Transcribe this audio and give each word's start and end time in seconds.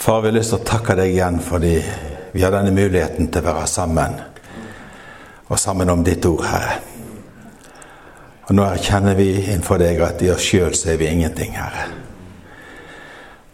Far, 0.00 0.20
vi 0.20 0.28
har 0.28 0.32
lyst 0.32 0.54
til 0.54 0.62
å 0.62 0.64
takke 0.64 0.94
deg 0.96 1.10
igjen 1.12 1.34
fordi 1.44 1.74
vi 2.32 2.40
har 2.40 2.54
denne 2.54 2.70
muligheten 2.72 3.26
til 3.28 3.42
å 3.42 3.50
være 3.50 3.66
sammen. 3.68 4.14
Og 5.52 5.58
sammen 5.60 5.90
om 5.92 6.00
ditt 6.00 6.24
ord, 6.24 6.40
Herre. 6.48 6.78
Og 8.46 8.54
nå 8.56 8.64
erkjenner 8.64 9.18
vi 9.18 9.26
innenfor 9.42 9.76
deg 9.82 10.00
at 10.00 10.22
i 10.24 10.30
oss 10.32 10.46
sjøl 10.46 10.72
så 10.72 10.94
er 10.94 10.96
vi 11.02 11.10
ingenting, 11.10 11.52
Herre. 11.52 11.82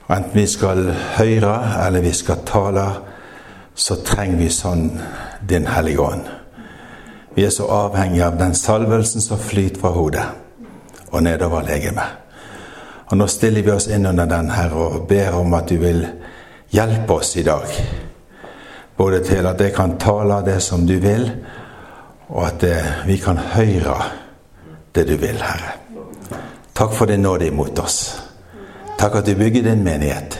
Og 0.04 0.12
enten 0.14 0.38
vi 0.38 0.44
skal 0.46 0.84
høre 1.16 1.56
eller 1.82 2.04
vi 2.06 2.12
skal 2.14 2.44
tale, 2.46 2.84
så 3.74 3.96
trenger 4.06 4.38
vi 4.38 4.46
sånn 4.54 4.84
Din 5.42 5.66
Hellige 5.66 6.06
Ånd. 6.06 6.30
Vi 7.34 7.42
er 7.42 7.50
så 7.56 7.66
avhengige 7.74 8.28
av 8.28 8.38
den 8.38 8.54
salvelsen 8.54 9.24
som 9.24 9.42
flyter 9.42 9.82
fra 9.82 9.90
hodet 9.98 10.28
og 11.10 11.26
nedover 11.26 11.66
legemet. 11.66 12.22
Og 13.10 13.18
nå 13.18 13.26
stiller 13.34 13.66
vi 13.66 13.74
oss 13.74 13.90
inn 13.90 14.06
under 14.06 14.30
den, 14.30 14.54
Herre, 14.54 14.86
og 14.92 15.10
ber 15.10 15.40
om 15.42 15.58
at 15.58 15.74
du 15.74 15.82
vil 15.82 16.06
hjelpe 16.76 17.12
oss 17.12 17.36
i 17.36 17.42
dag. 17.42 17.66
Både 18.96 19.22
til 19.24 19.46
at 19.46 19.60
jeg 19.60 19.74
kan 19.76 19.96
tale 20.00 20.42
det 20.44 20.60
som 20.62 20.86
du 20.86 20.98
vil, 21.00 21.30
og 22.28 22.46
at 22.46 22.64
vi 23.06 23.16
kan 23.22 23.38
høre 23.38 23.96
det 24.94 25.06
du 25.08 25.16
vil, 25.16 25.40
Herre. 25.40 25.76
Takk 26.76 26.92
for 26.92 27.08
din 27.08 27.22
nåde 27.24 27.48
imot 27.48 27.78
oss. 27.78 28.22
Takk 28.98 29.20
at 29.20 29.26
du 29.26 29.34
bygger 29.34 29.62
din 29.62 29.84
menighet, 29.84 30.38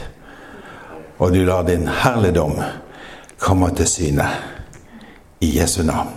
og 1.17 1.33
du 1.33 1.45
lar 1.45 1.63
din 1.65 1.87
herligdom 1.87 2.59
komme 3.39 3.73
til 3.75 3.87
syne. 3.87 4.29
I 5.41 5.59
Jesu 5.59 5.83
navn. 5.83 6.09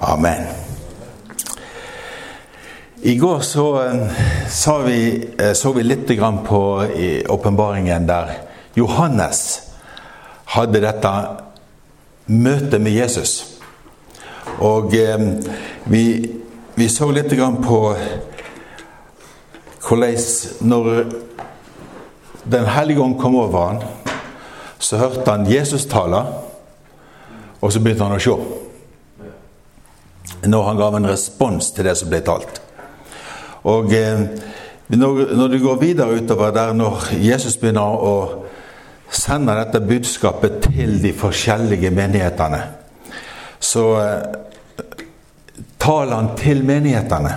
Amen. 0.00 0.46
I 3.02 3.18
går 3.18 3.40
så, 3.40 3.90
så, 4.48 4.78
vi, 4.78 5.28
så 5.54 5.72
vi 5.72 5.82
litt 5.82 6.06
på 6.46 6.84
åpenbaringen 7.28 8.06
der 8.06 8.49
Johannes 8.76 9.62
hadde 10.54 10.82
dette 10.82 11.12
møtet 12.30 12.80
med 12.80 12.92
Jesus. 12.92 13.58
Og 14.58 14.92
vi, 15.90 16.06
vi 16.74 16.88
så 16.88 17.10
litt 17.10 17.34
på 17.64 17.80
hvordan 19.80 20.16
når 20.60 21.04
Den 22.50 22.64
hellige 22.64 23.00
ånd 23.00 23.18
kom 23.20 23.34
over 23.36 23.66
han, 23.66 23.82
så 24.78 24.96
hørte 24.96 25.30
han 25.30 25.44
Jesus 25.46 25.84
tale, 25.86 26.22
og 27.60 27.72
så 27.72 27.82
begynte 27.84 28.06
han 28.06 28.16
å 28.16 28.22
se. 28.24 28.36
Når 30.48 30.64
han 30.64 30.80
gav 30.80 30.96
en 30.96 31.08
respons 31.10 31.68
til 31.76 31.84
det 31.84 31.98
som 32.00 32.08
ble 32.08 32.22
talt. 32.24 32.62
Og 33.68 33.92
eh, 33.92 34.24
når, 34.88 35.34
når, 35.36 35.48
du 35.52 35.58
går 35.66 35.76
videre 35.82 36.16
utover 36.16 36.50
der, 36.50 36.72
når 36.72 37.10
Jesus 37.20 37.58
begynner 37.60 38.00
å 38.00 38.39
sende 39.10 39.54
dette 39.58 39.80
budskapet 39.82 40.60
til 40.70 40.98
de 41.02 41.12
forskjellige 41.16 41.90
menighetene, 41.94 42.60
så 43.60 43.84
eh, 44.00 44.84
taler 45.80 46.16
han 46.16 46.34
til 46.38 46.64
menighetene. 46.64 47.36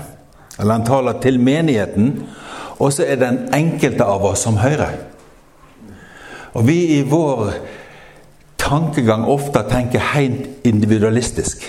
Eller 0.60 0.78
han 0.78 0.86
taler 0.86 1.20
til 1.22 1.40
menigheten, 1.42 2.12
og 2.80 2.94
så 2.94 3.08
er 3.08 3.22
den 3.22 3.40
enkelte 3.56 4.06
av 4.06 4.26
oss 4.26 4.46
som 4.46 4.60
hører. 4.62 5.00
Og 6.54 6.68
vi 6.68 6.78
i 7.00 7.02
vår 7.10 7.54
tankegang 8.62 9.26
ofte 9.26 9.64
tenker 9.70 10.14
helt 10.14 10.66
individualistisk. 10.68 11.66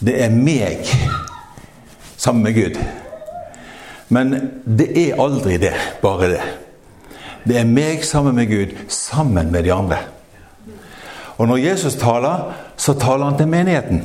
Det 0.00 0.16
er 0.24 0.32
meg 0.32 0.88
sammen 2.16 2.42
med 2.42 2.56
Gud. 2.56 2.80
Men 4.08 4.34
det 4.64 4.88
er 4.96 5.20
aldri 5.20 5.58
det, 5.60 5.74
bare 6.02 6.30
det. 6.36 6.42
Det 7.46 7.58
er 7.60 7.68
meg 7.68 8.04
sammen 8.04 8.34
med 8.34 8.50
Gud, 8.50 8.74
sammen 8.88 9.52
med 9.52 9.64
de 9.64 9.72
andre. 9.72 9.98
Og 11.36 11.48
når 11.48 11.56
Jesus 11.56 11.94
taler, 11.94 12.52
så 12.76 12.94
taler 12.98 13.24
han 13.24 13.38
til 13.38 13.48
menigheten. 13.48 14.02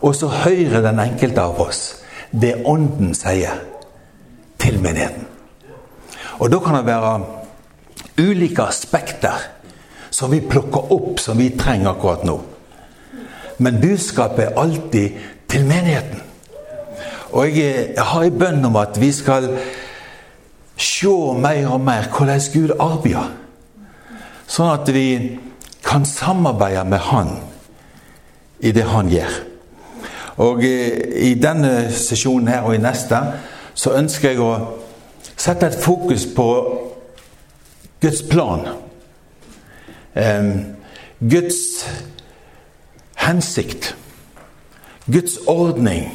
Og 0.00 0.14
så 0.14 0.28
hører 0.28 0.80
den 0.80 1.00
enkelte 1.02 1.42
av 1.42 1.60
oss 1.60 2.00
det 2.30 2.62
Ånden 2.64 3.14
sier 3.14 3.58
til 4.58 4.78
menigheten. 4.82 5.26
Og 6.38 6.52
da 6.52 6.60
kan 6.62 6.78
det 6.78 6.86
være 6.86 7.14
ulike 8.20 8.62
aspekter 8.62 9.48
som 10.10 10.32
vi 10.32 10.40
plukker 10.40 10.92
opp, 10.94 11.20
som 11.20 11.38
vi 11.38 11.50
trenger 11.58 11.92
akkurat 11.92 12.24
nå. 12.24 12.38
Men 13.58 13.80
budskapet 13.80 14.46
er 14.46 14.60
alltid 14.60 15.18
til 15.48 15.66
menigheten. 15.66 16.22
Og 17.32 17.58
jeg, 17.58 17.94
har 17.96 18.24
en 18.24 18.38
bønn 18.38 18.64
om 18.64 18.76
at 18.80 18.96
vi 19.00 19.12
skal 19.14 19.50
se 20.80 21.12
mer 21.40 21.68
og 21.68 21.80
mer 21.84 22.08
hvordan 22.08 22.40
Gud 22.54 22.74
arbeider. 22.80 23.30
Sånn 24.50 24.72
at 24.72 24.88
vi 24.92 25.38
kan 25.84 26.04
samarbeide 26.04 26.84
med 26.88 26.98
Han 27.10 27.30
i 28.60 28.72
det 28.72 28.84
Han 28.88 29.10
gjør. 29.12 29.38
Og 30.40 30.64
i 30.64 31.34
denne 31.36 31.90
sesjonen 31.92 32.48
her 32.48 32.64
og 32.64 32.74
i 32.74 32.82
neste 32.82 33.18
så 33.74 33.92
ønsker 33.98 34.32
jeg 34.32 34.40
å 34.40 34.52
sette 35.36 35.68
et 35.68 35.82
fokus 35.82 36.24
på 36.36 36.48
Guds 38.00 38.22
plan. 38.30 38.64
Guds 41.20 41.60
hensikt. 43.20 43.94
Guds 45.12 45.36
ordning. 45.46 46.08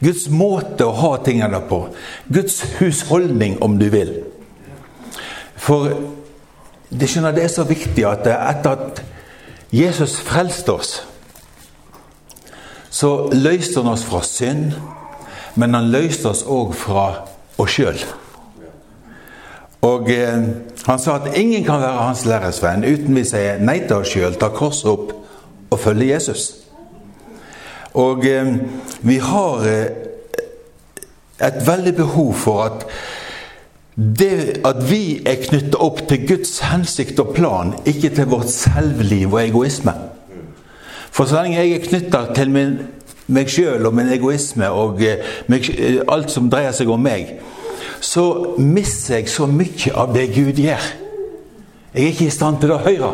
Guds 0.00 0.28
måte 0.32 0.86
å 0.86 0.96
ha 0.96 1.10
tingene 1.24 1.60
på. 1.68 1.82
Guds 2.32 2.62
husholdning, 2.78 3.58
om 3.62 3.76
du 3.80 3.88
vil. 3.92 4.14
For 5.60 5.90
det, 6.88 7.08
skjønner, 7.10 7.36
det 7.36 7.44
er 7.44 7.52
så 7.52 7.66
viktig 7.68 8.06
at 8.08 8.26
etter 8.32 8.76
at 8.76 9.02
Jesus 9.70 10.16
frelste 10.24 10.72
oss, 10.72 10.94
så 12.90 13.30
løste 13.30 13.84
han 13.84 13.92
oss 13.92 14.02
fra 14.02 14.22
synd, 14.26 14.72
men 15.54 15.76
han 15.76 15.92
løste 15.92 16.32
oss 16.32 16.42
òg 16.48 16.72
fra 16.74 17.04
oss 17.60 17.76
sjøl. 17.76 18.00
Og 19.86 20.10
eh, 20.12 20.48
han 20.86 21.00
sa 21.00 21.16
at 21.20 21.36
ingen 21.38 21.64
kan 21.64 21.80
være 21.80 22.08
hans 22.08 22.24
læresvenn 22.28 22.84
uten 22.84 23.16
vi 23.16 23.24
sier 23.24 23.62
nei 23.62 23.78
til 23.84 24.02
oss 24.02 24.12
sjøl, 24.12 24.36
tar 24.36 24.52
korset 24.56 24.90
opp 24.90 25.14
og 25.70 25.78
følger 25.80 26.16
Jesus. 26.16 26.59
Og 27.94 28.26
eh, 28.26 28.54
vi 29.00 29.16
har 29.18 29.66
eh, 29.66 29.86
et 31.40 31.66
veldig 31.66 31.94
behov 31.96 32.34
for 32.34 32.62
at 32.68 32.86
det 33.96 34.60
at 34.64 34.78
vi 34.90 35.20
er 35.26 35.40
knyttet 35.42 35.74
opp 35.74 36.04
til 36.08 36.22
Guds 36.28 36.58
hensikt 36.70 37.18
og 37.20 37.34
plan, 37.34 37.74
ikke 37.84 38.12
til 38.14 38.30
vårt 38.30 38.48
selvliv 38.48 39.34
og 39.34 39.42
egoisme. 39.42 39.92
For 41.10 41.26
så 41.26 41.42
lenge 41.42 41.58
jeg 41.58 41.74
er 41.74 41.84
knytta 41.84 42.22
til 42.34 42.50
min, 42.54 42.78
meg 43.26 43.50
sjøl 43.50 43.86
og 43.86 43.94
min 43.94 44.08
egoisme 44.14 44.70
og 44.70 45.02
eh, 45.02 45.26
meg, 45.50 45.66
alt 46.08 46.30
som 46.30 46.48
dreier 46.50 46.72
seg 46.76 46.90
om 46.90 47.02
meg, 47.02 47.34
så 48.00 48.54
mister 48.56 49.18
jeg 49.18 49.28
så 49.28 49.46
mye 49.50 49.92
av 49.92 50.14
det 50.14 50.30
Gud 50.32 50.62
gjør. 50.62 50.86
Jeg 51.92 52.04
er 52.04 52.12
ikke 52.14 52.30
i 52.30 52.32
stand 52.32 52.62
til 52.62 52.72
å 52.72 52.80
høre, 52.80 53.10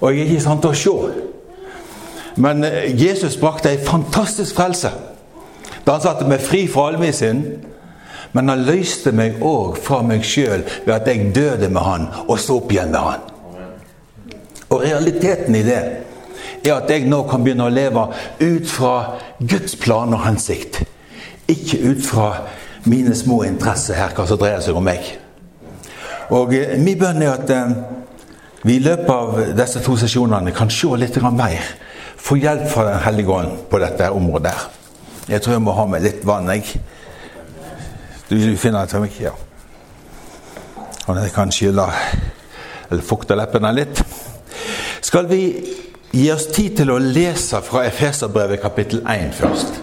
og 0.00 0.10
jeg 0.12 0.20
er 0.20 0.26
ikke 0.28 0.38
i 0.38 0.44
stand 0.44 0.60
til 0.62 0.70
å 0.70 0.80
se. 0.84 1.31
Men 2.34 2.64
eh, 2.64 3.02
Jesus 3.02 3.36
brakte 3.40 3.70
ei 3.72 3.80
fantastisk 3.82 4.56
frelse 4.56 4.92
da 5.82 5.96
han 5.96 6.02
satte 6.04 6.28
meg 6.30 6.42
fri 6.44 6.66
fra 6.70 6.88
all 6.90 6.98
min 7.00 7.14
synd. 7.14 7.46
Men 8.32 8.48
han 8.48 8.62
løste 8.64 9.12
meg 9.12 9.42
òg 9.44 9.76
fra 9.82 9.98
meg 10.06 10.22
sjøl 10.24 10.62
ved 10.86 10.94
at 10.94 11.08
jeg 11.10 11.32
døde 11.34 11.68
med 11.68 11.82
han 11.84 12.06
og 12.22 12.38
sto 12.40 12.60
opp 12.62 12.70
igjen 12.72 12.94
med 12.94 13.02
han. 13.02 13.26
Og 14.72 14.84
realiteten 14.86 15.58
i 15.58 15.64
det 15.66 15.80
er 16.62 16.76
at 16.76 16.88
jeg 16.90 17.08
nå 17.10 17.24
kan 17.28 17.42
begynne 17.44 17.66
å 17.66 17.74
leve 17.74 18.06
ut 18.40 18.70
fra 18.70 18.94
Guds 19.40 19.74
plan 19.76 20.14
og 20.14 20.22
hensikt. 20.24 20.80
Ikke 21.50 21.82
ut 21.90 22.06
fra 22.06 22.28
mine 22.88 23.14
små 23.14 23.42
interesser 23.44 23.98
her, 23.98 24.14
hva 24.16 24.24
som 24.26 24.40
dreier 24.40 24.62
seg 24.64 24.78
om 24.78 24.86
meg. 24.86 25.04
Og 26.32 26.54
eh, 26.56 26.78
min 26.80 26.98
bønn 26.98 27.20
er 27.20 27.34
at 27.34 27.50
eh, 27.52 27.74
vi 28.62 28.78
i 28.78 28.82
løpet 28.82 29.10
av 29.12 29.56
disse 29.58 29.82
to 29.84 29.98
sesjonene 29.98 30.54
kan 30.56 30.70
se 30.70 30.88
litt 30.96 31.18
mer 31.22 31.72
få 32.22 32.36
hjelp 32.38 32.68
fra 32.70 32.84
Den 32.84 33.00
hellige 33.02 33.28
ånd 33.28 33.56
på 33.70 33.78
dette 33.82 34.10
området. 34.10 34.54
Jeg 35.28 35.42
tror 35.42 35.52
jeg 35.52 35.62
må 35.62 35.72
ha 35.72 35.86
med 35.86 36.02
litt 36.02 36.26
vann. 36.26 36.48
jeg. 36.48 36.80
Du 38.30 38.56
finner 38.56 38.80
det 38.80 38.90
til 38.90 39.00
meg? 39.00 39.16
Ja. 39.20 39.32
Og 41.06 41.16
jeg 41.16 41.32
kan 41.32 41.52
skylle 41.52 41.86
eller 42.90 43.02
fukte 43.02 43.34
leppene 43.34 43.72
litt. 43.74 44.02
Skal 45.00 45.26
vi 45.28 45.42
gi 46.12 46.26
oss 46.32 46.46
tid 46.52 46.76
til 46.76 46.92
å 46.92 46.98
lese 46.98 47.60
fra 47.64 47.86
Efeserbrevet 47.88 48.60
kapittel 48.62 49.02
1 49.08 49.34
først? 49.34 49.80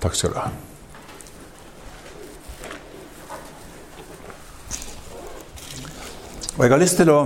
Takk 0.00 0.14
skal 0.14 0.34
du 0.34 0.38
ha. 0.38 0.48
Og 6.54 6.62
jeg 6.62 6.70
har 6.70 6.78
lyst 6.78 7.00
til 7.00 7.10
å 7.10 7.20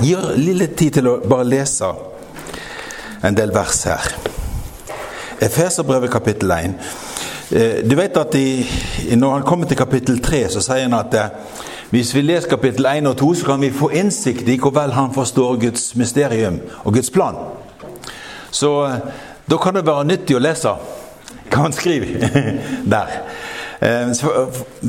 Gi 0.00 0.16
litt 0.40 0.78
tid 0.80 0.94
til 0.96 1.08
å 1.10 1.18
bare 1.28 1.44
lese 1.44 1.88
en 3.26 3.34
del 3.36 3.50
vers 3.52 3.82
her. 3.84 4.06
Efeserbrevet 5.44 6.12
kapittel 6.12 6.52
1. 6.54 6.76
Eh, 7.50 7.74
du 7.84 7.92
vet 7.98 8.16
at 8.16 8.34
i, 8.34 8.64
Når 9.16 9.32
han 9.32 9.42
kommer 9.42 9.66
til 9.66 9.76
kapittel 9.76 10.20
3, 10.24 10.46
så 10.48 10.62
sier 10.64 10.86
han 10.86 10.96
at 10.96 11.14
eh, 11.14 11.58
hvis 11.90 12.14
vi 12.14 12.22
leser 12.22 12.48
kapittel 12.48 12.86
1 12.86 13.10
og 13.10 13.16
2, 13.18 13.28
så 13.34 13.46
kan 13.46 13.60
vi 13.60 13.72
få 13.74 13.90
innsikt 13.90 14.48
i 14.48 14.56
hvor 14.56 14.72
vel 14.72 14.94
han 14.96 15.12
forstår 15.12 15.58
Guds 15.66 15.94
mysterium 15.96 16.60
og 16.84 16.94
Guds 16.94 17.10
plan. 17.10 17.36
Så 18.50 18.70
eh, 18.86 18.96
da 19.50 19.58
kan 19.60 19.76
det 19.76 19.84
være 19.84 20.06
nyttig 20.08 20.38
å 20.38 20.40
lese 20.40 20.72
hva 21.50 21.66
han 21.66 21.76
skriver 21.76 22.24
der. 22.94 23.12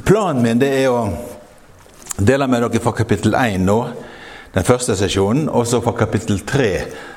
Planen 0.06 0.44
min 0.44 0.62
det 0.62 0.72
er 0.84 0.88
å 0.92 1.04
dele 2.16 2.48
med 2.48 2.64
dere 2.64 2.84
fra 2.84 2.96
kapittel 2.96 3.36
1 3.36 3.66
nå, 3.66 3.80
den 4.54 4.68
første 4.68 4.96
sesjonen, 5.00 5.50
og 5.50 5.68
så 5.68 5.80
fra 5.84 5.94
kapittel 5.96 6.42
3, 6.48 6.72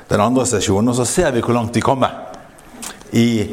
den 0.09 0.21
andre 0.21 0.45
sesjonen. 0.47 0.89
Og 0.89 0.95
så 0.95 1.05
ser 1.05 1.33
vi 1.35 1.43
hvor 1.43 1.57
langt 1.57 1.75
vi 1.75 1.83
kommer 1.83 2.13
i 3.11 3.47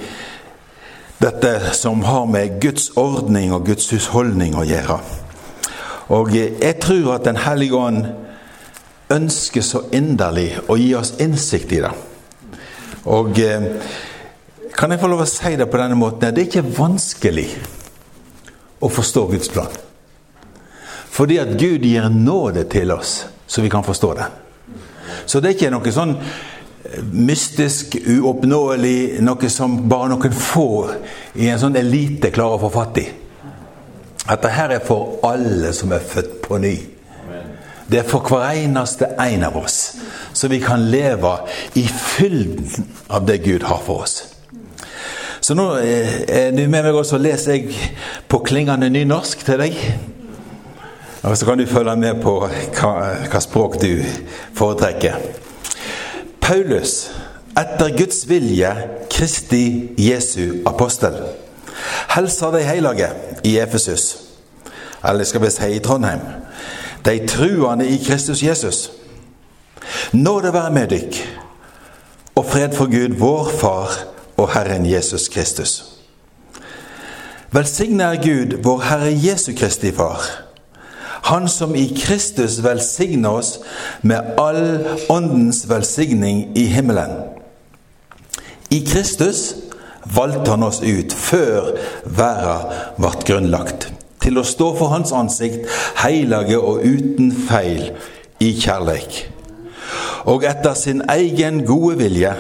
dette 1.23 1.75
som 1.75 2.03
har 2.07 2.27
med 2.27 2.61
Guds 2.63 2.91
ordning 2.99 3.53
og 3.55 3.67
Guds 3.67 3.91
husholdning 3.91 4.57
å 4.59 4.67
gjøre. 4.67 4.99
Og 6.13 6.35
jeg 6.35 6.79
tror 6.83 7.15
at 7.15 7.25
Den 7.25 7.37
hellige 7.37 7.79
ånd 7.79 8.07
ønsker 9.13 9.63
så 9.63 9.85
inderlig 9.93 10.57
å 10.69 10.77
gi 10.77 10.95
oss 10.99 11.15
innsikt 11.21 11.73
i 11.73 11.83
det. 11.85 11.93
Og 13.13 13.39
eh, 13.39 13.67
kan 14.77 14.91
jeg 14.91 15.01
få 15.03 15.11
lov 15.11 15.25
å 15.25 15.29
si 15.29 15.55
det 15.59 15.69
på 15.71 15.79
denne 15.79 15.99
måten? 15.99 16.33
Det 16.33 16.43
er 16.43 16.49
ikke 16.49 16.75
vanskelig 16.79 17.49
å 18.83 18.91
forstå 18.91 19.27
Guds 19.31 19.51
plan. 19.53 19.71
Fordi 21.13 21.37
at 21.43 21.55
Gud 21.61 21.85
gir 21.85 22.09
nåde 22.09 22.65
til 22.73 22.95
oss, 22.95 23.27
så 23.53 23.63
vi 23.63 23.71
kan 23.71 23.85
forstå 23.85 24.15
det. 24.15 24.27
Så 25.27 25.41
det 25.41 25.51
er 25.51 25.57
ikke 25.59 25.73
noe 25.75 25.93
sånn 25.93 26.15
mystisk, 27.13 27.99
uoppnåelig, 28.01 29.21
noe 29.25 29.51
som 29.53 29.77
bare 29.89 30.13
noen 30.13 30.33
få 30.37 30.69
i 31.37 31.51
en 31.53 31.61
sånn 31.61 31.77
elite 31.77 32.33
klarer 32.33 32.57
å 32.57 32.63
få 32.65 32.73
fatt 32.73 33.03
i. 33.03 33.05
At 34.33 34.41
dette 34.41 34.67
er 34.79 34.83
for 34.87 35.21
alle 35.29 35.73
som 35.77 35.93
er 35.93 36.05
født 36.15 36.41
på 36.47 36.59
ny. 36.63 36.75
Det 37.93 38.01
er 38.01 38.09
for 38.09 38.25
hver 38.25 38.57
eneste 38.57 39.11
en 39.21 39.45
av 39.45 39.57
oss, 39.61 39.79
så 40.33 40.49
vi 40.49 40.63
kan 40.65 40.87
leve 40.91 41.35
i 41.77 41.85
fylden 41.85 42.87
av 43.13 43.27
det 43.29 43.43
Gud 43.45 43.67
har 43.69 43.83
for 43.85 44.07
oss. 44.07 44.23
Så 45.43 45.57
nå 45.59 45.67
eh, 45.83 46.23
er 46.31 46.53
du 46.55 46.63
med 46.71 46.87
meg 46.87 46.95
også, 46.95 47.19
leser 47.21 47.59
jeg 47.59 47.75
på 48.31 48.41
klingende 48.47 48.89
nynorsk 48.95 49.43
til 49.45 49.61
deg. 49.61 49.77
Og 51.23 51.39
så 51.39 51.47
kan 51.47 51.59
du 51.59 51.67
følge 51.67 51.97
med 51.97 52.19
på 52.23 52.35
hva, 52.43 52.93
hva 53.31 53.41
språk 53.41 53.77
du 53.83 54.03
foretrekker. 54.59 55.21
Paulus, 56.43 57.13
etter 57.55 57.95
Guds 57.95 58.25
vilje, 58.27 58.73
Kristi 59.11 59.93
Jesu 59.99 60.65
apostel, 60.67 61.21
helsa 62.17 62.51
de 62.51 62.65
hellige 62.67 63.13
i 63.47 63.55
Efesus, 63.63 64.17
eller 65.05 65.25
skal 65.25 65.45
vi 65.45 65.53
si 65.55 65.71
i 65.77 65.79
Trondheim, 65.79 66.27
de 67.07 67.17
truende 67.27 67.87
i 67.87 68.03
Kristus 68.03 68.43
Jesus. 68.43 68.91
Nå 70.13 70.41
det 70.43 70.55
være 70.55 70.75
med 70.75 70.91
dykk, 70.91 71.23
og 72.35 72.47
fred 72.51 72.75
for 72.75 72.91
Gud, 72.91 73.15
vår 73.19 73.51
Far 73.61 73.99
og 74.37 74.55
Herren 74.57 74.87
Jesus 74.91 75.29
Kristus. 75.29 75.85
Velsigne 77.53 78.11
er 78.11 78.23
Gud, 78.23 78.63
vår 78.63 78.89
Herre 78.91 79.13
Jesu 79.15 79.53
Kristi 79.55 79.93
Far 79.93 80.42
han 81.23 81.49
som 81.49 81.75
i 81.77 81.87
Kristus 81.97 82.59
velsigner 82.65 83.39
oss 83.39 83.59
med 84.01 84.35
all 84.41 84.79
åndens 85.09 85.65
velsigning 85.71 86.49
i 86.59 86.67
himmelen. 86.67 87.11
I 88.71 88.81
Kristus 88.87 89.55
valgte 90.05 90.51
han 90.51 90.63
oss 90.67 90.83
ut 90.83 91.13
før 91.15 91.75
verden 92.05 92.73
ble 92.99 93.13
grunnlagt, 93.27 93.91
til 94.23 94.39
å 94.39 94.47
stå 94.47 94.73
for 94.79 94.91
Hans 94.95 95.13
ansikt, 95.15 95.69
hellige 96.03 96.59
og 96.59 96.83
uten 96.83 97.31
feil, 97.49 97.93
i 98.43 98.51
kjærleik. 98.59 99.29
Og 100.27 100.43
etter 100.47 100.75
sin 100.75 101.05
egen 101.11 101.63
gode 101.67 102.01
vilje 102.01 102.33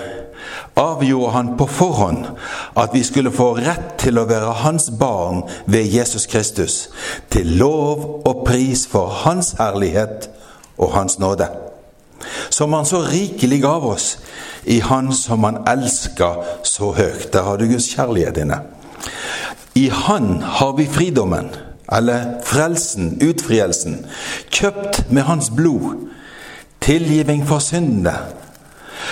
avgjorde 0.74 1.32
han 1.32 1.56
på 1.58 1.66
forhånd 1.66 2.26
at 2.76 2.94
vi 2.94 3.02
skulle 3.04 3.32
få 3.34 3.52
rett 3.60 3.96
til 4.00 4.18
å 4.18 4.26
være 4.28 4.54
hans 4.62 4.90
barn 4.98 5.42
ved 5.66 5.90
Jesus 5.92 6.26
Kristus, 6.26 6.88
til 7.30 7.58
lov 7.60 8.22
og 8.28 8.44
pris 8.46 8.86
for 8.88 9.12
hans 9.24 9.54
herlighet 9.58 10.30
og 10.78 10.94
hans 10.96 11.18
nåde. 11.18 11.48
Som 12.50 12.72
han 12.72 12.86
så 12.86 13.02
rikelig 13.02 13.62
gav 13.62 13.84
oss 13.86 14.16
i 14.64 14.78
Han 14.80 15.12
som 15.12 15.44
han 15.44 15.64
elska 15.66 16.36
så 16.62 16.92
høyt. 16.92 17.32
Der 17.32 17.42
har 17.42 17.56
du 17.56 17.66
Guds 17.66 17.88
kjærlighet 17.90 18.36
inne. 18.36 18.60
I 19.74 19.88
Han 19.88 20.42
har 20.42 20.76
vi 20.76 20.86
fridommen, 20.86 21.48
eller 21.92 22.38
frelsen, 22.44 23.18
utfrielsen, 23.22 24.06
kjøpt 24.50 25.10
med 25.10 25.22
Hans 25.22 25.50
blod, 25.50 26.08
tilgivning 26.80 27.42
for 27.46 27.58
syndene 27.58 28.14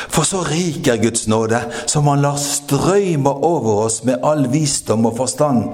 for 0.09 0.27
så 0.27 0.43
rik 0.47 0.89
er 0.89 1.03
Guds 1.03 1.27
nåde, 1.29 1.61
som 1.87 2.07
han 2.11 2.23
lar 2.23 2.37
strøyme 2.41 3.31
over 3.31 3.87
oss 3.87 4.03
med 4.05 4.23
all 4.25 4.47
visdom 4.53 5.07
og 5.07 5.17
forstand, 5.17 5.65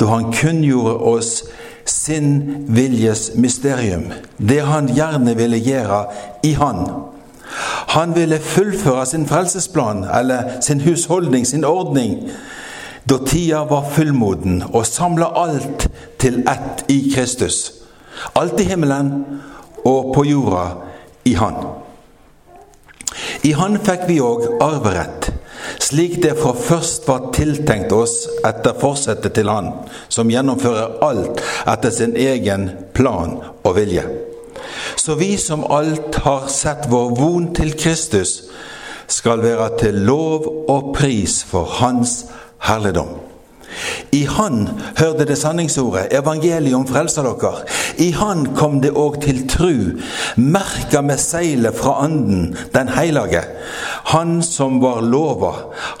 da 0.00 0.10
han 0.10 0.32
kunngjorde 0.32 0.96
oss 1.16 1.32
sin 1.86 2.66
viljes 2.68 3.30
mysterium, 3.34 4.10
det 4.38 4.60
han 4.66 4.88
gjerne 4.90 5.36
ville 5.38 5.58
gjøre 5.62 6.00
i 6.42 6.52
Han. 6.58 6.82
Han 7.94 8.14
ville 8.14 8.38
fullføre 8.42 9.06
sin 9.06 9.26
frelsesplan, 9.26 10.04
eller 10.04 10.60
sin 10.60 10.80
husholdning, 10.80 11.46
sin 11.46 11.64
ordning, 11.64 12.30
da 13.10 13.18
tida 13.26 13.62
var 13.70 13.86
fullmoden, 13.94 14.62
og 14.72 14.86
samle 14.86 15.28
alt 15.38 15.88
til 16.18 16.42
ett 16.42 16.84
i 16.90 17.12
Kristus. 17.14 17.72
Alt 18.34 18.60
i 18.60 18.66
himmelen 18.66 19.24
og 19.84 20.14
på 20.14 20.24
jorda 20.26 20.66
i 21.24 21.36
Han. 21.38 21.54
I 23.46 23.52
Han 23.54 23.76
fikk 23.78 24.08
vi 24.08 24.16
òg 24.18 24.46
arverett, 24.64 25.28
slik 25.78 26.16
det 26.22 26.32
fra 26.40 26.50
først 26.58 27.04
var 27.06 27.28
tiltenkt 27.36 27.92
oss 27.94 28.24
etter 28.46 28.74
forsettet 28.80 29.36
til 29.36 29.50
Han, 29.52 29.68
som 30.10 30.32
gjennomfører 30.32 30.96
alt 31.06 31.42
etter 31.70 31.94
sin 31.94 32.16
egen 32.18 32.70
plan 32.96 33.36
og 33.62 33.76
vilje. 33.78 34.02
Så 34.98 35.14
vi 35.20 35.36
som 35.38 35.62
alt 35.70 36.18
har 36.24 36.48
sett 36.50 36.88
vår 36.90 37.14
von 37.20 37.52
til 37.54 37.76
Kristus, 37.78 38.40
skal 39.06 39.44
være 39.44 39.70
til 39.78 40.02
lov 40.08 40.48
og 40.66 40.90
pris 40.96 41.44
for 41.46 41.78
Hans 41.78 42.24
herligdom. 42.66 43.14
I 44.12 44.24
Han 44.24 44.68
hørte 44.98 45.24
det 45.24 45.38
sanningsordet, 45.38 46.12
evangeliet 46.14 46.76
om 46.76 46.86
frelsa 46.86 47.22
dere. 47.26 47.52
I 47.98 48.10
Han 48.10 48.46
kom 48.56 48.80
det 48.80 48.94
òg 48.96 49.20
til 49.24 49.42
tru, 49.48 49.74
merka 50.36 51.02
med 51.02 51.20
seilet 51.20 51.76
fra 51.76 51.98
Anden, 52.04 52.56
den 52.74 52.88
heilage. 52.88 53.42
Han 54.12 54.42
som 54.42 54.80
var 54.82 55.00
lova, 55.00 55.52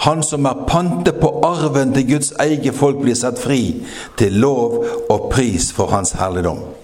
han 0.06 0.22
som 0.22 0.46
er 0.46 0.64
pante 0.68 1.12
på 1.12 1.32
arven 1.44 1.92
til 1.96 2.08
Guds 2.14 2.32
eget 2.40 2.74
folk, 2.74 3.02
blir 3.02 3.18
satt 3.18 3.40
fri, 3.42 3.82
til 4.18 4.40
lov 4.40 4.84
og 5.10 5.30
pris 5.32 5.72
for 5.72 5.90
Hans 5.90 6.16
herligdom. 6.20 6.75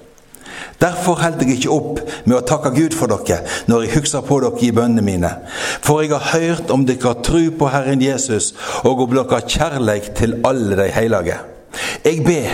Derfor 0.81 1.21
holder 1.21 1.47
jeg 1.47 1.61
ikke 1.61 1.75
opp 1.75 2.01
med 2.25 2.37
å 2.39 2.45
takke 2.47 2.75
Gud 2.75 2.97
for 2.97 3.11
dere 3.11 3.43
når 3.71 3.87
jeg 3.87 3.95
husker 4.01 4.27
på 4.27 4.41
dere 4.43 4.65
i 4.65 4.73
bønnene 4.75 5.05
mine. 5.07 5.31
For 5.85 6.03
jeg 6.03 6.15
har 6.15 6.29
hørt 6.33 6.75
om 6.75 6.87
dere 6.89 7.15
tru 7.25 7.51
på 7.59 7.71
Herren 7.73 8.03
Jesus 8.03 8.53
og 8.83 9.05
om 9.07 9.17
deres 9.17 9.49
kjærleik 9.53 10.13
til 10.19 10.41
alle 10.45 10.79
de 10.79 10.91
hellige. 10.93 11.39
Jeg 12.05 12.25
ber 12.27 12.51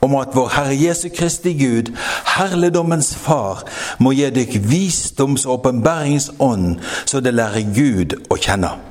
om 0.00 0.14
at 0.20 0.34
vår 0.34 0.52
Herre 0.54 0.76
Jesu 0.76 1.08
Kristi 1.16 1.52
Gud, 1.58 1.90
herligdommens 2.36 3.14
Far, 3.16 3.64
må 3.98 4.12
gi 4.16 4.30
dere 4.30 4.62
visdoms- 4.62 5.46
og 5.46 5.58
åpenbæringsånd, 5.58 6.78
så 7.06 7.20
det 7.20 7.34
lærer 7.34 7.74
Gud 7.74 8.16
å 8.30 8.38
kjenne. 8.38 8.89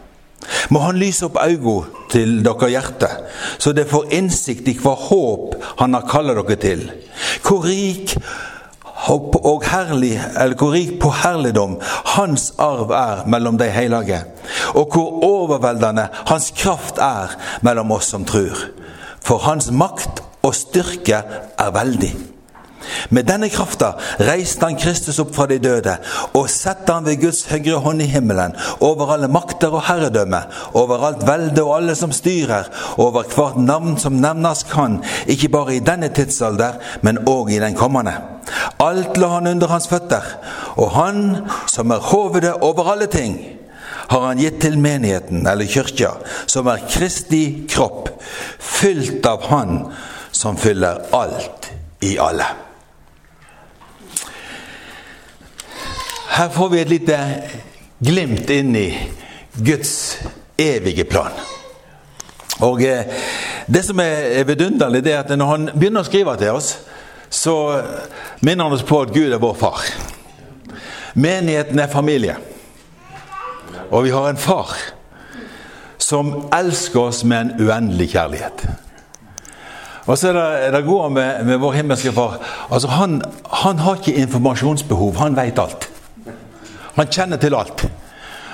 Må 0.70 0.80
Han 0.80 1.00
lyse 1.00 1.26
opp 1.26 1.40
øynene 1.42 2.06
til 2.12 2.40
dere 2.46 2.70
hjerte, 2.70 3.10
så 3.58 3.74
det 3.74 3.90
får 3.90 4.14
innsikt 4.18 4.68
i 4.68 4.78
hva 4.80 4.96
håp 4.96 5.58
Han 5.80 5.94
har 5.94 6.08
kalt 6.10 6.34
dere 6.34 6.56
til. 6.62 6.86
Hvor 7.44 7.66
rik 7.66 8.16
herlig, 9.10 10.20
hvor 10.58 10.74
rik 10.74 11.00
på 11.02 11.10
herligdom 11.10 11.78
hans 12.06 12.54
arv 12.58 12.92
er 12.92 13.26
mellom 13.28 13.58
de 13.58 13.70
hellige, 13.72 14.24
og 14.76 14.90
hvor 14.94 15.24
overveldende 15.24 16.08
hans 16.28 16.52
kraft 16.56 16.98
er 16.98 17.38
mellom 17.62 17.92
oss 17.92 18.12
som 18.12 18.26
tror. 18.26 18.58
For 19.24 19.38
hans 19.38 19.72
makt 19.72 20.24
og 20.44 20.56
styrke 20.56 21.24
er 21.58 21.72
veldig. 21.72 22.39
Med 23.10 23.28
denne 23.28 23.50
krafta 23.50 23.94
reiste 24.24 24.66
han 24.66 24.78
Kristus 24.80 25.20
opp 25.22 25.34
fra 25.36 25.48
de 25.50 25.60
døde 25.62 25.96
og 26.38 26.50
satte 26.52 26.94
han 26.94 27.08
ved 27.08 27.20
Guds 27.24 27.46
høyre 27.50 27.82
hånd 27.84 28.04
i 28.04 28.10
himmelen, 28.10 28.56
over 28.86 29.14
alle 29.16 29.30
makter 29.32 29.74
og 29.74 29.86
herredømme, 29.88 30.42
over 30.78 31.06
alt 31.10 31.26
velde 31.28 31.64
og 31.64 31.76
alle 31.78 31.96
som 31.98 32.14
styrer, 32.16 32.70
over 32.98 33.28
hvert 33.36 33.60
navn 33.62 33.98
som 34.00 34.20
nevnes 34.22 34.66
kan, 34.70 35.00
ikke 35.28 35.52
bare 35.54 35.76
i 35.76 35.84
denne 35.84 36.12
tidsalder, 36.14 36.80
men 37.02 37.24
òg 37.30 37.54
i 37.56 37.62
den 37.62 37.78
kommende. 37.78 38.16
Alt 38.82 39.18
la 39.20 39.36
han 39.36 39.50
under 39.52 39.72
hans 39.72 39.90
føtter, 39.90 40.26
og 40.80 40.94
han 40.96 41.24
som 41.68 41.92
er 41.92 42.06
hovedet 42.12 42.60
over 42.66 42.94
alle 42.94 43.10
ting, 43.12 43.38
har 44.10 44.24
han 44.26 44.40
gitt 44.42 44.62
til 44.64 44.80
menigheten, 44.82 45.46
eller 45.48 45.70
kyrkja, 45.70 46.16
som 46.50 46.70
er 46.72 46.88
Kristi 46.90 47.44
kropp, 47.70 48.10
fylt 48.58 49.26
av 49.30 49.46
Han 49.52 49.76
som 50.32 50.58
fyller 50.58 51.04
alt 51.14 51.70
i 52.06 52.18
alle. 52.18 52.69
Her 56.30 56.50
får 56.50 56.70
vi 56.70 56.82
et 56.82 56.90
lite 56.90 57.18
glimt 58.00 58.50
inn 58.50 58.76
i 58.76 58.90
Guds 59.54 60.20
evige 60.58 61.04
plan. 61.10 61.34
Og 62.60 62.84
eh, 62.84 63.06
Det 63.66 63.86
som 63.86 64.00
er 64.00 64.44
vidunderlig, 64.44 65.04
det 65.04 65.14
er 65.14 65.20
at 65.20 65.38
når 65.38 65.46
han 65.46 65.70
begynner 65.76 66.02
å 66.02 66.08
skrive 66.08 66.34
til 66.42 66.56
oss, 66.58 66.72
så 67.30 67.54
minner 68.42 68.66
han 68.66 68.74
oss 68.74 68.86
på 68.86 69.02
at 69.04 69.14
Gud 69.14 69.30
er 69.30 69.42
vår 69.42 69.54
far. 69.60 69.84
Menigheten 71.14 71.80
er 71.80 71.92
familie. 71.92 72.38
Og 73.92 74.04
vi 74.04 74.14
har 74.14 74.30
en 74.30 74.42
far 74.42 74.74
som 76.02 76.50
elsker 76.56 77.00
oss 77.00 77.24
med 77.24 77.42
en 77.42 77.68
uendelig 77.68 78.10
kjærlighet. 78.16 78.66
Og 80.10 80.18
så 80.18 80.32
er 80.32 80.38
det, 80.40 80.74
det 80.74 80.86
gode 80.88 81.10
med, 81.14 81.46
med, 81.46 81.60
vår 81.62 81.78
himmelske 81.78 82.12
far 82.12 82.40
altså 82.72 82.88
han, 82.88 83.22
han 83.62 83.80
har 83.80 84.00
ikke 84.00 84.18
informasjonsbehov. 84.24 85.16
Han 85.22 85.38
vet 85.38 85.60
alt. 85.62 85.89
Han 87.00 87.08
kjenner 87.08 87.40
til 87.40 87.56
alt. 87.56 87.86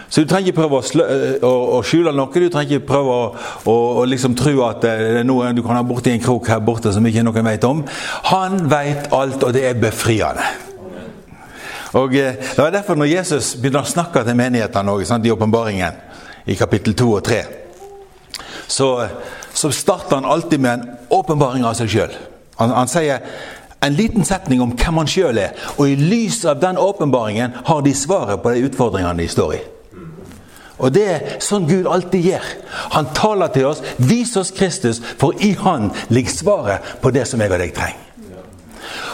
Så 0.10 0.22
du 0.22 0.30
trenger 0.30 0.52
ikke 0.52 0.62
prøve 0.62 0.78
å, 0.78 1.50
å, 1.50 1.80
skjule 1.84 2.14
noe. 2.14 2.30
Du 2.30 2.52
trenger 2.54 2.78
ikke 2.78 2.92
prøve 2.92 3.16
å, 3.16 3.24
å, 3.66 3.74
å 4.00 4.04
liksom 4.06 4.36
tro 4.38 4.54
at 4.68 4.84
det 4.86 4.92
er 4.94 5.26
noe 5.26 5.50
du 5.58 5.64
kan 5.66 5.80
ha 5.80 5.82
borti 5.86 6.14
en 6.14 6.22
krok 6.22 6.52
her 6.54 6.62
borte 6.64 6.94
som 6.94 7.06
ikke 7.10 7.26
noen 7.26 7.50
vet 7.50 7.66
om. 7.66 7.82
Han 8.30 8.68
vet 8.70 9.10
alt, 9.16 9.42
og 9.42 9.56
det 9.56 9.66
er 9.66 9.82
befriende. 9.82 10.46
Og 11.96 12.14
eh, 12.20 12.38
Det 12.38 12.62
var 12.62 12.74
derfor 12.76 13.00
når 13.00 13.12
Jesus 13.16 13.56
begynner 13.58 13.82
å 13.82 13.90
snakke 13.90 14.22
til 14.28 14.38
menighetene 14.38 14.94
i 15.26 15.34
åpenbaringen, 15.34 15.98
i 16.46 16.56
kapittel 16.56 16.94
2 16.94 17.10
og 17.10 17.24
3, 17.26 17.42
så, 18.68 18.90
så 19.54 19.72
starter 19.74 20.20
han 20.20 20.30
alltid 20.30 20.62
med 20.62 20.74
en 20.74 20.98
åpenbaring 21.18 21.66
av 21.66 21.74
seg 21.80 21.90
sjøl. 21.90 22.14
Han, 22.60 22.72
han 22.78 22.92
sier 22.92 23.24
en 23.84 23.94
liten 23.94 24.26
setning 24.26 24.62
om 24.64 24.74
hvem 24.74 25.02
han 25.02 25.10
sjøl 25.10 25.38
er. 25.38 25.56
Og 25.78 25.90
i 25.90 25.98
lys 26.00 26.44
av 26.46 26.60
den 26.62 26.80
åpenbaringen 26.82 27.58
har 27.68 27.82
de 27.86 27.94
svaret 27.94 28.42
på 28.42 28.54
de 28.54 28.68
utfordringene 28.70 29.22
de 29.22 29.28
står 29.32 29.56
i. 29.58 29.62
Og 30.76 30.92
det 30.92 31.04
er 31.08 31.36
sånn 31.44 31.68
Gud 31.70 31.88
alltid 31.88 32.26
gjør. 32.32 32.48
Han 32.98 33.12
taler 33.16 33.52
til 33.54 33.70
oss, 33.70 33.84
viser 33.96 34.42
oss 34.42 34.52
Kristus, 34.56 35.00
for 35.20 35.38
i 35.40 35.54
Han 35.62 35.92
ligger 36.10 36.34
svaret 36.34 36.90
på 37.02 37.12
det 37.16 37.24
som 37.30 37.42
jeg 37.42 37.52
og 37.52 37.62
deg 37.62 37.76
trenger. 37.76 38.02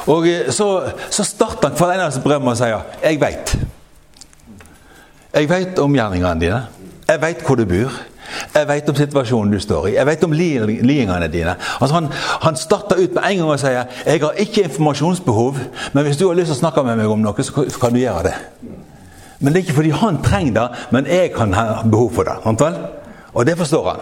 Og 0.10 0.25
eh, 0.27 0.50
så, 0.50 0.68
så 1.13 1.24
starter 1.24 1.70
han 1.70 1.77
hver 1.77 1.94
eneste 2.00 2.24
brev 2.24 2.41
med 2.41 2.56
å 2.56 2.58
si 2.58 2.72
'Jeg 2.72 3.22
veit'. 3.22 3.58
Jeg 5.32 5.50
veit 5.50 5.80
om 5.80 5.94
gjerningene 5.96 6.39
dine. 6.39 6.63
Jeg 7.08 7.22
veit 7.22 7.44
hvor 7.46 7.56
du 7.56 7.65
bor. 7.65 7.94
Jeg 8.55 8.67
vet 8.67 8.89
om 8.89 8.95
situasjonen 8.95 9.53
du 9.53 9.59
står 9.59 9.88
i. 9.88 9.95
Jeg 9.95 10.05
vet 10.05 10.23
om 10.23 10.31
lidingene 10.35 11.27
dine. 11.31 11.55
Altså 11.79 11.93
han, 11.95 12.09
han 12.41 12.55
starter 12.55 13.01
ut 13.01 13.13
med 13.15 13.23
en 13.27 13.38
gang 13.38 13.50
og 13.50 13.59
sier 13.59 13.83
'Jeg 14.05 14.19
har 14.21 14.31
ikke 14.31 14.63
informasjonsbehov', 14.63 15.59
men 15.93 16.03
hvis 16.03 16.17
du 16.17 16.27
har 16.27 16.35
lyst 16.35 16.51
til 16.51 16.55
å 16.55 16.59
snakke 16.59 16.83
med 16.83 16.95
meg 16.97 17.07
om 17.07 17.19
noe, 17.19 17.43
så 17.43 17.79
kan 17.81 17.93
du 17.93 18.00
gjøre 18.00 18.23
det. 18.23 18.33
Men 19.39 19.53
det 19.53 19.59
er 19.59 19.63
ikke 19.65 19.75
fordi 19.75 19.89
han 19.89 20.23
trenger 20.23 20.53
det, 20.53 20.67
men 20.91 21.05
jeg 21.05 21.31
kan 21.33 21.53
ha 21.53 21.81
behov 21.83 22.11
for 22.13 22.23
det. 22.23 22.33
Antall? 22.45 22.75
Og 23.33 23.45
det 23.45 23.57
forstår 23.57 23.89
han. 23.89 24.00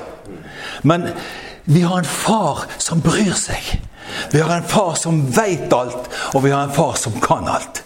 Men 0.83 1.07
vi 1.65 1.81
har 1.81 1.97
en 1.97 2.05
far 2.05 2.65
som 2.77 3.01
bryr 3.01 3.33
seg. 3.37 3.79
Vi 4.31 4.39
har 4.39 4.57
en 4.57 4.67
far 4.67 4.95
som 4.95 5.21
veit 5.35 5.73
alt, 5.73 6.09
og 6.33 6.43
vi 6.43 6.49
har 6.49 6.63
en 6.63 6.73
far 6.73 6.97
som 6.97 7.13
kan 7.21 7.47
alt. 7.47 7.83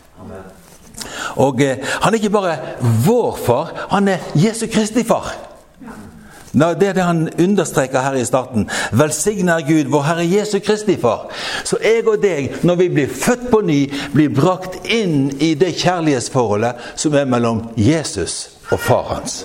Og 1.35 1.61
eh, 1.61 1.77
han 2.01 2.13
er 2.13 2.19
ikke 2.19 2.29
bare 2.33 2.57
vår 3.05 3.39
far, 3.45 3.73
han 3.89 4.07
er 4.07 4.23
Jesu 4.35 4.67
Kristi 4.71 5.03
far. 5.03 5.33
Det 6.53 6.87
er 6.87 6.93
det 6.93 7.03
han 7.03 7.29
understreker 7.41 8.01
her 8.01 8.13
i 8.13 8.25
starten. 8.25 8.67
Velsigner 8.91 9.63
Gud, 9.65 9.89
vår 9.89 10.03
Herre 10.05 10.25
Jesu 10.29 10.59
Kristi 10.59 10.97
Far. 11.01 11.25
Så 11.65 11.79
jeg 11.81 12.05
og 12.07 12.21
deg, 12.21 12.59
når 12.61 12.75
vi 12.75 12.89
blir 12.93 13.09
født 13.09 13.47
på 13.49 13.63
ny, 13.65 13.79
blir 14.13 14.29
brakt 14.29 14.85
inn 14.85 15.31
i 15.41 15.55
det 15.57 15.73
kjærlighetsforholdet 15.81 16.93
som 16.95 17.17
er 17.17 17.25
mellom 17.25 17.63
Jesus 17.77 18.59
og 18.69 18.79
far 18.79 19.09
hans. 19.15 19.43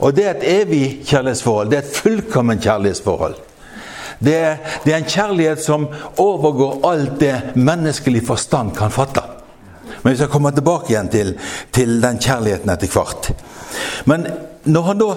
Og 0.00 0.16
det 0.16 0.24
er 0.24 0.34
et 0.34 0.48
evig 0.62 0.84
kjærlighetsforhold. 1.06 1.70
Det 1.70 1.78
er 1.78 1.84
et 1.84 2.00
fullkomment 2.00 2.64
kjærlighetsforhold. 2.64 3.36
Det 4.24 4.34
er, 4.38 4.56
det 4.84 4.92
er 4.94 4.96
en 5.02 5.12
kjærlighet 5.12 5.62
som 5.62 5.88
overgår 6.16 6.80
alt 6.88 7.20
det 7.20 7.36
menneskelig 7.54 8.24
forstand 8.26 8.72
kan 8.78 8.90
fatte. 8.90 9.22
Men 10.02 10.12
vi 10.12 10.16
skal 10.16 10.30
komme 10.32 10.50
tilbake 10.56 10.94
igjen 10.94 11.10
til, 11.12 11.34
til 11.74 11.98
den 12.02 12.20
kjærligheten 12.22 12.70
etter 12.72 12.96
hvert. 12.96 13.32
Men 14.08 14.26
når 14.64 14.88
han 14.88 15.02
da 15.02 15.10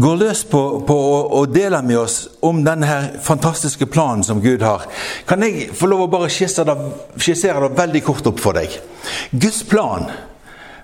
går 0.00 0.16
løs 0.16 0.44
på, 0.48 0.60
på 0.86 0.96
å, 1.36 1.42
dele 1.50 1.82
med 1.82 1.98
oss 1.98 2.16
om 2.46 2.62
denne 2.64 2.88
her 2.88 3.08
fantastiske 3.22 3.86
planen 3.90 4.24
som 4.24 4.40
Gud 4.40 4.62
har, 4.64 4.86
kan 5.28 5.42
jeg 5.44 5.70
få 5.76 5.90
lov 5.90 6.06
å 6.06 6.12
bare 6.12 6.30
skissere 6.30 6.76
det, 7.60 7.72
veldig 7.76 8.02
kort 8.06 8.30
opp 8.30 8.40
for 8.40 8.56
deg. 8.56 8.72
Guds 9.30 9.62
plan 9.68 10.08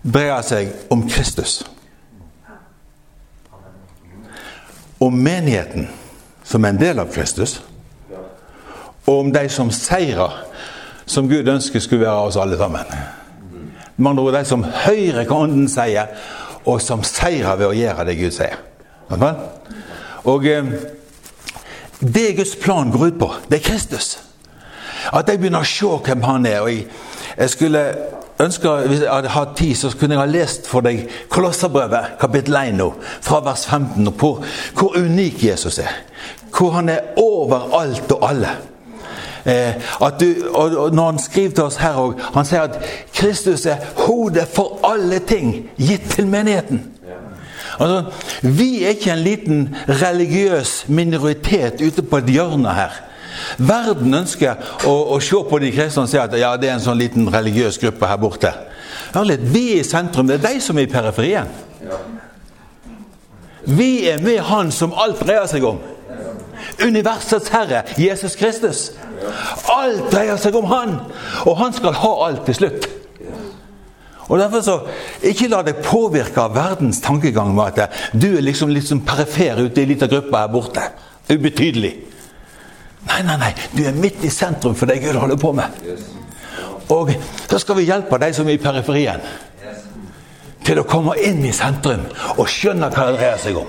dreier 0.03 0.45
seg 0.47 0.93
om 0.93 1.07
Kristus. 1.09 1.63
Om 4.99 5.17
menigheten, 5.23 5.89
som 6.45 6.65
er 6.65 6.75
en 6.75 6.81
del 6.81 7.01
av 7.01 7.11
Kristus. 7.13 7.59
Og 9.07 9.19
om 9.21 9.33
de 9.33 9.47
som 9.53 9.71
seirer, 9.73 10.43
som 11.07 11.29
Gud 11.31 11.49
ønsker 11.49 11.81
skulle 11.81 12.07
være 12.07 12.29
oss 12.29 12.39
alle 12.41 12.59
sammen. 12.59 12.97
Med 13.97 14.11
andre 14.11 14.25
ord 14.25 14.37
de 14.37 14.45
som 14.45 14.65
hører 14.65 15.25
hva 15.25 15.45
Ånden 15.47 15.69
sier, 15.71 16.11
og 16.67 16.81
som 16.83 17.05
seirer 17.07 17.61
ved 17.61 17.71
å 17.71 17.77
gjøre 17.77 18.09
det 18.09 18.19
Gud 18.19 18.35
sier. 18.35 18.57
Og 20.25 20.47
eh, 20.47 20.65
det 22.01 22.37
Guds 22.37 22.57
plan 22.57 22.91
går 22.91 23.07
ut 23.07 23.19
på, 23.19 23.33
det 23.51 23.57
er 23.57 23.69
Kristus. 23.69 24.19
At 25.13 25.29
jeg 25.29 25.39
begynner 25.39 25.63
å 25.63 25.69
se 25.69 25.87
hvem 25.87 26.23
han 26.27 26.47
er. 26.47 26.61
og 26.61 26.71
jeg, 26.71 27.51
skulle 27.51 27.83
ønske, 28.41 28.69
Hvis 28.69 29.01
jeg 29.01 29.11
hadde 29.13 29.29
hatt 29.29 29.57
tid, 29.57 29.75
så 29.75 29.91
kunne 29.99 30.15
jeg 30.15 30.21
ha 30.21 30.27
lest 30.27 30.67
for 30.69 30.81
deg 30.81 31.07
Kolosserbrevet 31.29 32.19
kapittel 32.21 32.57
1 32.57 32.75
nå, 32.75 32.93
fra 33.21 33.41
vers 33.45 33.67
15. 33.67 34.09
og 34.09 34.15
hvor, 34.15 34.97
unik 34.97 35.45
Jesus 35.45 35.79
er. 35.79 35.93
Hvor 36.51 36.71
han 36.71 36.89
er 36.89 37.01
over 37.17 37.81
alt 37.81 38.13
og 38.13 38.29
alle. 38.31 38.57
Eh, 39.47 39.75
du, 40.21 40.27
og, 40.55 40.77
og 40.77 40.95
Når 40.95 41.05
han 41.05 41.19
skriver 41.19 41.55
til 41.55 41.65
oss 41.65 41.77
her 41.77 41.95
òg, 42.03 42.19
han 42.35 42.45
sier 42.45 42.67
at 42.67 42.81
Kristus 43.15 43.67
er 43.67 43.77
hodet 43.97 44.49
for 44.51 44.81
alle 44.85 45.19
ting 45.19 45.71
gitt 45.79 46.11
til 46.11 46.27
menigheten. 46.27 46.96
Altså, 47.79 48.05
Vi 48.43 48.85
er 48.85 48.95
ikke 48.97 49.13
en 49.13 49.25
liten 49.25 49.77
religiøs 49.89 50.85
minoritet 50.89 51.81
ute 51.81 52.03
på 52.03 52.23
et 52.23 52.31
hjørne 52.31 52.75
her. 52.75 53.03
Verden 53.59 54.15
ønsker 54.15 54.57
å, 54.89 54.95
å 55.15 55.21
se 55.21 55.41
på 55.49 55.59
de 55.61 55.73
kristne 55.75 56.07
og 56.07 56.11
si 56.11 56.19
at 56.21 56.35
ja, 56.39 56.55
det 56.57 56.71
er 56.71 56.79
en 56.79 56.85
sånn 56.85 56.99
liten 57.01 57.29
religiøs 57.33 57.79
gruppe 57.83 58.09
her 58.09 58.21
borte. 58.21 58.53
Ærlig, 59.17 59.39
vi 59.53 59.65
er 59.75 59.83
i 59.83 59.87
sentrum. 59.87 60.29
Det 60.29 60.39
er 60.39 60.47
de 60.49 60.61
som 60.61 60.79
er 60.79 60.87
i 60.87 60.91
periferien. 60.93 61.51
Vi 63.67 64.07
er 64.09 64.23
med 64.23 64.41
Han 64.47 64.71
som 64.73 64.95
alt 64.97 65.21
dreier 65.27 65.47
seg 65.51 65.65
om. 65.67 65.81
Universets 66.83 67.49
herre, 67.53 67.83
Jesus 67.99 68.37
Kristus. 68.39 68.91
Alt 69.73 70.11
dreier 70.13 70.39
seg 70.41 70.57
om 70.57 70.69
Han, 70.71 70.99
og 71.45 71.57
Han 71.61 71.75
skal 71.77 71.97
ha 72.03 72.13
alt 72.29 72.45
til 72.47 72.61
slutt. 72.61 72.89
Og 74.29 74.39
derfor 74.39 74.61
så, 74.61 74.81
Ikke 75.23 75.49
la 75.49 75.63
deg 75.63 75.83
påvirke 75.85 76.43
av 76.43 76.55
verdens 76.57 77.01
tankegang 77.01 77.55
med 77.55 77.79
at 77.79 77.95
du 78.13 78.33
er 78.37 78.45
liksom 78.45 78.73
litt 78.75 78.89
som 78.89 79.05
perifer 79.07 79.63
ute 79.63 79.81
i 79.81 79.87
en 79.87 79.93
liten 79.93 80.11
gruppe 80.11 80.37
her 80.37 80.51
borte. 80.51 80.83
Ubetydelig. 81.31 81.95
Nei, 83.07 83.23
nei, 83.23 83.37
nei. 83.39 83.53
Du 83.73 83.85
er 83.87 83.95
midt 83.95 84.25
i 84.27 84.31
sentrum 84.31 84.75
for 84.75 84.91
det 84.91 85.01
Gud 85.03 85.19
holder 85.21 85.39
på 85.39 85.53
med. 85.55 85.79
Og 86.91 87.11
så 87.51 87.59
skal 87.59 87.79
vi 87.79 87.87
hjelpe 87.89 88.19
de 88.23 88.33
som 88.35 88.49
er 88.49 88.59
i 88.59 88.63
periferien, 88.63 89.23
til 90.67 90.81
å 90.83 90.87
komme 90.87 91.15
inn 91.23 91.45
i 91.47 91.55
sentrum 91.55 92.07
og 92.37 92.47
skjønne 92.51 92.91
hva 92.91 93.09
det 93.11 93.19
dreier 93.21 93.43
seg 93.43 93.59
om. 93.61 93.69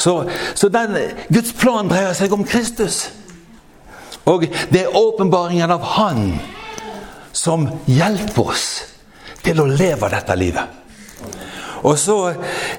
Så, 0.00 0.14
så 0.56 0.68
den, 0.72 0.96
Guds 1.28 1.52
plan 1.56 1.88
dreier 1.88 2.16
seg 2.16 2.32
om 2.32 2.44
Kristus. 2.48 3.10
Og 4.28 4.46
det 4.72 4.86
er 4.86 4.96
åpenbaringen 4.96 5.72
av 5.72 5.84
Han 5.96 6.38
som 7.36 7.68
hjelper 7.88 8.52
oss 8.52 8.89
til 9.44 9.60
å 9.60 9.66
leve 9.68 10.10
dette 10.12 10.36
livet. 10.36 10.78
Og 11.82 11.98
så 11.98 12.16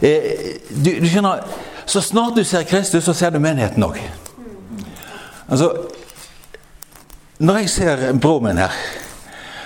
eh, 0.02 0.62
du, 0.70 0.92
du, 1.02 1.08
skjønner, 1.10 1.42
Så 1.86 2.02
snart 2.06 2.38
du 2.38 2.44
ser 2.46 2.64
Kristus, 2.70 3.04
så 3.04 3.14
ser 3.14 3.34
du 3.34 3.40
menigheten 3.42 3.84
òg. 3.84 3.98
Altså, 5.50 5.72
når 7.42 7.58
jeg 7.58 7.70
ser 7.70 8.04
broren 8.22 8.46
min 8.46 8.62
her, 8.62 8.76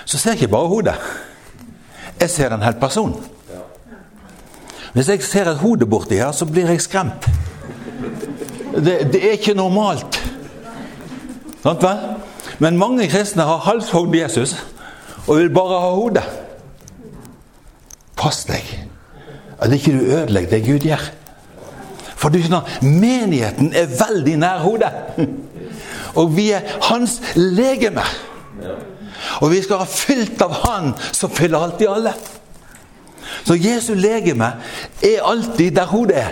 så 0.06 0.18
ser 0.18 0.34
jeg 0.34 0.46
ikke 0.46 0.54
bare 0.56 0.72
hodet. 0.72 0.96
Jeg 2.20 2.30
ser 2.30 2.56
en 2.56 2.64
hel 2.64 2.78
person. 2.80 3.14
Hvis 4.94 5.10
jeg 5.12 5.24
ser 5.28 5.52
et 5.52 5.60
hode 5.60 5.86
borti 5.86 6.16
her, 6.16 6.32
så 6.32 6.48
blir 6.48 6.72
jeg 6.72 6.82
skremt. 6.82 7.28
Det, 8.76 8.96
det 9.12 9.20
er 9.20 9.36
ikke 9.36 9.54
normalt. 9.54 10.22
Sant 11.64 11.84
vel? 11.84 12.00
Men 12.64 12.80
mange 12.80 13.10
kristne 13.12 13.44
har 13.44 13.64
halshogd 13.68 14.16
Jesus 14.16 14.56
og 15.28 15.38
vil 15.38 15.52
bare 15.54 15.82
ha 15.82 15.92
hodet. 15.92 16.24
Pass 18.16 18.46
deg. 18.46 18.64
at 19.60 19.72
ikke 19.72 19.92
du 19.92 20.00
ødelegger 20.04 20.50
det 20.50 20.66
Gud 20.66 20.80
gjør. 20.80 21.04
For 22.16 22.30
du 22.30 22.40
skjønner, 22.40 22.78
menigheten 22.82 23.74
er 23.76 23.92
veldig 23.92 24.38
nær 24.38 24.64
hodet. 24.64 24.92
Og 26.20 26.36
vi 26.36 26.50
er 26.52 26.62
hans 26.82 27.22
legeme. 27.36 28.04
Og 29.42 29.52
vi 29.52 29.62
skal 29.64 29.82
ha 29.84 29.88
fylt 29.90 30.42
av 30.42 30.54
Han 30.64 30.94
som 31.12 31.32
fyller 31.32 31.60
alltid 31.60 31.88
alle. 31.92 32.14
Så 33.46 33.56
Jesu 33.60 33.94
legeme 33.94 34.52
er 35.04 35.24
alltid 35.24 35.76
der 35.76 35.92
hodet 35.92 36.18
er. 36.18 36.32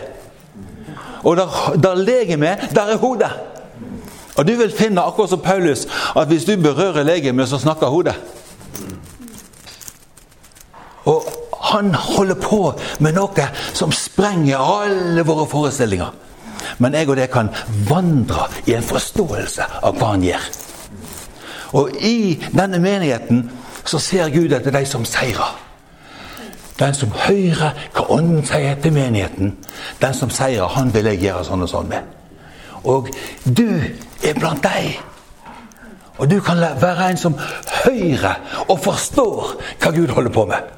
Og 1.24 1.38
der, 1.38 1.74
der 1.84 1.96
legeme 1.96 2.48
er, 2.48 2.68
der 2.76 2.94
er 2.96 2.98
hodet. 2.98 3.32
Og 4.36 4.48
du 4.48 4.56
vil 4.58 4.72
finne, 4.72 5.02
akkurat 5.02 5.30
som 5.30 5.40
Paulus, 5.40 5.88
at 6.18 6.28
hvis 6.28 6.46
du 6.46 6.56
berører 6.58 7.04
legemet, 7.04 7.50
så 7.50 7.58
snakker 7.58 7.88
hodet. 7.88 8.16
Og 11.06 11.24
han 11.74 11.94
holder 11.98 12.38
på 12.40 12.62
med 13.04 13.18
noe 13.18 13.48
som 13.74 13.92
sprenger 13.94 14.62
alle 14.62 15.26
våre 15.26 15.48
forestillinger. 15.50 16.12
Men 16.78 16.94
jeg 16.94 17.10
og 17.10 17.18
det 17.18 17.32
kan 17.34 17.50
vandre 17.90 18.48
i 18.66 18.76
en 18.78 18.86
forståelse 18.86 19.66
av 19.84 19.98
hva 19.98 20.14
han 20.14 20.26
gjør. 20.26 20.48
Og 21.74 21.96
i 22.06 22.38
denne 22.54 22.80
menigheten 22.80 23.48
så 23.86 24.00
ser 24.00 24.32
Gud 24.34 24.54
etter 24.54 24.74
de 24.74 24.86
som 24.86 25.06
seirer. 25.06 25.56
Den 26.80 26.94
som 26.98 27.12
hører 27.14 27.74
hva 27.94 28.06
Ånden 28.14 28.46
sier 28.46 28.78
til 28.82 28.94
menigheten, 28.94 29.58
den 30.02 30.14
som 30.18 30.30
seirer, 30.34 30.68
han 30.74 30.94
vil 30.94 31.10
jeg 31.12 31.22
gjøre 31.28 31.46
sånn 31.46 31.66
og 31.66 31.70
sånn 31.70 31.90
med. 31.90 32.06
Og 32.84 33.10
du 33.46 33.68
er 34.24 34.40
blant 34.40 34.64
deg. 34.66 34.98
Og 36.18 36.30
du 36.30 36.40
kan 36.46 36.62
være 36.82 37.10
en 37.10 37.18
som 37.18 37.38
hører 37.86 38.66
og 38.68 38.80
forstår 38.84 39.54
hva 39.82 39.94
Gud 39.96 40.14
holder 40.14 40.34
på 40.34 40.46
med. 40.50 40.74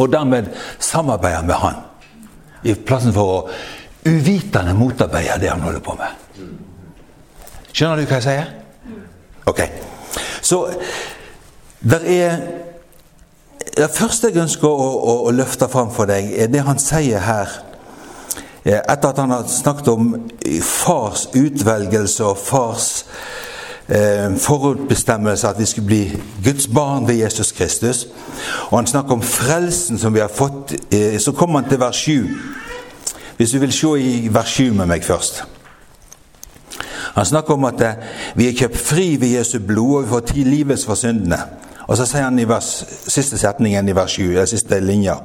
Og 0.00 0.08
dermed 0.12 0.48
samarbeider 0.78 1.44
med 1.44 1.60
Han. 1.60 1.78
I 2.64 2.74
plassen 2.74 3.12
for 3.16 3.34
å 3.34 3.40
uvitende 4.08 4.74
motarbeide 4.76 5.38
det 5.40 5.50
han 5.52 5.62
holder 5.64 5.84
på 5.84 5.96
med. 5.96 6.48
Skjønner 7.72 8.00
du 8.00 8.08
hva 8.08 8.18
jeg 8.18 8.26
sier? 8.26 8.50
Ok. 9.48 9.62
Så 10.42 10.64
der 11.80 12.04
er 12.06 12.40
Det 13.76 13.86
første 13.94 14.28
jeg 14.28 14.40
ønsker 14.42 14.66
å, 14.66 14.86
å, 14.98 15.12
å 15.28 15.32
løfte 15.32 15.68
fram 15.70 15.92
for 15.94 16.08
deg, 16.10 16.32
er 16.42 16.48
det 16.50 16.64
han 16.66 16.78
sier 16.82 17.22
her. 17.22 17.52
Etter 18.64 19.12
at 19.12 19.20
han 19.22 19.30
har 19.30 19.46
snakket 19.48 19.88
om 19.92 20.08
fars 20.66 21.28
utvelgelse 21.38 22.24
og 22.26 22.40
fars 22.40 22.88
eh, 23.04 23.59
forutbestemmelse 24.38 25.48
at 25.48 25.58
vi 25.58 25.64
skulle 25.64 25.86
bli 25.86 26.22
Guds 26.44 26.66
barn 26.66 27.08
ved 27.08 27.14
Jesus 27.14 27.52
Kristus. 27.52 28.06
Og 28.68 28.78
han 28.78 28.86
snakker 28.86 29.12
om 29.12 29.22
frelsen 29.22 29.98
som 29.98 30.14
vi 30.14 30.20
har 30.20 30.30
fått. 30.34 30.74
Eh, 30.94 31.18
så 31.20 31.32
kommer 31.32 31.60
han 31.60 31.68
til 31.68 31.80
vers 31.80 31.96
7. 31.96 32.28
Hvis 33.36 33.50
du 33.50 33.58
vil 33.58 33.72
se 33.72 34.00
i 34.00 34.28
vers 34.32 34.48
7 34.48 34.72
med 34.72 34.86
meg 34.86 35.04
først. 35.04 35.44
Han 37.14 37.26
snakker 37.26 37.54
om 37.54 37.64
at 37.64 37.80
eh, 37.80 37.94
vi 38.34 38.48
er 38.48 38.56
kjøpt 38.58 38.78
fri 38.78 39.16
ved 39.20 39.28
Jesu 39.28 39.58
blod, 39.58 39.96
og 39.96 40.04
vi 40.04 40.08
får 40.08 40.20
ti 40.20 40.44
livets 40.44 40.86
for 40.86 40.94
syndene. 40.94 41.38
Og 41.88 41.96
så 41.96 42.06
sier 42.06 42.28
han 42.28 42.38
i 42.38 42.46
vers, 42.48 42.84
siste 43.08 43.38
setningen 43.38 43.88
i 43.88 43.94
vers 43.96 44.10
7, 44.10 44.34
den 44.36 44.46
siste 44.46 44.80
linja. 44.80 45.16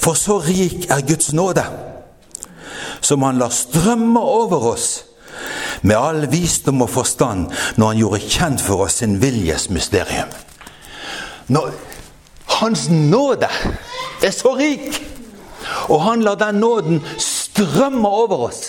For 0.00 0.16
så 0.16 0.38
rik 0.40 0.88
er 0.90 1.04
Guds 1.08 1.32
nåde, 1.32 1.64
som 3.00 3.22
han 3.22 3.38
lar 3.38 3.52
strømme 3.52 4.20
over 4.20 4.72
oss 4.72 5.04
med 5.82 5.96
all 5.96 6.26
visdom 6.30 6.82
og 6.84 6.90
forstand 6.90 7.48
når 7.76 7.92
han 7.92 8.02
gjorde 8.02 8.26
kjent 8.26 8.64
for 8.64 8.86
oss 8.86 9.00
sin 9.02 9.18
viljes 9.22 9.68
mysterium. 9.70 10.30
Når 11.52 11.72
Hans 12.52 12.88
nåde 12.90 13.48
er 14.24 14.30
så 14.30 14.54
rik, 14.58 14.98
og 15.88 16.02
han 16.02 16.22
lar 16.22 16.34
den 16.34 16.60
nåden 16.60 17.02
strømme 17.18 18.08
over 18.08 18.48
oss 18.48 18.62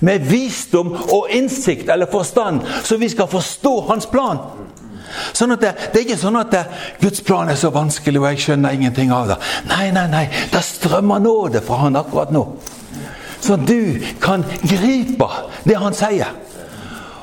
med 0.00 0.26
visdom 0.28 0.92
og 0.92 1.30
innsikt 1.30 1.88
eller 1.90 2.10
forstand, 2.12 2.60
så 2.84 2.96
vi 2.96 3.08
skal 3.08 3.30
forstå 3.30 3.72
hans 3.88 4.06
plan. 4.06 4.42
Sånn 5.32 5.54
det, 5.56 5.72
det, 5.92 5.98
er 5.98 6.04
ikke 6.04 6.20
sånn 6.20 6.38
at 6.40 6.52
det, 6.52 6.62
Guds 7.00 7.24
plan 7.24 7.50
er 7.52 7.56
så 7.60 7.72
vanskelig, 7.72 8.20
og 8.20 8.28
jeg 8.30 8.44
skjønner 8.44 8.76
ingenting 8.76 9.12
av 9.12 9.32
det. 9.32 9.38
Nei, 9.68 9.90
nei, 9.92 10.06
nei. 10.12 10.22
Det 10.52 10.62
strømmer 10.64 11.20
nåde 11.20 11.60
fra 11.64 11.82
han 11.84 11.98
akkurat 12.00 12.32
nå. 12.32 12.44
Så 13.42 13.56
du 13.58 13.98
kan 14.22 14.44
gripe 14.62 15.28
det 15.66 15.78
han 15.82 15.96
sier. 15.96 16.30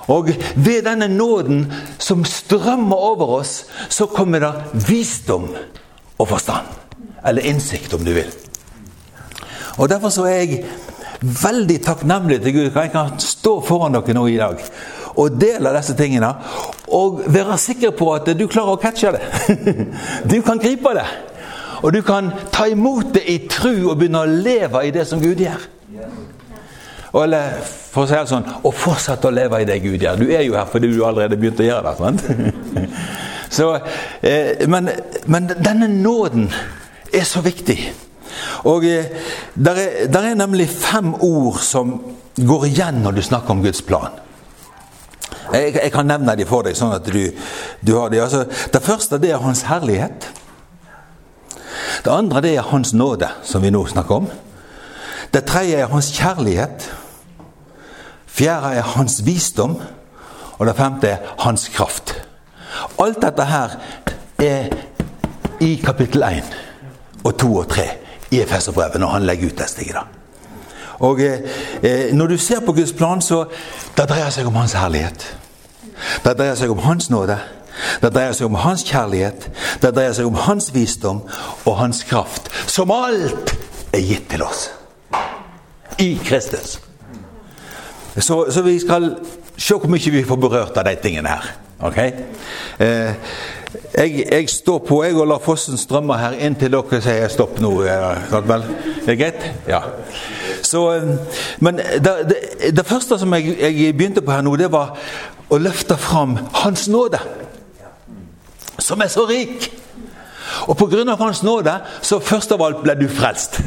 Og 0.10 0.32
ved 0.56 0.84
denne 0.88 1.08
nåden 1.08 1.64
som 2.02 2.26
strømmer 2.26 2.98
over 2.98 3.36
oss, 3.40 3.66
så 3.90 4.10
kommer 4.10 4.42
det 4.44 4.54
visdom 4.88 5.48
og 6.18 6.28
forstand. 6.28 6.68
Eller 7.28 7.46
innsikt, 7.46 7.94
om 7.94 8.06
du 8.06 8.14
vil. 8.14 8.32
Og 9.78 9.90
Derfor 9.90 10.10
så 10.10 10.26
er 10.28 10.40
jeg 10.44 10.64
veldig 11.22 11.82
takknemlig 11.84 12.42
til 12.42 12.54
Gud. 12.54 12.72
for 12.72 12.82
Jeg 12.82 12.92
kan 12.92 13.20
stå 13.20 13.62
foran 13.62 13.94
dere 13.94 14.14
nå 14.14 14.26
i 14.28 14.38
dag 14.38 14.58
og 15.20 15.42
dele 15.42 15.74
disse 15.78 15.96
tingene. 15.98 16.34
Og 16.88 17.24
være 17.28 17.58
sikker 17.58 17.92
på 17.92 18.14
at 18.14 18.30
du 18.40 18.48
klarer 18.48 18.76
å 18.76 18.82
catche 18.82 19.12
det. 19.12 19.22
Du 20.32 20.42
kan 20.42 20.60
gripe 20.60 20.94
det. 20.96 21.08
Og 21.84 21.94
du 21.94 22.02
kan 22.02 22.32
ta 22.52 22.66
imot 22.68 23.14
det 23.14 23.24
i 23.28 23.38
tru 23.48 23.90
og 23.90 23.98
begynne 24.00 24.24
å 24.24 24.32
leve 24.48 24.86
i 24.88 24.92
det 24.92 25.08
som 25.08 25.22
Gud 25.22 25.40
gjør. 25.40 25.79
Eller 27.18 27.56
for 27.64 28.06
å 28.06 28.10
si 28.10 28.14
det 28.14 28.30
sånn 28.30 28.44
Og 28.68 28.76
fortsett 28.78 29.24
å 29.26 29.32
leve 29.34 29.64
i 29.64 29.66
det 29.66 29.80
Gud 29.82 30.04
gjør. 30.04 30.20
Du 30.22 30.30
er 30.30 30.44
jo 30.46 30.54
her 30.54 30.68
fordi 30.70 30.92
du 30.92 31.00
allerede 31.02 31.40
begynte 31.40 31.66
å 31.66 31.70
gjøre 31.70 31.90
det. 31.90 31.98
sant? 31.98 32.90
Så, 33.60 33.72
eh, 34.22 34.68
men, 34.70 34.92
men 35.26 35.50
denne 35.50 35.88
nåden 35.90 36.52
er 37.10 37.26
så 37.26 37.42
viktig. 37.42 37.80
Og 38.70 38.86
eh, 38.86 39.10
der 39.56 39.80
er, 39.82 39.96
der 40.14 40.28
er, 40.30 40.36
nemlig 40.38 40.70
fem 40.70 41.16
ord 41.16 41.58
som 41.66 41.96
går 42.38 42.68
igjen 42.70 43.02
når 43.04 43.18
du 43.18 43.22
snakker 43.26 43.56
om 43.56 43.64
Guds 43.64 43.82
plan. 43.82 44.20
Jeg, 45.50 45.74
jeg 45.80 45.92
kan 45.92 46.06
nevne 46.06 46.36
dem 46.38 46.48
for 46.48 46.68
deg, 46.68 46.78
sånn 46.78 46.94
at 46.94 47.10
du, 47.10 47.24
du 47.82 47.96
har 47.98 48.14
dem. 48.14 48.22
Altså, 48.22 48.46
det 48.46 48.84
første 48.86 49.18
det 49.18 49.34
er 49.34 49.42
Hans 49.42 49.66
herlighet. 49.66 50.30
Det 52.06 52.14
andre 52.14 52.46
det 52.46 52.54
er 52.54 52.70
Hans 52.70 52.94
nåde, 52.94 53.32
som 53.44 53.66
vi 53.66 53.74
nå 53.74 53.82
snakker 53.90 54.22
om. 54.22 54.30
Det 55.34 55.46
tredje 55.46 55.76
er 55.76 55.88
Hans 55.88 56.12
kjærlighet. 56.12 56.96
Fjerde 58.28 58.76
er 58.76 58.82
Hans 58.82 59.26
visdom. 59.26 59.82
Og 60.58 60.68
det 60.68 60.76
femte 60.76 61.08
er 61.08 61.18
Hans 61.40 61.68
kraft. 61.68 62.16
Alt 63.00 63.22
dette 63.22 63.46
her 63.46 63.70
er 64.40 64.66
i 65.60 65.76
kapittel 65.86 66.24
1 66.24 66.58
og 67.24 67.38
2 67.38 67.56
og 67.56 67.70
3 67.70 67.84
i 68.32 68.42
Efeserbrevet 68.42 69.00
når 69.00 69.08
han 69.08 69.24
legger 69.24 69.48
ut 69.48 69.58
det 69.58 69.70
stiget. 69.70 69.98
Og 71.00 71.22
eh, 71.22 72.14
Når 72.14 72.28
du 72.28 72.38
ser 72.38 72.60
på 72.60 72.74
Guds 72.74 72.94
plan, 72.94 73.22
så 73.22 73.46
det 73.98 74.10
dreier 74.10 74.30
seg 74.30 74.48
om 74.48 74.56
Hans 74.56 74.74
herlighet. 74.74 75.38
Det 76.24 76.38
dreier 76.38 76.56
seg 76.56 76.72
om 76.72 76.80
Hans 76.80 77.10
nåde. 77.10 77.38
Det 78.02 78.14
dreier 78.14 78.34
seg 78.36 78.46
om 78.46 78.56
Hans 78.56 78.84
kjærlighet. 78.84 79.50
Det 79.82 79.96
dreier 79.96 80.14
seg 80.14 80.28
om 80.28 80.36
Hans 80.36 80.74
visdom 80.74 81.22
og 81.66 81.78
Hans 81.78 82.04
kraft. 82.04 82.52
Som 82.68 82.92
alt 82.92 83.56
er 83.94 84.04
gitt 84.04 84.30
til 84.30 84.44
oss. 84.44 84.70
I 86.00 86.20
Kristus. 86.26 86.80
Så, 88.18 88.46
så 88.52 88.62
vi 88.62 88.80
skal 88.80 89.16
se 89.58 89.76
hvor 89.76 89.92
mye 89.92 90.12
vi 90.12 90.24
får 90.28 90.40
berørt 90.40 90.78
av 90.80 90.88
de 90.88 90.96
tingene 91.04 91.30
her. 91.30 91.50
Ok? 91.80 91.98
Eh, 92.80 93.14
jeg, 93.94 94.26
jeg, 94.32 94.50
står 94.50 94.80
på 94.88 95.04
jeg 95.04 95.16
og 95.16 95.28
lar 95.30 95.42
fossen 95.44 95.78
strømme 95.80 96.18
her 96.20 96.36
inntil 96.44 96.74
dere 96.74 97.02
sier 97.04 97.32
stopp 97.32 97.60
nå. 97.64 97.72
Er 97.88 98.24
det 99.06 99.18
greit? 99.20 99.46
Ja. 99.68 99.82
Så, 100.64 100.86
eh, 100.96 101.12
men 101.60 101.80
det, 101.80 102.16
det, 102.32 102.40
det 102.76 102.86
første 102.86 103.20
som 103.20 103.36
jeg, 103.38 103.56
jeg, 103.60 103.94
begynte 103.98 104.24
på 104.24 104.36
her 104.36 104.44
nå, 104.44 104.56
det 104.60 104.72
var 104.72 104.96
å 105.50 105.60
løfte 105.60 105.98
fram 106.00 106.38
Hans 106.64 106.88
nåde. 106.92 107.20
Som 108.80 109.04
er 109.04 109.12
så 109.12 109.28
rik. 109.30 109.70
Og 110.68 110.76
på 110.80 110.88
grunn 110.92 111.12
av 111.12 111.22
Hans 111.22 111.44
nåde 111.44 111.78
så 112.02 112.20
først 112.20 112.52
av 112.56 112.64
alt 112.66 112.84
ble 112.84 112.96
du 113.00 113.08
frelst. 113.12 113.62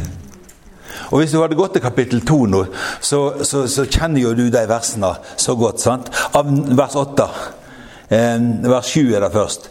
Og 1.10 1.20
Hvis 1.20 1.32
du 1.32 1.40
hadde 1.40 1.58
gått 1.58 1.76
til 1.76 1.84
kapittel 1.84 2.22
2 2.26 2.38
nå, 2.52 2.64
så, 3.00 3.22
så, 3.44 3.66
så, 3.68 3.86
kjenner 3.86 4.22
jo 4.22 4.34
du 4.36 4.46
de 4.52 4.64
versene 4.68 5.14
så 5.36 5.56
godt. 5.58 5.80
sant? 5.80 6.10
Av 6.34 6.48
vers 6.76 6.96
8. 6.96 7.28
Eh, 8.12 8.48
vers 8.68 8.90
7 8.92 9.14
er 9.14 9.24
det 9.24 9.32
først. 9.32 9.70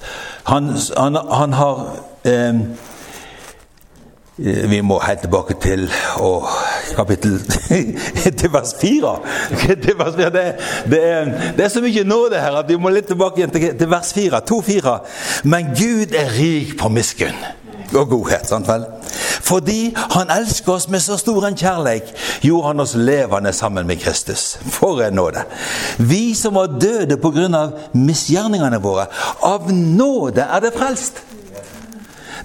Han, 0.49 0.73
han, 0.97 1.19
han 1.31 1.53
har 1.53 1.83
eh, 2.25 2.63
Vi 4.41 4.79
må 4.81 4.95
helt 5.03 5.21
tilbake 5.21 5.53
til 5.61 5.83
å, 6.17 6.29
kapittel 6.95 7.35
til 8.39 8.49
vers 8.53 8.73
4. 8.81 9.11
Til 9.85 9.97
vers 9.99 10.15
4. 10.17 10.29
Det, 10.33 10.45
det, 10.89 11.01
er, 11.05 11.31
det, 11.57 11.65
er, 11.65 11.69
så 11.69 11.83
mye 11.83 12.05
nåde 12.07 12.41
her 12.41 12.57
at 12.63 12.69
vi 12.71 12.79
må 12.81 12.89
litt 12.89 13.11
tilbake 13.11 13.45
til, 13.53 13.67
til 13.77 13.91
vers 13.91 14.13
4. 14.17 14.41
2-4. 14.49 14.95
Men 15.43 15.75
Gud 15.77 16.15
er 16.17 16.33
rik 16.39 16.77
på 16.79 16.89
miskunn 16.89 17.37
og 17.91 18.09
godhet. 18.09 18.47
sant 18.47 18.69
vel? 18.71 18.87
Fordi 19.51 19.91
han 19.95 20.31
elsker 20.31 20.71
oss 20.73 20.87
med 20.87 21.03
så 21.03 21.17
stor 21.19 21.45
en 21.47 21.57
kjærleik, 21.57 22.13
gjorde 22.41 22.67
han 22.67 22.79
oss 22.79 22.95
levende 22.95 23.51
sammen 23.53 23.87
med 23.87 23.99
Kristus. 23.99 24.59
For 24.71 25.01
en 25.03 25.19
nåde! 25.19 25.43
Vi 25.97 26.31
som 26.35 26.55
var 26.55 26.77
døde 26.79 27.17
pga. 27.17 27.67
misgjerningene 27.93 28.79
våre, 28.81 29.05
av 29.41 29.71
nåde 29.71 30.41
er 30.41 30.59
det 30.59 30.73
frelst. 30.77 31.23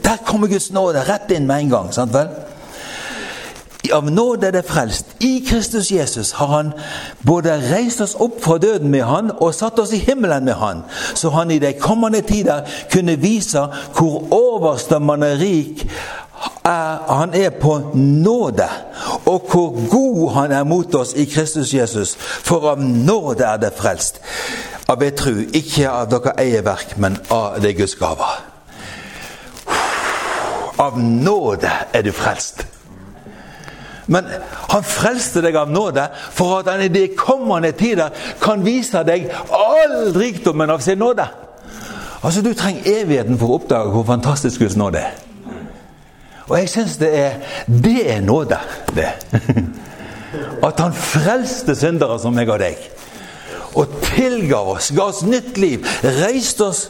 Der 0.05 0.19
kommer 0.27 0.49
Guds 0.49 0.73
nåde 0.73 1.05
rett 1.07 1.31
inn 1.31 1.47
med 1.47 1.61
en 1.61 1.71
gang. 1.71 1.93
sant 1.93 2.15
vel? 2.15 2.29
av 3.93 4.11
nåde 4.11 4.47
er 4.47 4.55
det 4.57 4.65
frelst. 4.67 5.07
I 5.21 5.45
Kristus 5.47 5.91
Jesus 5.91 6.33
har 6.33 6.47
han 6.47 6.73
både 7.27 7.55
reist 7.71 8.01
oss 8.01 8.17
opp 8.19 8.41
fra 8.45 8.59
døden 8.59 8.91
med 8.91 9.05
han 9.07 9.31
og 9.37 9.55
satt 9.55 9.79
oss 9.79 9.93
i 9.95 10.03
himmelen 10.03 10.45
med 10.45 10.59
han, 10.61 10.83
så 11.15 11.31
han 11.31 11.51
i 11.51 11.59
de 11.63 11.73
kommende 11.81 12.21
tider 12.27 12.67
kunne 12.93 13.19
vise 13.21 13.67
hvor 13.97 14.27
overstrømmende 14.35 15.35
rik 15.41 15.87
er, 16.67 17.15
han 17.15 17.35
er 17.35 17.51
på 17.51 17.79
nåde, 17.95 18.69
og 19.27 19.49
hvor 19.51 19.89
god 19.91 20.33
han 20.33 20.53
er 20.53 20.65
mot 20.65 20.95
oss 20.95 21.15
i 21.15 21.25
Kristus 21.25 21.75
Jesus. 21.75 22.17
For 22.19 22.71
av 22.71 22.81
nåde 22.81 23.45
er 23.45 23.57
det 23.57 23.73
frelst. 23.77 24.21
Av 24.89 25.01
ved 25.01 25.17
tru, 25.19 25.35
ikke 25.55 25.91
av 25.91 26.11
dere 26.11 26.37
eierverk, 26.41 26.97
men 26.99 27.19
av 27.31 27.61
det 27.63 27.77
Guds 27.79 27.95
gaver. 27.99 28.39
Av 30.79 30.99
nåde 30.99 31.71
er 31.93 32.03
du 32.03 32.13
frelst. 32.13 32.67
Men 34.07 34.29
han 34.71 34.85
frelste 34.87 35.43
deg 35.43 35.57
av 35.59 35.71
nåde 35.71 36.05
for 36.35 36.61
at 36.61 36.71
han 36.71 36.85
i 36.85 36.93
de 36.93 37.09
kommende 37.19 37.73
tider 37.75 38.15
kan 38.43 38.63
vise 38.63 39.03
deg 39.07 39.27
all 39.51 40.13
rikdommen 40.15 40.71
av 40.71 40.85
sin 40.85 40.99
nåde. 40.99 41.27
Altså, 42.23 42.43
Du 42.43 42.55
trenger 42.55 42.87
evigheten 43.03 43.39
for 43.39 43.51
å 43.51 43.59
oppdage 43.59 43.91
hvor 43.91 44.07
fantastisk 44.07 44.61
Guds 44.63 44.77
nåde 44.77 44.99
er. 44.99 45.15
Og 46.49 46.59
jeg 46.59 46.69
syns 46.71 46.97
det 46.97 47.11
er 47.19 47.31
Det 47.67 48.13
er 48.13 48.21
nåde, 48.21 48.59
det. 48.95 49.11
At 50.69 50.81
han 50.81 50.93
frelste 50.93 51.75
syndere 51.75 52.19
som 52.21 52.35
meg 52.35 52.51
og 52.51 52.61
deg. 52.61 52.79
Og 53.77 53.93
tilgav 54.03 54.71
oss, 54.77 54.93
ga 54.97 55.11
oss 55.11 55.23
nytt 55.27 55.59
liv, 55.59 55.85
reiste 56.03 56.65
oss 56.65 56.89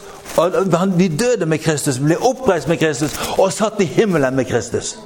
Vi 0.97 1.07
døde 1.07 1.45
med 1.45 1.57
Kristus, 1.57 1.97
ble 1.99 2.17
oppreist 2.21 2.67
med 2.67 2.77
Kristus 2.77 3.15
og 3.37 3.53
satt 3.53 3.81
i 3.81 3.89
himmelen 3.89 4.35
med 4.35 4.45
Kristus 4.45 4.97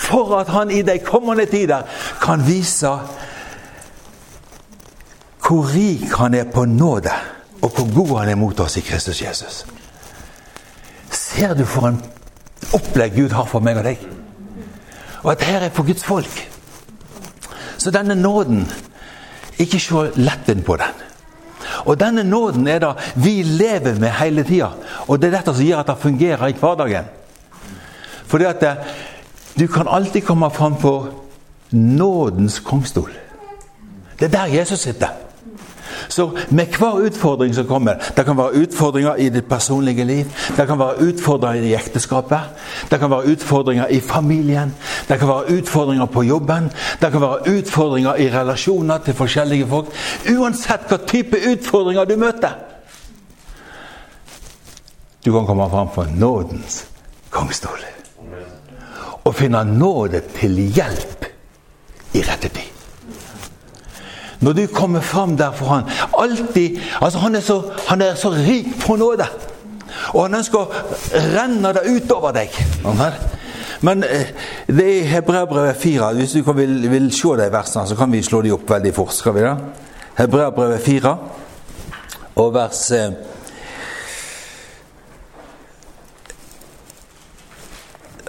for 0.00 0.38
at 0.38 0.48
han 0.48 0.70
i 0.70 0.82
de 0.82 0.98
kommende 0.98 1.46
tider 1.46 1.82
kan 2.22 2.46
vise 2.46 2.88
hvor 5.46 5.66
rik 5.74 6.12
han 6.16 6.34
er 6.34 6.44
på 6.54 6.64
nåde, 6.64 7.10
og 7.62 7.70
hvor 7.70 7.94
god 7.94 8.18
han 8.18 8.28
er 8.28 8.34
mot 8.34 8.60
oss 8.60 8.76
i 8.76 8.80
Kristus 8.80 9.22
Jesus. 9.22 9.66
Ser 11.10 11.54
du 11.54 11.64
for 11.64 11.88
en 11.88 12.02
opplegg 12.76 13.16
Gud 13.16 13.34
har 13.34 13.48
for 13.50 13.64
meg 13.64 13.80
og 13.80 13.86
deg? 13.86 14.02
Og 15.22 15.32
at 15.32 15.44
her 15.44 15.66
er 15.66 15.74
for 15.74 15.86
Guds 15.86 16.04
folk. 16.04 16.50
Så 17.78 17.90
denne 17.90 18.14
nåden 18.14 18.66
Ikke 19.60 19.80
se 19.80 20.10
letten 20.16 20.62
på 20.64 20.76
den. 20.80 21.00
Og 21.84 21.98
denne 22.00 22.22
nåden 22.24 22.68
er 22.68 22.78
det 22.80 22.94
vi 23.16 23.42
lever 23.42 23.98
med 24.00 24.08
hele 24.08 24.44
tida. 24.44 24.70
Og 25.08 25.20
det 25.20 25.28
er 25.28 25.36
dette 25.36 25.52
som 25.54 25.64
gjør 25.64 25.82
at 25.82 25.90
det 25.90 25.96
fungerer 26.00 26.46
i 26.48 26.56
hverdagen. 26.56 27.10
Fordi 28.26 28.44
at 28.44 28.60
det, 28.60 28.72
du 29.58 29.66
kan 29.66 29.88
alltid 29.88 30.22
komme 30.22 30.50
fram 30.50 30.76
på 30.80 30.94
nådens 31.70 32.60
kongstol. 32.60 33.10
Det 34.18 34.24
er 34.24 34.38
der 34.38 34.56
Jesus 34.58 34.80
sitter. 34.80 35.08
Så 36.20 36.30
med 36.48 36.66
hver 36.66 36.98
utfordring 37.06 37.54
som 37.54 37.66
kommer 37.66 37.96
Det 38.16 38.24
kan 38.24 38.36
være 38.36 38.60
utfordringer 38.60 39.14
i 39.16 39.28
ditt 39.32 39.48
personlige 39.48 40.04
liv. 40.04 40.24
Det 40.56 40.66
kan 40.66 40.78
være 40.78 41.00
utfordringer 41.00 41.62
i 41.64 41.74
ekteskapet. 41.74 42.40
Det 42.90 42.98
kan 43.00 43.10
være 43.10 43.32
utfordringer 43.32 43.86
i 43.86 44.00
familien. 44.00 44.74
Det 45.08 45.18
kan 45.18 45.28
være 45.28 45.52
utfordringer 45.58 46.06
på 46.06 46.22
jobben. 46.22 46.68
Det 47.00 47.12
kan 47.12 47.20
være 47.20 47.56
utfordringer 47.58 48.14
i 48.14 48.28
relasjoner 48.34 48.98
til 48.98 49.14
forskjellige 49.14 49.66
folk. 49.66 49.86
Uansett 50.36 50.84
hva 50.90 50.98
type 51.06 51.40
utfordringer 51.52 52.04
du 52.04 52.16
møter. 52.16 52.52
Du 55.24 55.32
kan 55.32 55.46
komme 55.46 55.70
fram 55.70 55.88
for 55.94 56.04
nådens 56.16 56.84
kongstol 57.30 57.80
og 59.24 59.34
finne 59.34 59.64
nåde 59.64 60.20
til 60.36 60.60
hjelp 60.74 61.24
i 62.14 62.20
rette 62.28 62.48
tid. 62.48 62.79
Når 64.40 64.52
du 64.52 64.66
kommer 64.66 65.00
fram 65.00 65.36
der 65.36 65.52
for 65.52 65.66
han 65.66 65.84
alltid, 66.18 66.78
altså 67.00 67.18
han 67.18 67.34
er, 67.34 67.40
så, 67.40 67.62
han 67.88 68.02
er 68.02 68.14
så 68.14 68.30
rik 68.30 68.66
på 68.86 68.96
nåde. 68.96 69.26
Og 70.14 70.22
han 70.22 70.34
ønsker 70.34 70.58
å 70.58 70.70
renne 71.34 71.74
det 71.76 71.84
utover 71.90 72.32
deg. 72.32 72.56
Men 73.80 74.04
eh, 74.04 74.32
det 74.68 74.86
er 74.86 75.10
Hebreabrevet 75.16 75.76
4. 75.76 76.12
Hvis 76.12 76.32
du 76.32 76.52
vil, 76.52 76.90
vil, 76.90 77.12
se 77.12 77.36
de 77.40 77.50
versene, 77.52 77.86
så 77.88 77.96
kan 77.96 78.12
vi 78.12 78.22
slå 78.22 78.42
de 78.42 78.52
opp 78.52 78.70
veldig 78.70 78.94
fort. 78.94 79.12
skal 79.14 79.34
vi 79.34 79.44
da? 79.44 79.56
Hebreabrevet 80.20 80.80
4 80.80 81.16
og 82.40 82.54
vers 82.54 82.90
eh, 82.90 83.12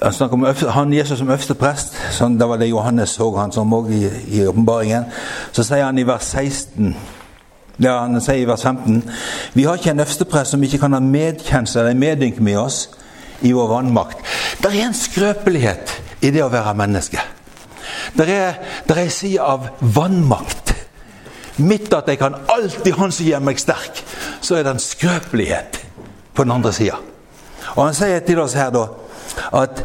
Han 0.01 0.13
snakker 0.13 0.33
om 0.33 0.45
han 0.69 0.93
Jesus 0.93 1.19
som 1.19 1.29
øverste 1.29 1.53
prest. 1.53 1.93
Sånn, 2.15 2.39
det 2.39 2.47
var 2.49 2.57
det 2.57 2.71
Johannes 2.71 3.11
så 3.19 3.27
han 3.35 3.51
som 3.53 3.73
òg 3.77 3.91
i, 3.93 4.39
åpenbaringen. 4.49 5.05
Så 5.51 5.65
sier 5.67 5.85
han 5.85 5.99
i 5.99 6.07
vers 6.07 6.31
16 6.31 6.95
ja, 7.81 7.95
han 8.03 8.21
sier 8.21 8.43
i 8.43 8.47
vers 8.47 8.63
15 8.67 9.01
Vi 9.55 9.63
har 9.65 9.79
ikke 9.79 9.93
en 9.95 10.03
øversteprest 10.03 10.53
som 10.53 10.63
ikke 10.63 10.79
kan 10.83 10.93
ha 10.93 10.99
medkjensel 11.03 11.81
eller 11.81 11.99
medynk 11.99 12.39
med 12.43 12.59
oss 12.61 12.81
i 13.41 13.51
vår 13.57 13.67
vannmakt. 13.71 14.19
Det 14.61 14.69
er 14.69 14.83
en 14.85 14.93
skrøpelighet 14.93 15.93
i 16.21 16.29
det 16.29 16.43
å 16.45 16.51
være 16.53 16.75
menneske. 16.77 17.21
Det 18.13 18.27
er, 18.29 18.59
der 18.85 18.99
er 18.99 19.07
en 19.07 19.15
side 19.15 19.41
av 19.41 19.65
vannmakt. 19.81 20.75
Midt 21.57 21.93
at 21.93 22.07
jeg 22.07 22.19
kan 22.21 22.37
alltid 22.49 22.93
Han 22.97 23.11
som 23.11 23.25
gjør 23.25 23.41
meg 23.45 23.59
sterk, 23.59 24.03
så 24.41 24.55
er 24.55 24.63
det 24.63 24.75
en 24.75 24.83
skrøpelighet 24.83 25.81
på 26.33 26.45
den 26.45 26.53
andre 26.53 26.73
sida. 26.73 26.99
Og 27.75 27.85
han 27.85 27.97
sier 27.97 28.21
til 28.25 28.39
oss 28.43 28.53
her 28.57 28.69
da 28.73 28.85
at 29.57 29.83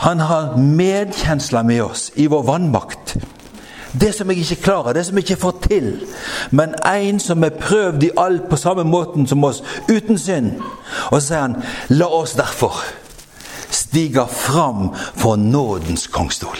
han 0.00 0.20
har 0.24 0.56
medkjensler 0.56 1.62
med 1.62 1.82
oss 1.84 2.08
i 2.16 2.26
vår 2.26 2.42
vannmakt. 2.48 3.18
Det 3.92 4.12
som 4.14 4.30
jeg 4.30 4.38
ikke 4.38 4.62
klarer, 4.62 4.92
det 4.92 5.06
som 5.06 5.18
jeg 5.18 5.24
ikke 5.24 5.40
får 5.42 5.54
til. 5.66 5.90
Men 6.50 6.74
en 6.86 7.20
som 7.20 7.44
er 7.44 7.56
prøvd 7.60 8.02
i 8.06 8.10
alt 8.18 8.48
på 8.50 8.56
samme 8.56 8.84
måten 8.84 9.26
som 9.26 9.44
oss, 9.44 9.62
uten 9.90 10.18
synd. 10.18 10.52
Og 11.10 11.20
så 11.20 11.26
sier 11.26 11.40
han, 11.40 11.56
la 11.88 12.06
oss 12.06 12.36
derfor 12.38 12.78
stige 13.70 14.26
fram 14.30 14.94
for 14.94 15.36
nådens 15.36 16.06
kongstol. 16.06 16.58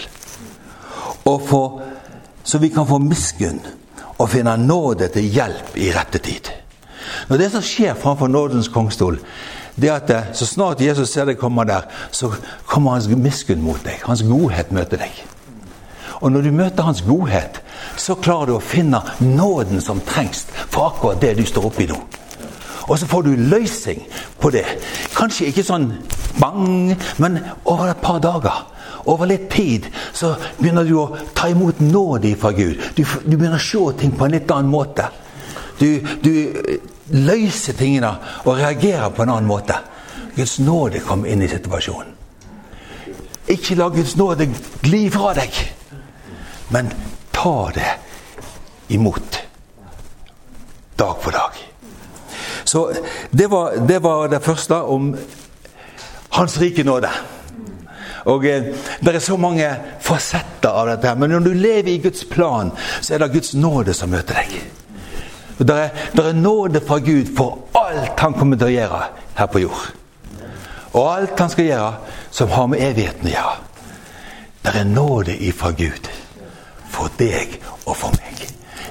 Og 1.24 1.42
få, 1.46 1.80
så 2.44 2.58
vi 2.58 2.68
kan 2.68 2.86
få 2.86 2.98
miskunn 2.98 3.60
og 4.18 4.30
finne 4.30 4.56
nåde 4.56 5.08
til 5.08 5.30
hjelp 5.30 5.76
i 5.76 5.92
rette 5.94 6.18
tid. 6.18 6.50
Når 7.28 7.36
det 7.36 7.50
som 7.52 7.62
skjer 7.64 7.94
framfor 7.94 8.28
nådens 8.28 8.68
kongstol, 8.68 9.20
det 9.80 9.90
at 9.90 10.10
eh, 10.10 10.32
så 10.34 10.46
snart 10.46 10.82
Jesus 10.82 11.12
ser 11.12 11.28
deg 11.28 11.38
komme 11.38 11.64
der, 11.64 11.86
så 12.10 12.32
kommer 12.66 12.96
hans 12.98 13.08
miskunn 13.08 13.62
mot 13.62 13.80
deg. 13.84 14.02
Hans 14.04 14.22
godhet 14.26 14.72
møter 14.74 15.00
deg. 15.00 15.22
Og 16.20 16.32
når 16.32 16.42
du 16.46 16.50
møter 16.52 16.84
hans 16.84 17.02
godhet, 17.02 17.60
så 17.96 18.16
klarer 18.20 18.50
du 18.50 18.56
å 18.58 18.64
finne 18.64 19.00
nåden 19.20 19.80
som 19.80 20.02
trengs 20.04 20.46
for 20.68 20.90
akkurat 20.90 21.20
det 21.22 21.36
du 21.38 21.46
står 21.48 21.70
oppi 21.70 21.88
nå. 21.88 21.96
Og 22.90 22.98
så 22.98 23.06
får 23.06 23.22
du 23.22 23.36
løsning 23.36 24.02
på 24.40 24.50
det. 24.50 24.64
Kanskje 25.14 25.48
ikke 25.50 25.64
sånn 25.64 25.88
bang, 26.40 26.96
men 27.22 27.38
over 27.64 27.92
et 27.92 28.02
par 28.02 28.20
dager. 28.22 28.66
Over 29.08 29.30
litt 29.30 29.48
tid 29.52 29.86
så 30.12 30.34
begynner 30.58 30.84
du 30.84 30.96
å 31.00 31.06
ta 31.34 31.48
imot 31.48 31.80
nåde 31.80 32.34
fra 32.36 32.52
Gud. 32.52 32.82
Du, 32.96 33.04
du 33.04 33.36
begynner 33.36 33.60
å 33.60 33.64
se 33.64 33.84
ting 34.00 34.12
på 34.16 34.26
en 34.26 34.34
litt 34.36 34.50
annen 34.52 34.72
måte. 34.72 35.06
Du, 35.80 36.02
du 36.20 36.32
løser 37.14 37.78
tingene 37.78 38.12
og 38.44 38.58
reagerer 38.58 39.14
på 39.14 39.24
en 39.24 39.36
annen 39.36 39.48
måte. 39.48 39.78
Guds 40.36 40.58
nåde 40.60 41.00
kom 41.04 41.24
inn 41.26 41.42
i 41.42 41.50
situasjonen. 41.50 42.16
Ikke 43.50 43.74
la 43.78 43.88
Guds 43.90 44.14
nåde 44.18 44.46
gli 44.84 45.06
fra 45.10 45.32
deg, 45.34 45.56
men 46.70 46.90
ta 47.34 47.70
det 47.74 47.90
imot 48.88 49.38
dag 50.96 51.16
for 51.20 51.30
dag. 51.30 51.50
Så 52.64 52.92
det 53.30 53.46
var 53.46 53.76
det, 53.76 53.98
var 53.98 54.28
det 54.28 54.40
første 54.40 54.74
om 54.74 55.16
Hans 56.30 56.60
rike 56.60 56.84
nåde. 56.84 57.08
Og 58.24 58.44
eh, 58.46 58.62
Det 59.00 59.14
er 59.14 59.18
så 59.18 59.36
mange 59.36 59.66
fasetter 60.00 60.68
av 60.70 60.86
dette. 60.86 61.08
her, 61.08 61.14
Men 61.14 61.30
når 61.30 61.38
du 61.38 61.52
lever 61.52 61.88
i 61.88 61.98
Guds 61.98 62.24
plan, 62.24 62.70
så 63.00 63.14
er 63.14 63.18
det 63.18 63.32
Guds 63.32 63.54
nåde 63.54 63.94
som 63.94 64.10
møter 64.10 64.34
deg. 64.34 64.62
Det 65.58 65.76
er, 65.76 65.90
er 66.14 66.32
nåde 66.32 66.80
fra 66.80 66.98
Gud 66.98 67.34
for 67.36 67.58
alt 67.74 68.20
han 68.20 68.34
kommer 68.34 68.56
til 68.56 68.70
å 68.70 68.76
gjøre 68.76 69.02
her 69.34 69.46
på 69.46 69.58
jord. 69.58 69.90
Og 70.92 71.02
alt 71.16 71.38
han 71.38 71.50
skal 71.50 71.64
gjøre 71.64 71.92
som 72.30 72.54
har 72.54 72.66
med 72.66 72.80
evigheten 72.80 73.28
å 73.28 73.34
gjøre. 73.34 73.58
Det 74.62 74.76
er 74.76 74.84
nåde 74.84 75.36
ifra 75.36 75.72
Gud 75.72 76.08
for 77.00 77.16
deg 77.18 77.56
og 77.86 77.96
for 77.96 78.16
meg. 78.20 78.46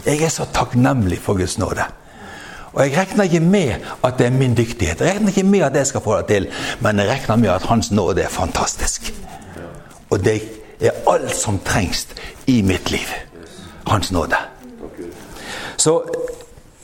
Jeg 0.06 0.24
er 0.26 0.32
så 0.34 0.48
takknemlig 0.54 1.19
for 1.22 1.38
Guds 1.38 1.58
nåde. 1.62 1.86
Og 2.74 2.84
Jeg 2.86 2.98
regner 2.98 3.24
ikke 3.24 3.39
med 3.39 3.74
at 4.04 4.17
det 4.17 4.26
er 4.26 4.32
min 4.32 4.58
dyktighet, 4.58 5.02
jeg 5.02 5.15
regner 5.15 5.28
ikke 5.28 5.43
med 5.43 5.60
at 5.60 5.76
jeg 5.76 5.88
skal 5.88 6.02
få 6.02 6.17
det 6.17 6.26
til, 6.28 6.48
men 6.80 7.00
jeg 7.00 7.10
regner 7.10 7.36
med 7.36 7.50
at 7.50 7.62
Hans 7.62 7.91
nåde 7.91 8.22
er 8.22 8.30
fantastisk. 8.30 9.13
Og 10.10 10.26
det 10.26 10.41
er 10.82 10.91
alt 11.10 11.36
som 11.36 11.60
trengs 11.65 12.08
i 12.48 12.62
mitt 12.62 12.91
liv. 12.91 13.10
Hans 13.88 14.12
nåde. 14.12 14.36
Så 15.78 16.02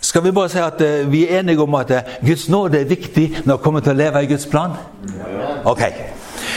skal 0.01 0.23
vi 0.23 0.31
bare 0.31 0.49
si 0.49 0.57
at 0.57 0.81
uh, 0.81 1.11
vi 1.11 1.27
er 1.27 1.39
enige 1.39 1.61
om 1.61 1.75
at 1.75 1.91
uh, 1.91 2.27
Guds 2.27 2.49
nåde 2.49 2.81
er 2.81 2.85
viktig 2.85 3.41
når 3.45 3.55
det 3.55 3.63
kommer 3.63 3.79
til 3.79 3.91
å 3.91 3.97
leve 3.97 4.23
i 4.23 4.29
Guds 4.29 4.45
plan? 4.45 4.77
Ok. 5.65 5.81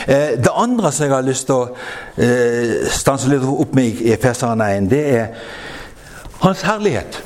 Eh, 0.08 0.40
det 0.40 0.52
andre 0.54 0.92
som 0.92 1.04
jeg 1.04 1.14
har 1.14 1.26
lyst 1.26 1.46
til 1.46 1.54
å 1.54 1.68
eh, 2.16 2.88
stanse 2.90 3.28
litt 3.28 3.44
opp 3.44 3.74
med 3.76 4.00
i 4.00 4.16
Feseren 4.20 4.60
1, 4.64 4.90
det 4.90 5.02
er 5.12 5.26
hans 6.40 6.62
herlighet. 6.64 7.22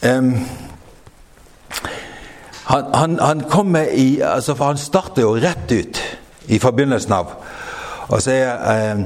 Han, 0.00 0.46
han, 2.94 3.18
han 3.20 3.40
kommer 3.50 3.84
i 3.92 4.20
altså 4.24 4.54
for 4.56 4.72
Han 4.72 4.78
starter 4.80 5.22
jo 5.22 5.36
rett 5.36 5.72
ut 5.72 6.00
i 6.48 6.58
forbindelsen 6.58 7.12
av 7.12 7.26
og 8.10 8.22
så 8.22 8.30
er 8.30 8.54
eh, 8.74 9.00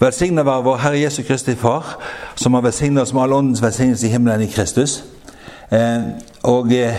Velsigna 0.00 0.42
være 0.44 0.64
vår 0.66 0.76
Herre 0.76 1.00
Jesu 1.00 1.22
Kristi 1.22 1.54
Far, 1.56 1.96
som 2.36 2.54
har 2.54 2.60
velsignet 2.60 3.02
oss 3.02 3.12
med 3.12 3.22
all 3.22 3.32
åndens 3.32 3.62
velsignelse 3.62 4.06
i 4.06 4.10
himmelen 4.10 4.44
i 4.44 4.50
Kristus. 4.52 5.04
Eh, 5.72 6.02
og 6.42 6.72
eh, 6.72 6.96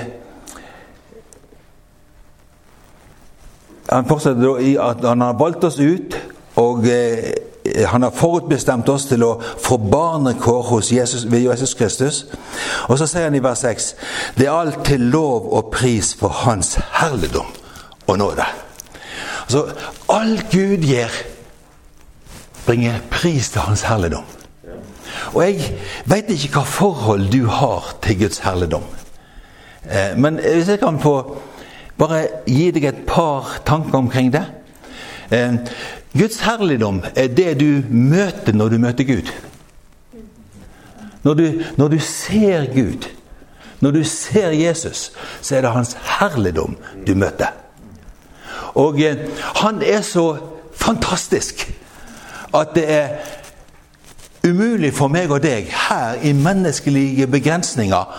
Han 3.94 4.08
fortsetter 4.10 4.60
i 4.60 4.76
at 4.82 5.04
han 5.06 5.22
har 5.22 5.38
valgt 5.38 5.64
oss 5.68 5.80
ut, 5.80 6.16
og 6.56 6.88
eh, 6.90 7.86
han 7.86 8.04
har 8.04 8.12
forutbestemt 8.16 8.90
oss 8.90 9.06
til 9.08 9.24
å 9.24 9.36
få 9.42 9.78
barnekår 9.78 10.64
hos 10.72 10.92
Jesus, 10.92 11.28
ved 11.32 11.46
Jesus 11.46 11.76
Kristus. 11.78 12.24
Og 12.90 12.98
så 13.00 13.08
sier 13.08 13.30
han 13.30 13.38
i 13.38 13.44
vers 13.44 13.64
6.: 13.64 13.94
Det 14.38 14.48
er 14.48 14.56
alt 14.56 14.82
til 14.86 15.06
lov 15.14 15.48
og 15.54 15.72
pris 15.72 16.14
for 16.20 16.34
Hans 16.44 16.76
herligdom 17.00 17.48
og 18.08 18.18
nåde. 18.18 18.48
Altså, 19.44 19.66
alt 20.10 20.52
Gud 20.52 20.84
gir, 20.84 21.14
bringer 22.66 23.00
pris 23.12 23.50
til 23.50 23.62
Hans 23.62 23.86
herligdom. 23.88 24.26
Og 25.34 25.44
jeg 25.46 25.74
veit 26.10 26.30
ikke 26.34 26.58
hva 26.58 26.66
forhold 26.68 27.30
du 27.32 27.46
har 27.48 27.94
til 28.02 28.20
Guds 28.20 28.42
herligdom. 28.44 28.84
Eh, 29.86 30.18
men 30.18 30.40
hvis 30.42 30.70
jeg 30.70 30.80
kan 30.80 31.00
få 31.00 31.38
bare 31.98 32.28
gi 32.48 32.72
deg 32.74 32.86
et 32.90 33.02
par 33.08 33.60
tanker 33.66 33.98
omkring 33.98 34.32
det. 34.34 34.46
Eh, 35.32 35.60
Guds 36.14 36.40
herligdom 36.46 37.02
er 37.16 37.28
det 37.28 37.60
du 37.60 37.84
møter 37.90 38.54
når 38.54 38.70
du 38.70 38.78
møter 38.78 39.04
Gud. 39.04 39.32
Når 41.24 41.34
du, 41.34 41.52
når 41.78 41.88
du 41.88 42.00
ser 42.00 42.66
Gud, 42.74 43.08
når 43.80 43.92
du 43.92 44.04
ser 44.04 44.50
Jesus, 44.50 45.12
så 45.42 45.56
er 45.56 45.62
det 45.62 45.72
hans 45.72 45.98
herligdom 46.20 46.78
du 47.08 47.16
møter. 47.16 47.54
Og 48.76 49.02
eh, 49.02 49.18
han 49.56 49.82
er 49.82 50.02
så 50.02 50.38
fantastisk 50.76 51.72
at 52.54 52.76
det 52.76 52.92
er 52.92 53.08
umulig 54.44 54.94
for 54.94 55.08
meg 55.08 55.32
og 55.32 55.42
deg 55.44 55.70
her 55.88 56.20
i 56.22 56.34
menneskelige 56.36 57.28
begrensninger 57.32 58.18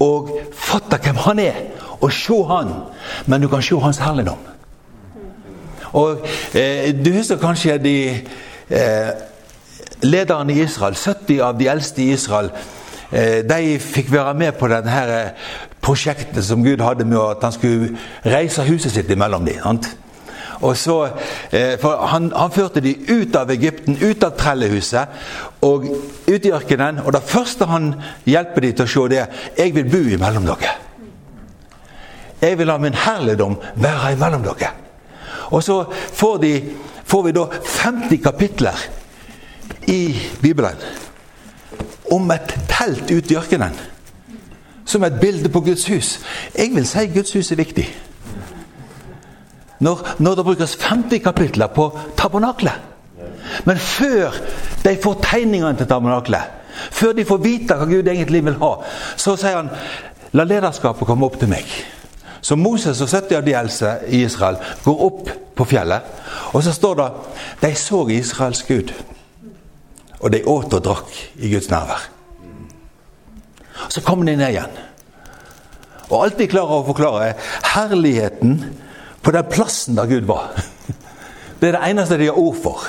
å 0.00 0.10
fatte 0.54 1.00
hvem 1.02 1.18
han 1.26 1.42
er 1.42 1.58
og 2.04 2.12
se 2.12 2.36
han, 2.48 2.72
men 3.26 3.42
du 3.42 3.48
kan 3.48 3.62
se 3.64 3.78
hans 3.80 3.98
herligdom. 4.04 4.38
Og 5.94 6.26
eh, 6.54 6.90
Du 7.04 7.12
husker 7.14 7.38
kanskje 7.40 7.78
de 7.78 7.96
eh, 8.68 9.10
lederne 10.02 10.52
i 10.52 10.62
Israel, 10.62 10.94
70 10.94 11.40
av 11.40 11.58
de 11.58 11.68
eldste 11.70 12.02
i 12.02 12.12
Israel, 12.12 12.50
eh, 13.12 13.40
de 13.48 13.78
fikk 13.80 14.12
være 14.12 14.34
med 14.34 14.58
på 14.58 14.68
dette 14.68 15.02
eh, 15.16 15.50
prosjektet 15.84 16.44
som 16.44 16.64
Gud 16.64 16.82
hadde 16.82 17.04
med 17.04 17.20
at 17.20 17.44
han 17.44 17.52
skulle 17.52 17.96
reise 18.24 18.66
huset 18.66 18.92
sitt 18.92 19.10
imellom 19.10 19.46
dem. 19.46 19.80
Og 20.60 20.76
så, 20.76 21.08
eh, 21.52 21.78
for 21.80 22.06
han, 22.06 22.32
han, 22.36 22.52
førte 22.52 22.80
de 22.80 22.96
ut 23.08 23.36
av 23.36 23.50
Egypten, 23.50 23.98
ut 24.02 24.24
av 24.24 24.36
trellehuset 24.38 25.08
og 25.62 25.86
ut 26.28 26.46
i 26.46 26.52
ørkenen. 26.52 27.02
Og 27.04 27.12
det 27.12 27.22
første 27.22 27.68
han 27.68 27.94
hjelper 28.26 28.60
de 28.60 28.72
til 28.72 28.84
å 28.84 28.88
se, 28.88 29.08
det 29.08 29.18
er 29.18 29.26
'Jeg 29.58 29.74
vil 29.74 29.90
bo 29.90 30.02
imellom 30.16 30.46
dere'. 30.46 30.83
Jeg 32.44 32.58
vil 32.58 32.68
la 32.68 32.76
min 32.78 32.94
herligdom 32.94 33.56
være 33.80 34.12
imellom 34.12 34.42
dere. 34.44 34.70
Og 35.54 35.62
så 35.62 35.84
får, 36.12 36.36
de, 36.42 36.52
får 37.04 37.22
vi 37.22 37.32
da 37.32 37.44
50 37.80 38.22
kapitler 38.24 38.84
i 39.88 40.18
Bibelen 40.42 40.80
om 42.12 42.30
et 42.30 42.56
telt 42.68 43.10
ute 43.10 43.32
i 43.32 43.36
ørkenen. 43.40 43.76
Som 44.84 45.04
et 45.04 45.20
bilde 45.20 45.48
på 45.48 45.60
Guds 45.64 45.86
hus. 45.88 46.18
Jeg 46.58 46.74
vil 46.74 46.86
si 46.86 47.06
Guds 47.14 47.32
hus 47.32 47.52
er 47.52 47.56
viktig. 47.56 47.86
Når, 49.80 50.08
når 50.18 50.34
det 50.34 50.44
brukes 50.44 50.76
50 50.80 51.24
kapitler 51.24 51.66
på 51.66 51.88
tabernaklet. 52.16 52.76
Men 53.64 53.78
før 53.78 54.36
de 54.84 54.98
får 55.02 55.20
tegningene 55.22 55.76
til 55.76 55.86
tabernaklet, 55.86 56.52
før 56.92 57.12
de 57.12 57.24
får 57.24 57.40
vite 57.40 57.76
hva 57.76 57.88
Gud 57.88 58.08
egentlig 58.08 58.44
vil 58.44 58.60
ha, 58.60 58.70
så 59.16 59.36
sier 59.40 59.62
han 59.62 59.72
La 60.34 60.42
lederskapet 60.42 61.06
komme 61.06 61.28
opp 61.28 61.36
til 61.38 61.46
meg. 61.46 61.68
Så 62.44 62.56
Moses 62.60 63.00
og 63.00 63.08
70 63.08 63.38
av 63.38 63.44
de 63.46 63.54
eldste 63.56 63.90
i 64.12 64.20
Israel 64.26 64.58
går 64.84 65.04
opp 65.06 65.30
på 65.56 65.64
fjellet. 65.64 66.04
Og 66.52 66.64
så 66.66 66.74
står 66.76 66.98
det 66.98 67.06
de 67.62 67.70
så 67.78 68.02
Israels 68.12 68.60
Gud. 68.68 68.92
Og 70.20 70.32
de 70.32 70.42
åt 70.44 70.76
og 70.76 70.84
drakk 70.84 71.14
i 71.40 71.52
Guds 71.54 71.70
nærvær. 71.72 72.04
Så 73.88 74.04
kommer 74.04 74.28
de 74.28 74.36
ned 74.36 74.52
igjen. 74.52 74.76
Og 76.10 76.18
alt 76.20 76.38
de 76.38 76.50
klarer 76.52 76.82
å 76.82 76.86
forklare, 76.86 77.32
er 77.32 77.64
herligheten 77.74 78.58
på 79.24 79.32
den 79.32 79.48
plassen 79.48 79.96
der 79.96 80.10
Gud 80.10 80.28
var. 80.28 80.52
Det 81.60 81.70
er 81.70 81.78
det 81.78 81.88
eneste 81.88 82.20
de 82.20 82.28
har 82.28 82.38
ord 82.38 82.56
for. 82.60 82.86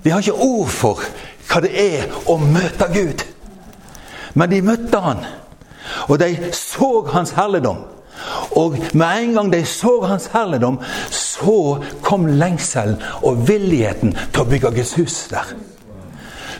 De 0.00 0.10
har 0.10 0.24
ikke 0.24 0.48
ord 0.48 0.68
for 0.72 1.02
hva 1.50 1.60
det 1.60 1.72
er 1.76 2.12
å 2.30 2.38
møte 2.40 2.86
Gud. 2.94 3.24
Men 4.32 4.48
de 4.48 4.62
møtte 4.64 5.00
Han, 5.04 5.24
og 6.08 6.20
de 6.22 6.52
så 6.56 7.02
Hans 7.10 7.34
herligdom. 7.36 7.82
Og 8.58 8.76
med 8.92 9.24
en 9.24 9.34
gang 9.34 9.50
de 9.52 9.64
så 9.64 10.00
hans 10.04 10.30
herligdom, 10.32 10.80
så 11.10 11.78
kom 12.02 12.26
lengselen 12.26 12.98
og 13.22 13.48
villigheten 13.48 14.16
til 14.32 14.42
å 14.42 14.48
bygge 14.48 14.74
Guds 14.76 14.94
hus 14.98 15.18
der. 15.30 15.54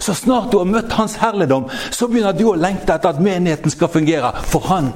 Så 0.01 0.15
snart 0.15 0.53
du 0.53 0.57
har 0.59 0.65
møtt 0.65 0.93
Hans 0.97 1.19
herligdom, 1.21 1.67
så 1.93 2.09
begynner 2.09 2.33
du 2.33 2.47
å 2.49 2.57
lengte 2.57 2.95
etter 2.95 3.13
at 3.13 3.21
menigheten 3.21 3.71
skal 3.71 3.91
fungere 3.93 4.33
for 4.49 4.65
Han. 4.73 4.89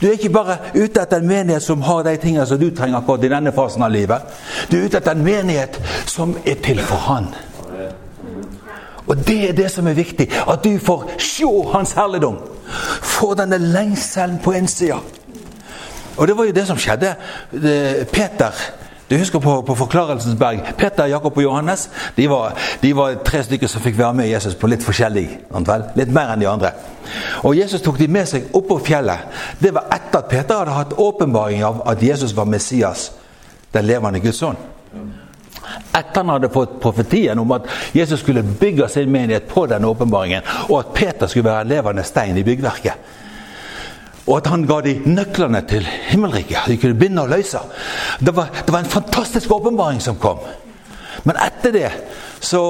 Du 0.00 0.06
er 0.08 0.16
ikke 0.16 0.32
bare 0.32 0.58
ute 0.74 1.00
etter 1.00 1.20
en 1.20 1.28
menighet 1.28 1.64
som 1.64 1.82
har 1.84 2.04
de 2.04 2.16
tingene 2.20 2.46
som 2.48 2.60
du 2.60 2.70
trenger 2.70 3.00
akkurat 3.00 3.24
i 3.24 3.32
denne 3.32 3.52
fasen 3.52 3.84
av 3.84 3.92
livet. 3.92 4.28
Du 4.68 4.76
er 4.76 4.86
ute 4.88 5.00
etter 5.00 5.16
en 5.16 5.24
menighet 5.24 5.80
som 6.08 6.36
er 6.44 6.60
til 6.64 6.80
for 6.84 7.08
Han. 7.08 7.32
Og 9.08 9.24
det 9.26 9.38
er 9.48 9.56
det 9.56 9.70
som 9.72 9.88
er 9.88 9.96
viktig. 9.96 10.28
At 10.48 10.64
du 10.64 10.76
får 10.78 11.08
se 11.18 11.48
Hans 11.72 11.96
herligdom. 11.96 12.36
Få 13.02 13.34
denne 13.38 13.58
lengselen 13.58 14.38
på 14.44 14.54
innsida. 14.58 15.00
Og 16.16 16.28
det 16.28 16.36
var 16.36 16.48
jo 16.48 16.54
det 16.54 16.66
som 16.68 16.78
skjedde. 16.78 17.14
Peter 18.12 18.56
du 19.10 19.16
husker 19.18 19.38
på, 19.38 19.62
på 19.62 19.74
Forklarelsens 19.74 20.38
berg. 20.38 20.60
Peter, 20.78 21.06
Jakob 21.06 21.36
og 21.36 21.42
Johannes 21.42 21.90
de 22.16 22.28
var, 22.30 22.54
de 22.82 22.96
var, 22.96 23.16
tre 23.26 23.42
stykker 23.42 23.66
som 23.66 23.82
fikk 23.82 23.96
være 23.98 24.14
med 24.14 24.28
Jesus 24.30 24.54
på 24.54 24.70
litt 24.70 24.84
forskjellig. 24.86 25.24
Litt 25.98 26.12
mer 26.14 26.30
enn 26.30 26.44
de 26.44 26.46
andre. 26.46 26.70
Og 27.42 27.56
Jesus 27.58 27.82
tok 27.82 27.98
de 27.98 28.06
med 28.06 28.28
seg 28.30 28.54
opp 28.54 28.68
på 28.68 28.76
fjellet. 28.86 29.26
Det 29.58 29.72
var 29.74 29.90
etter 29.96 30.20
at 30.20 30.30
Peter 30.30 30.60
hadde 30.60 30.76
hatt 30.76 30.94
åpenbaring 30.94 31.64
av 31.66 31.82
at 31.90 32.04
Jesus 32.06 32.36
var 32.36 32.46
Messias, 32.46 33.08
den 33.74 33.90
levende 33.90 34.22
Guds 34.22 34.38
sønn. 34.44 34.60
Etter 35.92 36.22
han 36.22 36.34
hadde 36.34 36.52
fått 36.52 36.78
profetien 36.82 37.38
om 37.38 37.56
at 37.56 37.68
Jesus 37.96 38.20
skulle 38.20 38.42
bygge 38.42 38.88
sin 38.88 39.10
menighet 39.12 39.48
på 39.48 39.66
denne 39.70 39.88
åpenbaringen, 39.90 40.46
og 40.68 40.78
at 40.80 40.92
Peter 40.94 41.26
skulle 41.30 41.50
være 41.50 41.66
en 41.66 41.72
levende 41.74 42.04
stein 42.06 42.38
i 42.38 42.46
byggverket. 42.46 43.16
Og 44.26 44.36
at 44.36 44.50
han 44.52 44.66
ga 44.68 44.78
de 44.84 44.94
nøklene 45.10 45.62
til 45.66 45.86
himmelriket. 46.10 46.68
De 46.68 46.78
kunne 46.78 46.98
begynne 46.98 47.24
å 47.24 47.30
løse. 47.30 47.62
Det 48.20 48.34
var, 48.36 48.52
det 48.66 48.72
var 48.72 48.84
en 48.84 48.92
fantastisk 48.92 49.50
åpenbaring 49.56 50.00
som 50.04 50.20
kom. 50.22 50.38
Men 51.24 51.40
etter 51.40 51.74
det 51.74 51.90
så 52.40 52.62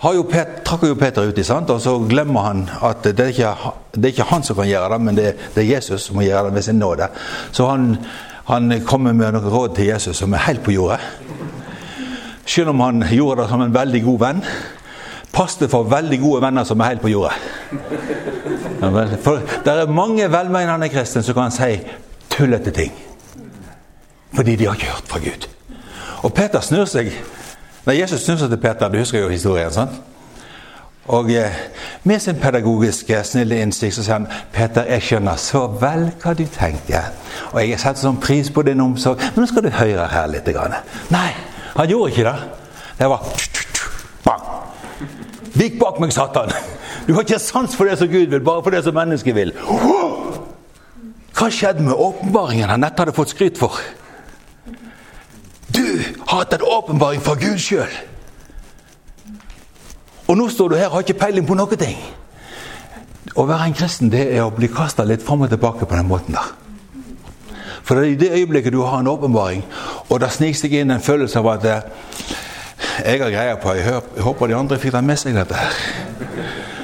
har 0.00 0.14
jo 0.16 0.24
Peter, 0.24 0.62
trakk 0.64 0.86
jo 0.88 0.96
Peter 0.96 1.28
uti, 1.28 1.44
og 1.52 1.80
så 1.82 1.98
glemmer 2.08 2.46
han 2.46 2.62
at 2.88 3.04
det 3.04 3.20
er, 3.20 3.34
ikke, 3.34 3.72
det 3.92 4.08
er 4.08 4.14
ikke 4.14 4.30
han 4.30 4.46
som 4.46 4.56
kan 4.56 4.70
gjøre 4.70 4.94
det, 4.94 4.98
men 5.04 5.18
det, 5.18 5.26
det, 5.54 5.60
er 5.60 5.74
Jesus 5.74 6.06
som 6.08 6.16
må 6.16 6.24
gjøre 6.24 6.48
det 6.48 6.54
ved 6.56 6.64
sin 6.64 6.80
nåde. 6.80 7.10
Så 7.52 7.66
han, 7.68 7.98
han 8.48 8.72
kommer 8.88 9.12
med 9.12 9.36
noen 9.36 9.52
råd 9.52 9.76
til 9.76 9.90
Jesus 9.90 10.22
som 10.22 10.32
er 10.32 10.46
helt 10.46 10.64
på 10.64 10.72
jordet. 10.72 11.02
Selv 12.50 12.72
om 12.72 12.80
han 12.82 13.04
gjorde 13.10 13.42
det 13.42 13.48
som 13.48 13.62
en 13.62 13.74
veldig 13.74 14.02
god 14.04 14.18
venn. 14.18 14.44
Pass 15.32 15.58
for 15.70 15.86
veldig 15.86 16.18
gode 16.20 16.42
venner 16.42 16.64
som 16.66 16.80
er 16.80 16.84
helt 16.94 17.04
på 17.04 17.12
jordet. 17.12 17.36
For 19.22 19.38
det 19.64 19.74
er 19.74 19.92
mange 19.92 20.26
velmenende 20.32 20.88
kristne 20.90 21.22
som 21.22 21.36
kan 21.36 21.54
si 21.54 21.78
tullete 22.30 22.70
ting. 22.74 22.92
Fordi 24.34 24.56
de 24.56 24.66
har 24.66 24.74
ikke 24.74 24.86
hørt 24.90 25.08
fra 25.08 25.18
Gud. 25.18 25.46
Og 26.22 26.34
Peter 26.34 26.60
snur 26.60 26.84
seg 26.84 27.12
Nei, 27.86 27.94
Jesus 27.96 28.20
snur 28.20 28.36
seg 28.36 28.50
til 28.52 28.60
Peter. 28.60 28.90
Du 28.92 28.98
husker 28.98 29.22
jo 29.22 29.28
historien. 29.32 29.72
sant? 29.72 29.94
Og 31.10 31.30
eh, 31.32 31.54
med 32.04 32.20
sin 32.20 32.36
pedagogiske, 32.36 33.22
snille 33.24 33.62
innsikt 33.62 33.94
så 33.94 34.02
sier 34.04 34.18
han 34.18 34.26
Peter, 34.52 34.84
jeg 34.84 35.02
skjønner 35.02 35.38
så 35.40 35.64
vel 35.80 36.10
hva 36.22 36.34
du 36.36 36.44
tenker. 36.44 37.08
Og 37.52 37.62
jeg 37.64 37.80
setter 37.80 38.04
sånn 38.04 38.20
pris 38.20 38.50
på 38.52 38.62
din 38.68 38.84
omsorg, 38.84 39.22
men 39.32 39.42
nå 39.42 39.48
skal 39.48 39.64
du 39.64 39.72
høre 39.74 40.06
her 40.12 40.28
litt. 40.30 40.52
Nei, 41.10 41.30
han 41.80 41.90
gjorde 41.90 42.12
ikke 42.12 42.26
det. 42.28 42.36
Det 42.98 43.08
var 43.08 43.30
bang. 44.24 44.50
Vik 45.56 45.78
bak 45.80 46.00
meg, 46.02 46.12
Satan! 46.14 46.52
Du 47.06 47.14
har 47.16 47.24
ikke 47.24 47.40
sans 47.42 47.72
for 47.74 47.88
det 47.88 47.96
som 47.98 48.08
Gud 48.08 48.28
vil, 48.30 48.44
bare 48.44 48.62
for 48.62 48.74
det 48.74 48.84
som 48.84 48.94
mennesket 48.94 49.34
vil. 49.34 49.54
Hva 51.34 51.48
skjedde 51.48 51.82
med 51.86 51.96
åpenbaringen 51.96 52.68
han 52.68 52.84
nettopp 52.84 53.08
hadde 53.08 53.16
fått 53.16 53.32
skryt 53.32 53.58
for? 53.58 53.80
hatt 56.30 56.52
en 56.52 56.62
åpenbaring 56.62 57.20
fra 57.20 57.34
Gud 57.34 57.58
sjøl. 57.58 57.90
Og 60.30 60.38
nå 60.38 60.46
står 60.52 60.70
du 60.70 60.78
her 60.78 60.90
og 60.90 60.98
har 60.98 61.06
ikke 61.06 61.18
peiling 61.24 61.46
på 61.46 61.56
noen 61.58 61.80
ting. 61.80 61.98
Å 63.34 63.46
være 63.46 63.66
en 63.68 63.76
kristen 63.76 64.10
det 64.12 64.26
er 64.30 64.44
å 64.44 64.54
bli 64.54 64.70
kasta 64.70 65.06
litt 65.06 65.24
fram 65.26 65.42
og 65.46 65.50
tilbake 65.50 65.86
på 65.86 65.96
den 65.96 66.10
måten 66.10 66.36
der. 66.36 66.52
For 67.82 67.94
det 67.94 68.04
er 68.04 68.12
i 68.12 68.18
det 68.20 68.30
øyeblikket 68.40 68.72
du 68.72 68.82
har 68.82 69.00
en 69.00 69.10
åpenbaring, 69.10 69.64
og 70.08 70.20
det 70.20 70.30
sniker 70.32 70.58
seg 70.58 70.76
inn 70.80 70.90
en 70.94 71.02
følelse 71.04 71.38
av 71.38 71.48
at 71.54 71.64
eh, 71.64 71.80
jeg 73.04 73.22
har 73.22 73.30
greie 73.32 73.56
på 73.60 73.74
Jeg 73.74 74.22
håper 74.24 74.46
de 74.46 74.56
andre 74.56 74.78
fikk 74.78 74.92
det 74.92 75.04
med 75.04 75.18
seg, 75.20 75.34
dette 75.36 75.56
her. 75.56 75.74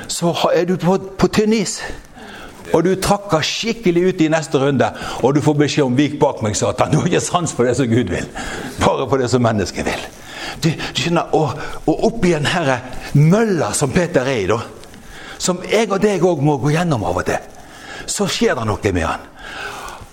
Så 0.09 0.33
er 0.55 0.65
du 0.65 0.77
på, 0.81 0.99
på 1.19 1.29
tynn 1.29 1.53
is. 1.57 1.81
Og 2.75 2.85
du 2.85 2.95
trakker 3.01 3.45
skikkelig 3.47 4.03
ut 4.09 4.21
i 4.21 4.29
neste 4.33 4.59
runde, 4.59 4.89
og 5.23 5.35
du 5.35 5.41
får 5.41 5.55
beskjed 5.55 5.85
om 5.85 5.97
'vik 5.97 6.19
bak 6.21 6.43
meg', 6.43 6.57
Satan. 6.57 6.91
Du 6.91 6.99
har 6.99 7.07
ikke 7.07 7.21
sans 7.21 7.53
for 7.53 7.65
det 7.65 7.77
som 7.77 7.87
Gud 7.87 8.11
vil, 8.11 8.27
bare 8.81 9.07
på 9.09 9.17
det 9.17 9.31
som 9.31 9.43
mennesket 9.43 9.85
vil. 9.85 10.07
Du, 10.65 10.69
du 10.69 11.01
skjønner, 11.01 11.23
Og, 11.33 11.51
og 11.87 12.05
oppi 12.05 12.33
den 12.33 12.47
herre 12.47 12.81
mølla 13.15 13.73
som 13.73 13.91
Peter 13.91 14.21
er 14.21 14.37
i, 14.37 14.47
da, 14.47 14.59
som 15.39 15.61
jeg 15.71 15.91
og 15.93 16.03
deg 16.03 16.23
òg 16.23 16.43
må 16.43 16.57
gå 16.57 16.71
gjennom 16.71 17.05
av 17.05 17.17
og 17.17 17.25
til, 17.25 17.39
så 18.07 18.27
skjer 18.27 18.55
det 18.55 18.67
noe 18.67 18.93
med 18.93 19.07
han. 19.07 19.21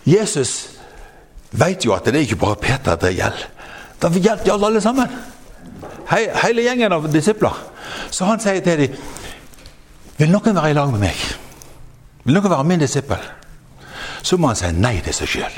Jesus 0.06 0.73
veit 1.60 1.86
jo 1.86 1.94
at 1.96 2.06
det 2.06 2.16
er 2.16 2.28
ikke 2.28 2.42
bare 2.42 2.60
Peter 2.62 2.98
det 3.00 3.14
gjelder. 3.18 3.46
Det 4.02 4.24
gjelder 4.24 4.66
alle 4.68 4.82
sammen. 4.82 5.08
He, 6.10 6.26
hele 6.44 6.66
gjengen 6.66 6.94
av 6.94 7.08
disipler. 7.12 7.56
Så 8.12 8.26
han 8.26 8.42
sier 8.44 8.62
til 8.64 8.86
dem 8.86 8.98
Vil 10.18 10.30
noen 10.30 10.56
være 10.56 10.70
i 10.72 10.76
lag 10.78 10.92
med 10.94 11.02
meg? 11.02 11.22
Vil 12.24 12.36
noen 12.38 12.52
være 12.52 12.68
min 12.68 12.84
disippel? 12.84 13.24
Så 14.24 14.38
må 14.38 14.52
han 14.52 14.60
si 14.60 14.70
nei 14.78 15.00
til 15.04 15.16
seg 15.16 15.32
sjøl. 15.32 15.56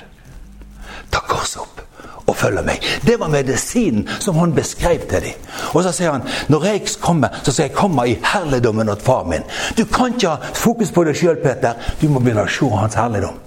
Ta 1.12 1.22
korset 1.28 1.62
opp 1.62 1.82
og 2.26 2.38
følge 2.40 2.64
meg. 2.66 2.86
Det 3.06 3.20
var 3.20 3.30
medisinen 3.30 4.08
som 4.20 4.40
han 4.42 4.56
beskrev 4.56 5.04
til 5.10 5.28
dem. 5.28 5.50
Og 5.74 5.84
så 5.86 5.92
sier 5.94 6.16
han 6.16 6.26
når 6.50 6.66
jeg 6.72 6.86
kommer, 7.02 7.36
så 7.44 7.52
skal 7.52 7.68
jeg 7.68 7.76
komme 7.78 8.08
i 8.10 8.16
herligdommen 8.24 8.90
til 8.90 9.06
far 9.06 9.28
min. 9.30 9.46
Du 9.78 9.86
kan 9.86 10.16
ikke 10.16 10.34
ha 10.34 10.54
fokus 10.56 10.92
på 10.92 11.04
deg 11.06 11.20
sjøl, 11.20 11.38
Peter. 11.44 11.76
Du 12.02 12.08
må 12.10 12.24
begynne 12.24 12.48
å 12.48 12.52
se 12.52 12.70
hans 12.74 12.98
herligdom. 12.98 13.38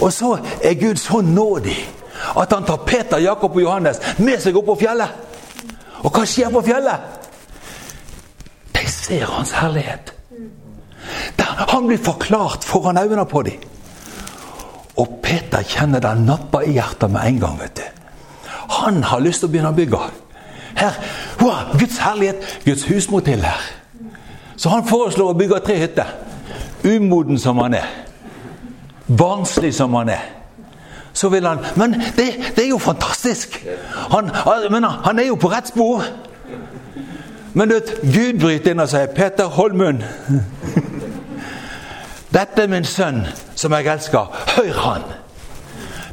Og 0.00 0.12
så 0.12 0.38
er 0.62 0.74
Gud 0.74 0.96
så 0.96 1.20
nådig 1.20 1.78
at 2.38 2.52
han 2.52 2.64
tar 2.64 2.76
Peter, 2.86 3.18
Jakob 3.18 3.56
og 3.56 3.62
Johannes 3.62 4.00
med 4.18 4.40
seg 4.42 4.56
opp 4.58 4.66
på 4.72 4.78
fjellet. 4.82 5.08
Og 6.02 6.12
hva 6.14 6.24
skjer 6.26 6.50
på 6.54 6.62
fjellet? 6.66 7.16
De 8.74 8.84
ser 8.90 9.26
hans 9.26 9.52
herlighet. 9.58 10.14
Han 11.72 11.86
blir 11.86 11.98
forklart 11.98 12.64
foran 12.64 12.98
øynene 12.98 13.26
på 13.26 13.42
dem. 13.42 13.62
Og 14.98 15.18
Peter 15.22 15.62
kjenner 15.62 16.02
det 16.02 16.14
nappa 16.20 16.62
i 16.66 16.74
hjertet 16.74 17.10
med 17.10 17.26
en 17.26 17.40
gang. 17.40 17.58
vet 17.60 17.76
du. 17.76 17.82
Han 18.68 19.02
har 19.02 19.20
lyst 19.20 19.40
til 19.40 19.48
å 19.48 19.50
begynne 19.50 19.70
å 19.72 19.76
bygge. 19.76 19.98
Her, 20.78 20.94
wow, 21.40 21.78
Guds 21.78 21.98
herlighet, 21.98 22.58
Guds 22.64 22.84
hus 22.84 23.10
må 23.10 23.20
til 23.20 23.42
her. 23.42 23.62
Så 24.56 24.68
han 24.68 24.86
foreslår 24.86 25.32
å 25.32 25.38
bygge 25.38 25.60
tre 25.66 25.78
hytter. 25.78 26.10
Umoden 26.84 27.38
som 27.38 27.58
han 27.58 27.74
er. 27.74 27.86
Barnslig 29.08 29.74
som 29.74 29.94
han 29.94 30.08
er. 30.08 30.24
Så 31.12 31.28
vil 31.28 31.46
han 31.46 31.58
Men 31.76 31.92
det, 32.16 32.26
det 32.56 32.64
er 32.64 32.68
jo 32.68 32.78
fantastisk! 32.78 33.66
Han, 34.10 34.30
men 34.70 34.84
han 34.84 35.18
er 35.18 35.26
jo 35.26 35.34
på 35.34 35.48
rett 35.48 35.68
spor. 35.68 36.04
Men 37.52 37.68
du 37.68 37.74
vet, 37.74 37.94
Gud 38.02 38.40
bryter 38.40 38.70
inn 38.70 38.80
og 38.80 38.88
sier 38.88 39.06
'Peter, 39.06 39.44
hold 39.44 39.74
munn'. 39.74 40.04
Dette 42.34 42.62
er 42.62 42.68
min 42.68 42.84
sønn, 42.84 43.26
som 43.54 43.72
jeg 43.72 43.86
elsker. 43.86 44.30
Hør 44.56 44.80
han! 44.80 45.02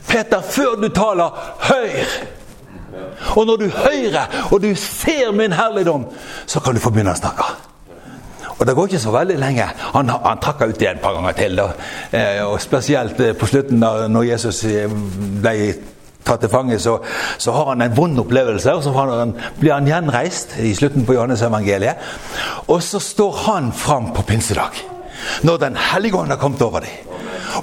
Peter, 0.08 0.42
før 0.42 0.76
du 0.82 0.90
taler, 0.90 1.30
hør! 1.60 2.08
Og 3.36 3.46
når 3.46 3.56
du 3.56 3.70
hører, 3.70 4.48
og 4.52 4.62
du 4.62 4.76
ser 4.76 5.32
min 5.32 5.52
herligdom, 5.54 6.06
så 6.46 6.60
kan 6.60 6.74
du 6.76 6.80
få 6.80 6.90
begynne 6.90 7.12
å 7.12 7.20
snakke. 7.20 7.44
Og 8.60 8.68
det 8.68 8.76
går 8.76 8.88
ikke 8.88 9.04
så 9.04 9.12
veldig 9.12 9.36
lenge. 9.40 9.66
Han, 9.96 10.10
han 10.10 10.40
trakk 10.44 10.64
ut 10.64 10.80
igjen 10.80 11.00
et 11.00 11.04
par 11.04 11.18
ganger 11.18 11.36
til. 11.36 11.58
Da. 11.60 11.68
Eh, 12.16 12.42
og 12.46 12.62
Spesielt 12.64 13.20
eh, 13.20 13.36
på 13.36 13.50
slutten, 13.50 13.82
da 13.84 14.08
når 14.12 14.30
Jesus 14.30 14.64
eh, 14.70 14.92
ble 15.44 15.56
tatt 16.26 16.42
til 16.42 16.50
fange, 16.50 16.78
så, 16.82 16.98
så, 17.38 17.54
har 17.54 17.74
han 17.74 17.84
en 17.86 17.98
vond 17.98 18.20
opplevelse. 18.24 18.74
og 18.74 18.84
Så 18.84 18.94
han, 18.96 19.36
blir 19.60 19.76
han 19.76 19.90
gjenreist 19.90 20.56
i 20.64 20.74
slutten 20.78 21.06
på 21.06 21.18
Johannes 21.18 21.44
evangeliet. 21.46 22.00
Og 22.72 22.84
så 22.84 23.02
står 23.04 23.42
han 23.46 23.74
fram 23.76 24.14
på 24.16 24.26
pinsedag 24.28 24.84
når 25.42 25.58
Den 25.58 25.78
hellige 25.80 26.20
ånd 26.20 26.30
har 26.30 26.38
kommet 26.38 26.62
over 26.62 26.84
dem. 26.86 27.14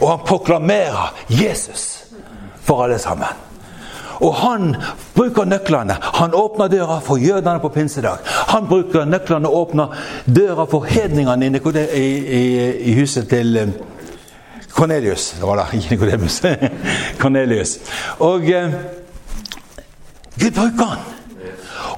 Og 0.01 0.09
han 0.09 0.27
proklamerer 0.27 1.13
Jesus 1.29 2.05
for 2.65 2.85
alle 2.85 2.99
sammen. 2.99 3.52
Og 4.21 4.35
han 4.35 4.77
bruker 5.15 5.45
nøklene. 5.45 5.97
Han 6.01 6.35
åpner 6.35 6.69
døra 6.69 6.99
for 7.01 7.17
jødene 7.17 7.61
på 7.61 7.69
pinsedag. 7.69 8.19
Han 8.49 8.69
bruker 8.69 9.05
nøklene 9.05 9.49
og 9.49 9.57
åpner 9.57 9.97
døra 10.27 10.67
for 10.71 10.87
hedningene 10.89 11.47
i, 11.47 12.09
i, 12.41 12.43
i 12.93 12.95
huset 13.01 13.29
til 13.29 13.73
Kornelius. 14.73 15.33
Eh, 15.33 15.41
det 15.41 15.47
var 15.47 15.57
da, 15.57 15.67
ikke 15.77 15.91
Nikodemus. 15.91 16.43
Kornelius. 17.23 17.79
Og 18.19 18.51
eh, 18.51 18.73
Gud 20.41 20.51
bruker 20.51 20.85
han. 20.85 20.99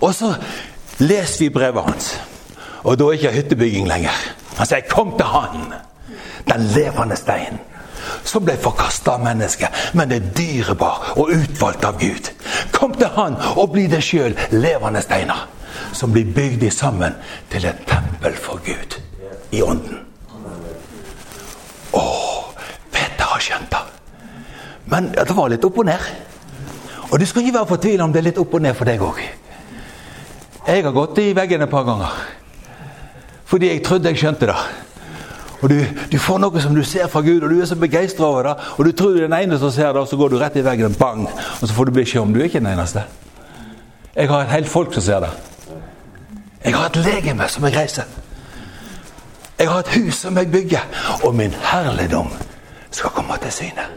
Og 0.00 0.14
så 0.14 0.34
leser 0.98 1.44
vi 1.44 1.48
brevet 1.48 1.84
hans. 1.86 2.14
Og 2.84 2.98
da 2.98 3.04
er 3.04 3.18
ikke 3.18 3.36
hyttebygging 3.38 3.86
lenger. 3.88 4.16
Han 4.58 4.66
sier 4.66 4.80
'kom 4.88 5.16
til 5.16 5.26
Han', 5.26 5.72
den 6.52 6.60
levende 6.76 7.16
stein. 7.16 7.58
Som 8.24 8.44
ble 8.44 8.56
forkasta 8.60 9.16
av 9.16 9.24
mennesket, 9.24 9.92
men 9.94 10.12
er 10.12 10.24
dyrebar 10.36 11.12
og 11.20 11.32
utvalgt 11.34 11.84
av 11.84 11.98
Gud. 12.00 12.30
Kom 12.72 12.94
til 12.96 13.12
Han 13.16 13.36
og 13.54 13.74
bli 13.74 13.86
deg 13.92 14.04
sjøl 14.04 14.36
levende 14.54 15.02
steiner. 15.04 15.46
Som 15.92 16.12
blir 16.14 16.30
bygd 16.34 16.64
sammen 16.72 17.14
til 17.50 17.66
et 17.68 17.84
tempel 17.86 18.36
for 18.40 18.62
Gud 18.64 18.98
i 19.54 19.62
ånden. 19.62 20.00
Å, 21.94 22.04
Peter 22.90 23.28
har 23.30 23.42
skjønt 23.42 23.70
det. 23.70 23.82
Men 24.90 25.10
det 25.14 25.34
var 25.36 25.50
litt 25.52 25.64
opp 25.64 25.78
og 25.80 25.88
ned. 25.88 26.08
Og 27.10 27.20
du 27.20 27.26
skal 27.28 27.44
ikke 27.44 27.58
være 27.58 27.70
fortvila 27.70 28.06
om 28.06 28.12
det 28.14 28.22
er 28.22 28.28
litt 28.30 28.40
opp 28.42 28.56
og 28.56 28.64
ned 28.64 28.74
for 28.76 28.88
deg 28.88 29.02
òg. 29.04 29.20
Jeg 30.64 30.84
har 30.86 30.96
gått 30.96 31.20
i 31.20 31.32
veggene 31.36 31.68
et 31.68 31.70
par 31.72 31.84
ganger. 31.86 32.16
Fordi 33.44 33.68
jeg 33.70 33.84
trodde 33.84 34.10
jeg 34.10 34.22
skjønte 34.22 34.48
det. 34.48 34.56
Og 35.64 35.70
du, 35.70 35.78
du, 36.12 36.18
får 36.20 36.42
noe 36.42 36.60
som 36.60 36.74
du 36.76 36.82
ser 36.84 37.06
fra 37.08 37.22
Gud, 37.24 37.40
og 37.40 37.48
du 37.48 37.56
er 37.56 37.64
så 37.64 37.76
begeistra 37.80 38.26
over 38.26 38.42
det. 38.44 38.52
Og 38.76 38.84
du 38.84 38.90
tror 38.92 39.14
du 39.14 39.22
er 39.22 39.30
den 39.30 39.36
eneste 39.38 39.62
som 39.62 39.70
ser 39.72 39.94
det, 39.96 40.02
og 40.02 40.10
så 40.10 40.18
går 40.20 40.34
du 40.34 40.36
rett 40.36 40.58
i 40.60 40.64
veggen, 40.64 40.96
bang, 41.00 41.22
og 41.24 41.62
så 41.62 41.72
får 41.72 41.88
du 41.88 41.94
beskjed 41.96 42.20
om 42.20 42.34
du 42.34 42.42
er 42.42 42.50
ikke 42.50 42.60
den 42.60 42.68
eneste. 42.74 43.06
Jeg 44.12 44.28
har 44.28 44.44
et 44.44 44.52
helt 44.52 44.68
folk 44.68 44.92
som 44.92 45.06
ser 45.06 45.24
det. 45.24 45.30
Jeg 46.66 46.76
har 46.76 46.92
et 46.92 47.00
legeme 47.06 47.48
som 47.48 47.64
jeg 47.64 47.76
reiser. 47.78 48.12
Jeg 49.58 49.70
har 49.70 49.80
et 49.86 49.94
hus 49.96 50.20
som 50.26 50.36
jeg 50.36 50.52
bygger, 50.52 50.84
og 51.24 51.32
min 51.34 51.56
herligdom 51.72 52.28
skal 52.90 53.16
komme 53.16 53.40
til 53.40 53.56
syne. 53.62 53.88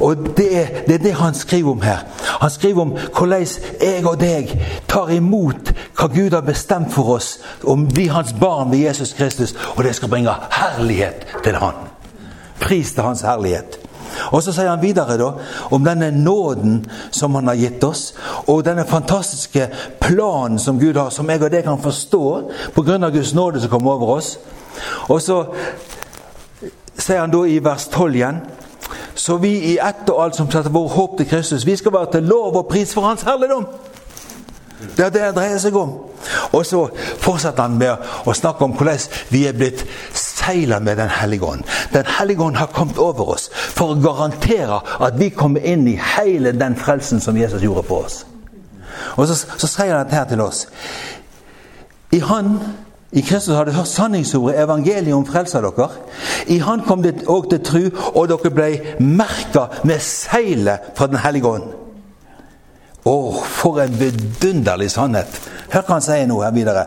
Og 0.00 0.16
det 0.36 0.46
det 0.86 0.94
er, 0.94 0.98
det 0.98 1.14
han 1.14 1.34
skriver 1.34 1.70
om 1.70 1.82
her. 1.82 1.98
Han 2.40 2.50
skriver 2.50 2.80
om 2.80 2.96
hvordan 3.16 3.46
jeg 3.80 4.06
og 4.06 4.20
deg 4.20 4.52
tar 4.88 5.10
imot 5.10 5.72
hva 5.96 6.08
Gud 6.12 6.34
har 6.34 6.44
bestemt 6.46 6.92
for 6.92 7.16
oss, 7.16 7.38
om 7.64 7.86
vi 7.96 8.06
hans 8.06 8.34
barn 8.40 8.70
ved 8.70 8.78
Jesus 8.78 9.12
Kristus, 9.12 9.54
og 9.76 9.84
det 9.84 9.94
skal 9.94 10.08
bringe 10.08 10.34
herlighet 10.50 11.26
til 11.44 11.54
Han. 11.54 11.74
Pris 12.60 12.92
til 12.92 13.02
Hans 13.02 13.20
herlighet. 13.20 13.78
Og 14.32 14.42
så 14.42 14.52
sier 14.52 14.70
han 14.70 14.82
videre 14.82 15.18
da, 15.20 15.30
om 15.70 15.84
denne 15.84 16.10
nåden 16.10 16.78
som 17.10 17.34
han 17.34 17.50
har 17.50 17.58
gitt 17.60 17.84
oss, 17.84 18.14
og 18.46 18.64
denne 18.64 18.86
fantastiske 18.88 19.68
planen 20.00 20.58
som 20.58 20.80
Gud 20.80 20.96
har, 20.96 21.10
som 21.10 21.30
jeg 21.30 21.42
og 21.42 21.52
deg 21.52 21.66
kan 21.66 21.82
forstå 21.82 22.22
pga. 22.74 23.10
Guds 23.10 23.34
nåde 23.34 23.60
som 23.60 23.70
kommer 23.70 23.92
over 23.92 24.16
oss. 24.16 24.38
Og 25.08 25.20
så 25.22 25.42
sier 26.98 27.20
han 27.20 27.32
da 27.32 27.44
i 27.44 27.58
vers 27.64 27.88
12 27.92 28.14
igjen 28.16 28.40
så 29.16 29.36
vi 29.40 29.52
i 29.72 29.76
ett 29.78 30.10
og 30.12 30.22
alt 30.24 30.36
som 30.36 30.48
setter 30.52 30.72
vår 30.72 30.88
håp 30.92 31.18
til 31.18 31.28
Kristus, 31.30 31.66
vi 31.66 31.76
skal 31.76 31.94
være 31.94 32.12
til 32.12 32.28
lov 32.28 32.56
og 32.56 32.68
pris 32.68 32.92
for 32.94 33.08
Hans 33.08 33.24
herligdom. 33.24 33.64
Det 34.96 35.04
er 35.04 35.10
det 35.10 35.22
det 35.22 35.34
dreier 35.38 35.58
seg 35.58 35.76
om. 35.80 35.94
Og 36.52 36.66
så 36.66 36.82
fortsetter 37.22 37.64
han 37.64 37.78
med 37.80 37.96
å 38.28 38.34
snakke 38.36 38.66
om 38.66 38.74
hvordan 38.76 39.00
vi 39.32 39.46
er 39.48 39.56
blitt 39.56 39.86
seila 40.12 40.78
med 40.84 40.98
Den 41.00 41.08
hellige 41.08 41.48
ånd. 41.48 41.64
Den 41.92 42.04
hellige 42.18 42.42
ånd 42.44 42.56
har 42.56 42.72
kommet 42.76 42.98
over 42.98 43.32
oss 43.36 43.48
for 43.52 43.94
å 43.94 44.00
garantere 44.00 44.80
at 45.00 45.18
vi 45.18 45.30
kommer 45.30 45.64
inn 45.64 45.86
i 45.88 45.96
hele 46.16 46.52
den 46.52 46.76
frelsen 46.76 47.20
som 47.20 47.38
Jesus 47.40 47.64
gjorde 47.64 47.86
på 47.88 48.02
oss. 48.04 48.24
Og 49.16 49.28
så, 49.28 49.36
så 49.56 49.68
sier 49.68 49.94
han 49.96 50.04
dette 50.04 50.16
her 50.18 50.28
til 50.28 50.44
oss. 50.44 50.66
I 52.12 52.20
Han 52.20 52.58
i 53.16 53.22
Kristus 53.24 53.56
har 53.56 53.64
dere 53.64 53.78
hørt 53.78 53.88
sanningsordet, 53.88 54.58
evangeliet 54.60 55.16
om 55.16 55.24
frelsa 55.26 55.62
dere. 55.64 55.88
I 56.52 56.58
Han 56.58 56.82
kom 56.84 57.02
det 57.02 57.24
òg 57.24 57.48
til 57.50 57.62
tru, 57.64 57.82
og 58.12 58.28
dere 58.28 58.52
ble 58.52 58.70
merka 59.00 59.70
med 59.84 60.04
seilet 60.04 60.92
fra 60.94 61.08
Den 61.08 61.22
hellige 61.24 61.48
ånd. 61.48 61.70
Å, 63.06 63.16
for 63.40 63.80
en 63.80 63.94
vidunderlig 63.96 64.90
sannhet! 64.90 65.40
Hør 65.72 65.86
hva 65.86 65.96
han 65.96 66.04
sier 66.04 66.26
nå 66.28 66.42
her 66.42 66.52
videre. 66.54 66.84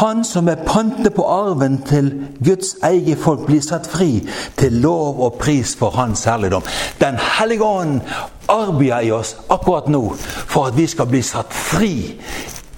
Han 0.00 0.22
som 0.24 0.48
er 0.48 0.62
pante 0.64 1.10
på 1.12 1.24
arven 1.26 1.80
til 1.84 2.08
Guds 2.44 2.76
eget 2.86 3.18
folk, 3.20 3.42
blir 3.46 3.60
satt 3.60 3.90
fri 3.90 4.22
til 4.56 4.78
lov 4.80 5.20
og 5.20 5.36
pris 5.42 5.74
for 5.76 5.92
hans 5.98 6.24
herligdom. 6.30 6.64
Den 7.00 7.18
hellige 7.18 7.66
ånd 7.66 8.00
arbeider 8.48 9.04
i 9.04 9.12
oss 9.12 9.34
akkurat 9.50 9.90
nå 9.90 10.14
for 10.22 10.70
at 10.70 10.78
vi 10.78 10.86
skal 10.88 11.10
bli 11.10 11.20
satt 11.26 11.52
fri 11.52 11.92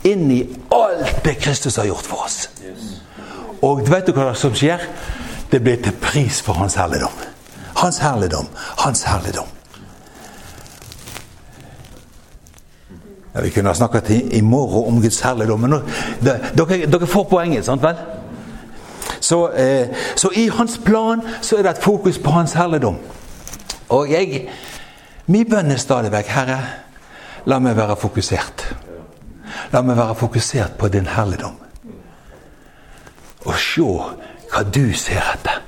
inn 0.04 0.30
i 0.30 0.42
alt 0.70 1.24
det 1.24 1.34
Kristus 1.40 1.76
har 1.76 1.84
gjort 1.84 2.06
for 2.06 2.24
oss. 2.26 2.48
Og 3.62 3.84
vet 3.86 4.06
du 4.06 4.16
hva 4.16 4.32
som 4.34 4.54
skjer? 4.54 4.82
Det 5.52 5.60
blir 5.62 5.82
til 5.82 5.94
pris 6.00 6.40
for 6.42 6.58
hans 6.58 6.74
herligdom. 6.80 7.12
Hans 7.76 7.98
herligdom, 7.98 8.48
hans 8.78 9.02
herligdom. 9.02 9.50
Ja, 13.34 13.40
vi 13.40 13.50
kunne 13.50 13.68
ha 13.68 13.74
snakket 13.74 14.10
i, 14.10 14.20
i 14.38 14.40
morgen 14.40 14.94
om 14.94 15.02
Guds 15.02 15.20
herligdom, 15.20 15.60
men 15.60 15.70
nå, 15.72 15.78
dere, 16.20 16.82
dere, 16.86 17.06
får 17.08 17.24
poenget, 17.30 17.64
sant 17.64 17.82
vel? 17.82 17.96
Så, 19.20 19.38
eh, 19.56 19.88
så, 20.16 20.28
i 20.36 20.48
hans 20.52 20.80
plan 20.84 21.22
så 21.40 21.56
er 21.56 21.62
det 21.62 21.70
et 21.70 21.84
fokus 21.84 22.18
på 22.18 22.30
hans 22.30 22.52
herligdom. 22.52 22.98
Og 23.88 24.10
jeg 24.10 24.48
Min 25.26 25.46
bønn 25.46 25.70
er 25.70 25.78
stadig 25.78 26.10
vekk 26.12 26.30
Herre, 26.34 26.56
la 27.46 27.60
meg 27.62 27.76
være 27.78 27.94
fokusert. 27.96 28.64
La 29.72 29.80
meg 29.80 29.96
være 29.96 30.14
fokusert 30.14 30.76
på 30.78 30.88
din 30.92 31.06
herligdom. 31.08 31.56
Og 33.44 33.54
se 33.58 33.82
hva 34.52 34.62
du 34.68 34.92
ser 34.94 35.22
etter. 35.32 35.62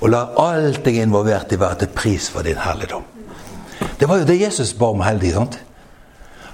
Og 0.00 0.10
la 0.10 0.24
alt 0.40 0.86
jeg 0.86 0.98
er 0.98 1.06
involvert 1.06 1.52
i, 1.52 1.60
være 1.60 1.82
til 1.82 1.94
pris 1.94 2.30
for 2.30 2.42
din 2.42 2.58
herligdom. 2.58 3.04
Det 4.00 4.08
var 4.08 4.20
jo 4.20 4.26
det 4.26 4.40
Jesus 4.40 4.72
ba 4.74 4.90
om 4.90 5.02
hele 5.04 5.20
tiden. 5.20 5.52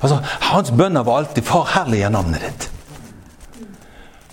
Altså, 0.02 0.18
hans 0.40 0.70
bønner 0.70 1.02
var 1.02 1.18
alltid 1.18 1.42
'Far, 1.42 1.70
herlige 1.74 2.10
navnet 2.10 2.40
ditt'. 2.40 2.70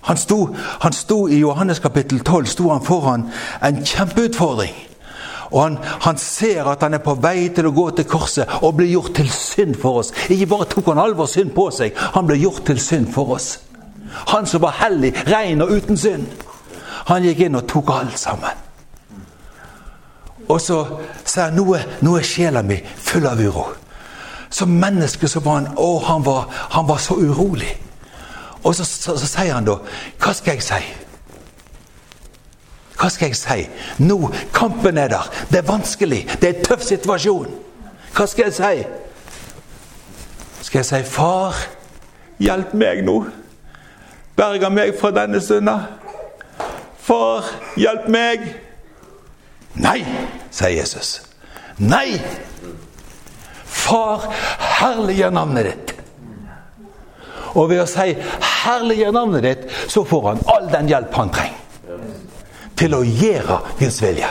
Han 0.02 0.18
sto, 0.18 0.56
han 0.82 0.94
sto 0.94 1.28
I 1.28 1.40
Johannes 1.40 1.80
kapittel 1.80 2.20
12 2.20 2.46
sto 2.46 2.70
han 2.70 2.86
foran 2.86 3.32
en 3.64 3.86
kjempeutfordring. 3.86 4.76
Og 5.54 5.60
han, 5.62 5.78
han, 6.02 6.18
ser 6.18 6.66
at 6.66 6.82
han 6.82 6.98
er 6.98 7.04
på 7.06 7.14
vei 7.22 7.50
til 7.54 7.70
å 7.70 7.74
gå 7.76 7.86
til 7.94 8.08
korset 8.10 8.50
og 8.66 8.74
bli 8.80 8.90
gjort 8.92 9.14
til 9.20 9.30
synd 9.30 9.78
for 9.82 10.02
oss. 10.02 10.10
Ikke 10.34 10.50
bare 10.56 10.70
tok 10.72 10.90
han 10.90 11.02
alvor 11.04 11.30
synd 11.30 11.54
på 11.54 11.68
seg, 11.72 11.94
han 12.16 12.26
ble 12.28 12.40
gjort 12.42 12.66
til 12.72 12.82
synd 12.82 13.12
for 13.14 13.36
oss. 13.38 13.52
Han 14.34 14.50
som 14.50 14.64
var 14.66 14.80
hellig, 14.82 15.14
ren 15.30 15.62
og 15.62 15.72
uten 15.78 15.98
synd. 15.98 16.26
Han 17.10 17.26
gikk 17.26 17.46
inn 17.46 17.60
og 17.60 17.68
tok 17.70 17.94
alt 17.94 18.18
sammen. 18.20 18.64
Og 20.50 20.60
så 20.62 20.80
sa 21.26 21.48
han 21.50 21.58
nå 21.58 22.18
er 22.18 22.28
sjela 22.28 22.64
mi 22.66 22.80
full 22.82 23.30
av 23.30 23.40
uro. 23.40 23.70
Som 24.54 24.76
menneske 24.78 25.28
så 25.30 25.42
var 25.42 25.62
han 25.62 25.72
Å, 25.78 25.88
han 26.06 26.26
var, 26.26 26.50
han 26.76 26.86
var 26.88 27.00
så 27.02 27.16
urolig. 27.18 27.72
Og 28.64 28.76
så, 28.76 28.86
så, 28.86 29.16
så, 29.18 29.28
sier 29.28 29.54
han 29.56 29.66
da 29.68 29.80
Hva 30.22 30.34
skal 30.36 30.56
jeg 30.56 30.66
si? 30.66 30.82
Hva 33.00 33.10
skal 33.10 33.32
jeg 33.32 33.36
si? 33.36 33.64
Nå, 34.04 34.30
kampen 34.54 34.98
er 34.98 35.08
der. 35.08 35.30
Det 35.50 35.58
er 35.58 35.68
vanskelig. 35.68 36.28
Det 36.42 36.50
er 36.50 36.58
en 36.58 36.66
tøff 36.66 36.84
situasjon. 36.86 37.50
Hva 38.14 38.26
skal 38.30 38.50
jeg 38.50 38.54
si? 38.54 38.84
Skal 40.62 40.80
jeg 40.80 40.86
si 40.86 41.02
'Far, 41.04 41.56
hjelp 42.40 42.74
meg 42.74 43.04
nå'? 43.06 43.26
Berga 44.36 44.70
meg 44.70 44.94
fra 45.00 45.12
denne 45.12 45.42
synda. 45.42 45.80
Far, 46.98 47.44
hjelp 47.78 48.08
meg. 48.08 48.40
Nei, 49.76 50.06
sier 50.52 50.70
Jesus. 50.70 51.22
Nei! 51.78 52.22
Far, 53.66 54.30
herliggjør 54.60 55.30
navnet 55.30 55.66
ditt. 55.66 55.96
Og 57.54 57.70
ved 57.70 57.82
å 57.82 57.90
si 57.90 58.16
'herliggjør 58.42 59.12
navnet 59.12 59.44
ditt', 59.44 59.68
så 59.88 60.04
får 60.04 60.28
han 60.28 60.46
all 60.48 60.72
den 60.72 60.88
hjelp 60.88 61.14
han 61.14 61.30
trenger 61.30 61.53
til 62.80 62.96
å 62.98 63.04
gjøre 63.04 63.60
Guds 63.80 64.02
vilje. 64.04 64.30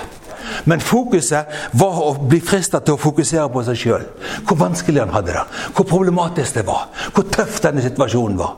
Men 0.65 0.81
fokuset 0.81 1.47
var 1.79 2.01
å 2.03 2.13
bli 2.29 2.41
fristet 2.45 2.85
til 2.87 2.97
å 2.97 3.01
fokusere 3.01 3.49
på 3.53 3.63
seg 3.67 3.79
sjøl. 3.79 4.05
Hvor 4.47 4.59
vanskelig 4.61 5.03
han 5.05 5.15
hadde 5.15 5.37
det, 5.37 5.45
hvor 5.77 5.89
problematisk 5.89 6.61
det 6.61 6.67
var, 6.69 6.89
hvor 7.15 7.29
tøff 7.33 7.61
denne 7.65 7.85
situasjonen 7.85 8.39
var. 8.41 8.57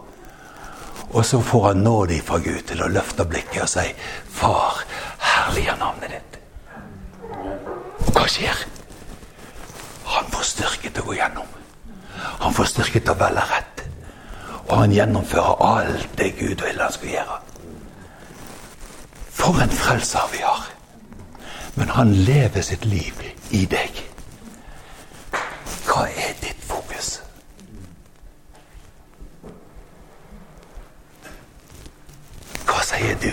Og 1.14 1.22
så 1.26 1.38
får 1.40 1.68
han 1.68 1.84
nåde 1.86 2.18
fra 2.26 2.40
Gud 2.42 2.64
til 2.66 2.82
å 2.82 2.90
løfte 2.90 3.24
blikket 3.24 3.62
og 3.62 3.68
si 3.70 3.86
'Far, 4.34 4.82
herlige 5.18 5.76
navnet 5.78 6.10
ditt'. 6.10 6.38
Hva 8.12 8.26
skjer? 8.26 8.66
Han 10.04 10.24
får 10.30 10.42
styrke 10.42 10.90
til 10.90 11.02
å 11.02 11.06
gå 11.06 11.14
gjennom. 11.14 11.46
Han 12.40 12.54
får 12.54 12.64
styrke 12.64 13.00
til 13.00 13.10
å 13.10 13.18
velge 13.18 13.46
rett. 13.50 13.84
Og 14.68 14.76
han 14.78 14.92
gjennomfører 14.92 15.62
alt 15.62 16.18
det 16.18 16.36
Gud 16.38 16.62
vil 16.62 16.80
han 16.80 16.92
skal 16.92 17.08
gjøre. 17.08 17.53
For 19.44 19.60
en 19.60 19.70
frelser 19.70 20.28
vi 20.32 20.38
har. 20.38 20.62
Men 21.74 21.88
han 21.88 22.12
lever 22.12 22.62
sitt 22.62 22.84
liv 22.84 23.18
i 23.50 23.66
deg. 23.68 23.98
Hva 25.84 26.06
er 26.08 26.30
ditt 26.40 26.62
fokus? 26.64 27.10
Hva 32.64 32.80
sier 32.88 33.18
du 33.20 33.28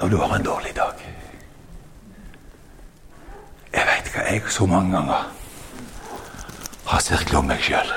når 0.00 0.14
du 0.14 0.16
har 0.22 0.32
en 0.38 0.46
dårlig 0.46 0.72
dag? 0.78 1.02
Jeg 3.74 3.84
veit 3.90 4.08
hva 4.14 4.24
jeg 4.30 4.54
så 4.54 4.68
mange 4.70 4.96
ganger 4.96 5.28
har 6.86 7.04
sirkla 7.04 7.42
om 7.42 7.52
meg 7.52 7.60
sjøl. 7.68 7.92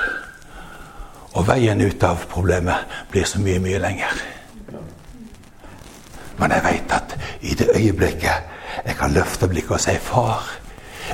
Og 1.32 1.48
veien 1.48 1.80
ut 1.80 2.04
av 2.04 2.28
problemet 2.28 3.00
blir 3.08 3.24
så 3.24 3.40
mye, 3.40 3.62
mye 3.64 3.80
lenger. 3.80 4.20
Men 6.40 6.56
jeg 6.56 6.64
veit 6.64 6.92
at 6.96 7.16
i 7.40 7.54
det 7.54 7.68
øyeblikket 7.74 8.56
jeg 8.86 8.96
kan 8.96 9.12
løfte 9.12 9.48
blikket 9.48 9.70
og 9.70 9.80
si 9.80 9.90
'Far, 9.90 10.50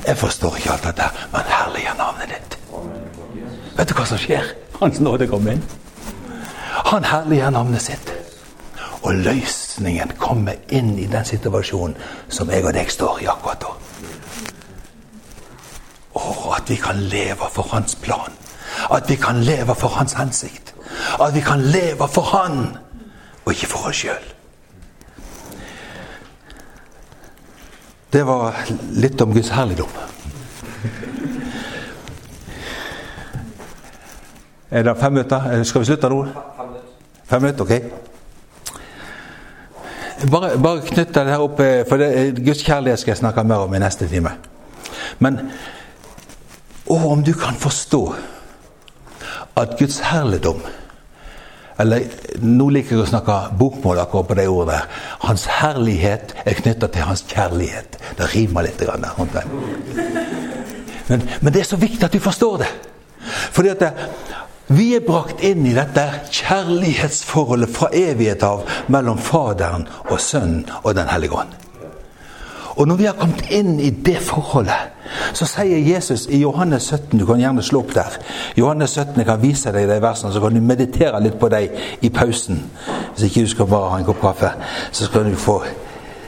jeg 0.07 0.17
forstår 0.17 0.57
ikke 0.57 0.73
alt 0.73 0.85
dette, 0.85 1.05
men 1.33 1.41
herlig 1.41 1.85
er 1.85 1.97
navnet 1.99 2.29
ditt'. 2.31 2.59
Vet 3.77 3.89
du 3.89 3.95
hva 3.95 4.05
som 4.05 4.19
skjer? 4.19 4.45
Hans 4.81 5.01
nåde 5.01 5.27
kommer 5.27 5.53
inn. 5.53 5.65
Han 6.87 7.05
herliggjør 7.05 7.51
navnet 7.51 7.83
sitt. 7.83 8.13
Og 9.03 9.15
løsningen 9.15 10.13
kommer 10.19 10.55
inn 10.69 10.99
i 10.99 11.07
den 11.07 11.25
situasjonen 11.25 11.97
som 12.29 12.51
jeg 12.51 12.65
og 12.65 12.75
deg 12.75 12.91
står 12.91 13.21
i 13.23 13.29
akkurat 13.31 13.61
da. 13.61 13.73
Og 16.15 16.57
at 16.57 16.71
vi 16.71 16.77
kan 16.77 17.01
leve 17.01 17.51
for 17.53 17.69
hans 17.73 17.95
plan. 17.95 18.33
At 18.91 19.09
vi 19.09 19.17
kan 19.17 19.43
leve 19.45 19.75
for 19.75 19.89
hans 19.89 20.13
hensikt. 20.13 20.75
At 21.21 21.35
vi 21.35 21.41
kan 21.41 21.61
leve 21.61 22.09
for 22.09 22.23
han, 22.23 22.77
og 23.45 23.53
ikke 23.53 23.67
for 23.67 23.89
oss 23.89 23.97
sjøl. 23.97 24.36
Det 28.13 28.23
var 28.27 28.55
litt 28.95 29.21
om 29.21 29.33
Guds 29.35 29.49
herligdom. 29.51 29.91
Er 34.71 34.83
det 34.83 34.97
fem 35.01 35.13
minutter? 35.13 35.65
Skal 35.65 35.81
vi 35.83 35.87
slutte 35.87 36.11
nå? 36.11 36.27
Fem 37.27 37.43
minutter, 37.43 37.65
ok. 37.65 37.73
Bare, 40.31 40.59
bare 40.59 40.81
knytte 40.87 41.25
det 41.25 41.35
her 41.35 41.43
opp, 41.45 41.61
eh, 41.61 41.83
for 41.89 42.01
det, 42.01 42.39
Guds 42.45 42.63
kjærlighet 42.65 42.99
skal 43.03 43.11
jeg 43.13 43.21
snakke 43.21 43.45
mer 43.45 43.67
om 43.67 43.75
i 43.75 43.83
neste 43.83 44.09
time. 44.09 44.33
Men 45.19 45.39
å, 46.87 46.97
om 47.11 47.23
du 47.27 47.35
kan 47.37 47.59
forstå 47.59 48.03
at 49.61 49.77
Guds 49.79 49.99
herligdom 50.09 50.63
eller 51.79 52.07
Nå 52.41 52.69
liker 52.73 52.97
jeg 52.97 53.05
å 53.05 53.09
snakke 53.09 53.37
bokmål 53.59 54.01
akkurat 54.03 54.29
på 54.31 54.37
det 54.39 54.47
ordet. 54.49 54.81
Hans 55.25 55.47
herlighet 55.59 56.35
er 56.45 56.59
knytta 56.59 56.89
til 56.93 57.09
hans 57.09 57.25
kjærlighet. 57.29 57.99
Det 58.19 58.29
rimer 58.33 58.67
litt. 58.67 58.81
Der, 58.81 59.49
men, 61.09 61.25
men, 61.41 61.53
det 61.53 61.63
er 61.63 61.69
så 61.69 61.81
viktig 61.81 62.05
at 62.07 62.17
du 62.17 62.21
forstår 62.23 62.65
det. 62.65 62.71
Fordi 63.57 63.73
at 63.73 63.85
det, 63.85 63.93
vi 64.77 64.89
er 64.97 65.05
brakt 65.07 65.45
inn 65.47 65.67
i 65.69 65.77
dette 65.77 66.05
kjærlighetsforholdet 66.35 67.71
fra 67.77 67.93
evighet 67.95 68.43
av 68.47 68.65
mellom 68.93 69.21
Faderen 69.23 69.87
og 70.11 70.19
Sønnen 70.23 70.65
og 70.83 70.97
Den 70.99 71.13
hellige 71.13 71.45
ånd. 71.45 71.66
Og 72.77 72.89
når 72.89 72.97
vi 72.97 73.05
har 73.09 73.17
kommet 73.17 73.47
inn 73.51 73.79
i 73.81 73.91
det 73.91 74.19
forholdet, 74.21 74.93
så 75.33 75.47
sier 75.49 75.79
Jesus 75.81 76.27
i 76.29 76.43
Johannes 76.43 76.91
17 76.93 77.21
Du 77.21 77.27
kan 77.27 77.41
gjerne 77.41 77.63
slå 77.63 77.81
opp 77.81 77.95
der. 77.95 78.19
Johannes 78.57 78.91
17, 78.91 79.17
Jeg 79.17 79.27
kan 79.27 79.43
vise 79.43 79.73
deg 79.73 79.89
de 79.89 80.01
versene, 80.03 80.33
så 80.33 80.41
kan 80.41 80.55
du 80.55 80.61
meditere 80.61 81.23
litt 81.23 81.39
på 81.41 81.49
dem 81.49 81.69
i 82.01 82.11
pausen. 82.11 82.61
Hvis 83.15 83.25
ikke 83.25 83.47
du 83.47 83.49
skal 83.49 83.67
bare 83.67 83.91
ha 83.91 83.99
en 83.99 84.05
kopp 84.05 84.21
kaffe, 84.21 84.53
så 84.93 85.05
skal 85.05 85.31
du 85.31 85.37
få, 85.37 85.63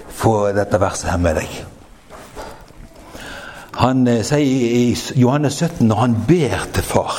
få 0.08 0.36
dette 0.56 0.80
verset 0.80 1.10
her 1.10 1.18
med 1.18 1.36
deg. 1.42 1.64
Han 3.78 4.06
eh, 4.08 4.24
sier 4.24 4.40
i 4.40 4.96
Johannes 5.20 5.60
17 5.60 5.86
når 5.86 5.96
han 5.96 6.16
ber 6.28 6.64
til 6.74 6.82
far 6.82 7.14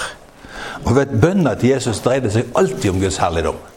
Og 0.86 0.96
vet, 0.96 1.14
Bønna 1.22 1.54
til 1.56 1.70
Jesus 1.70 2.02
dreide 2.04 2.32
seg 2.32 2.50
alltid 2.56 2.90
om 2.92 3.00
Guds 3.00 3.20
herligdom 3.22 3.69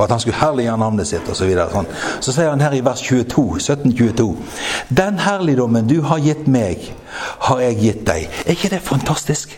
og 0.00 0.06
at 0.06 0.14
han 0.14 0.20
skulle 0.20 0.40
herliggjøre 0.40 0.78
navnet 0.80 1.08
sitt 1.08 1.28
osv. 1.28 1.36
Så, 1.42 1.48
videre, 1.48 1.68
sånn. 1.72 1.88
så 2.24 2.32
sier 2.32 2.48
han 2.48 2.62
her 2.64 2.72
i 2.72 2.80
vers 2.84 3.02
22, 3.04 3.44
1722 3.60 4.28
Den 4.96 5.20
herligdommen 5.20 5.88
du 5.90 5.98
har 6.08 6.22
gitt 6.24 6.48
meg, 6.48 6.86
har 7.50 7.60
jeg 7.60 7.76
gitt 7.80 8.06
deg. 8.08 8.40
Er 8.46 8.56
ikke 8.56 8.72
det 8.72 8.80
fantastisk? 8.86 9.52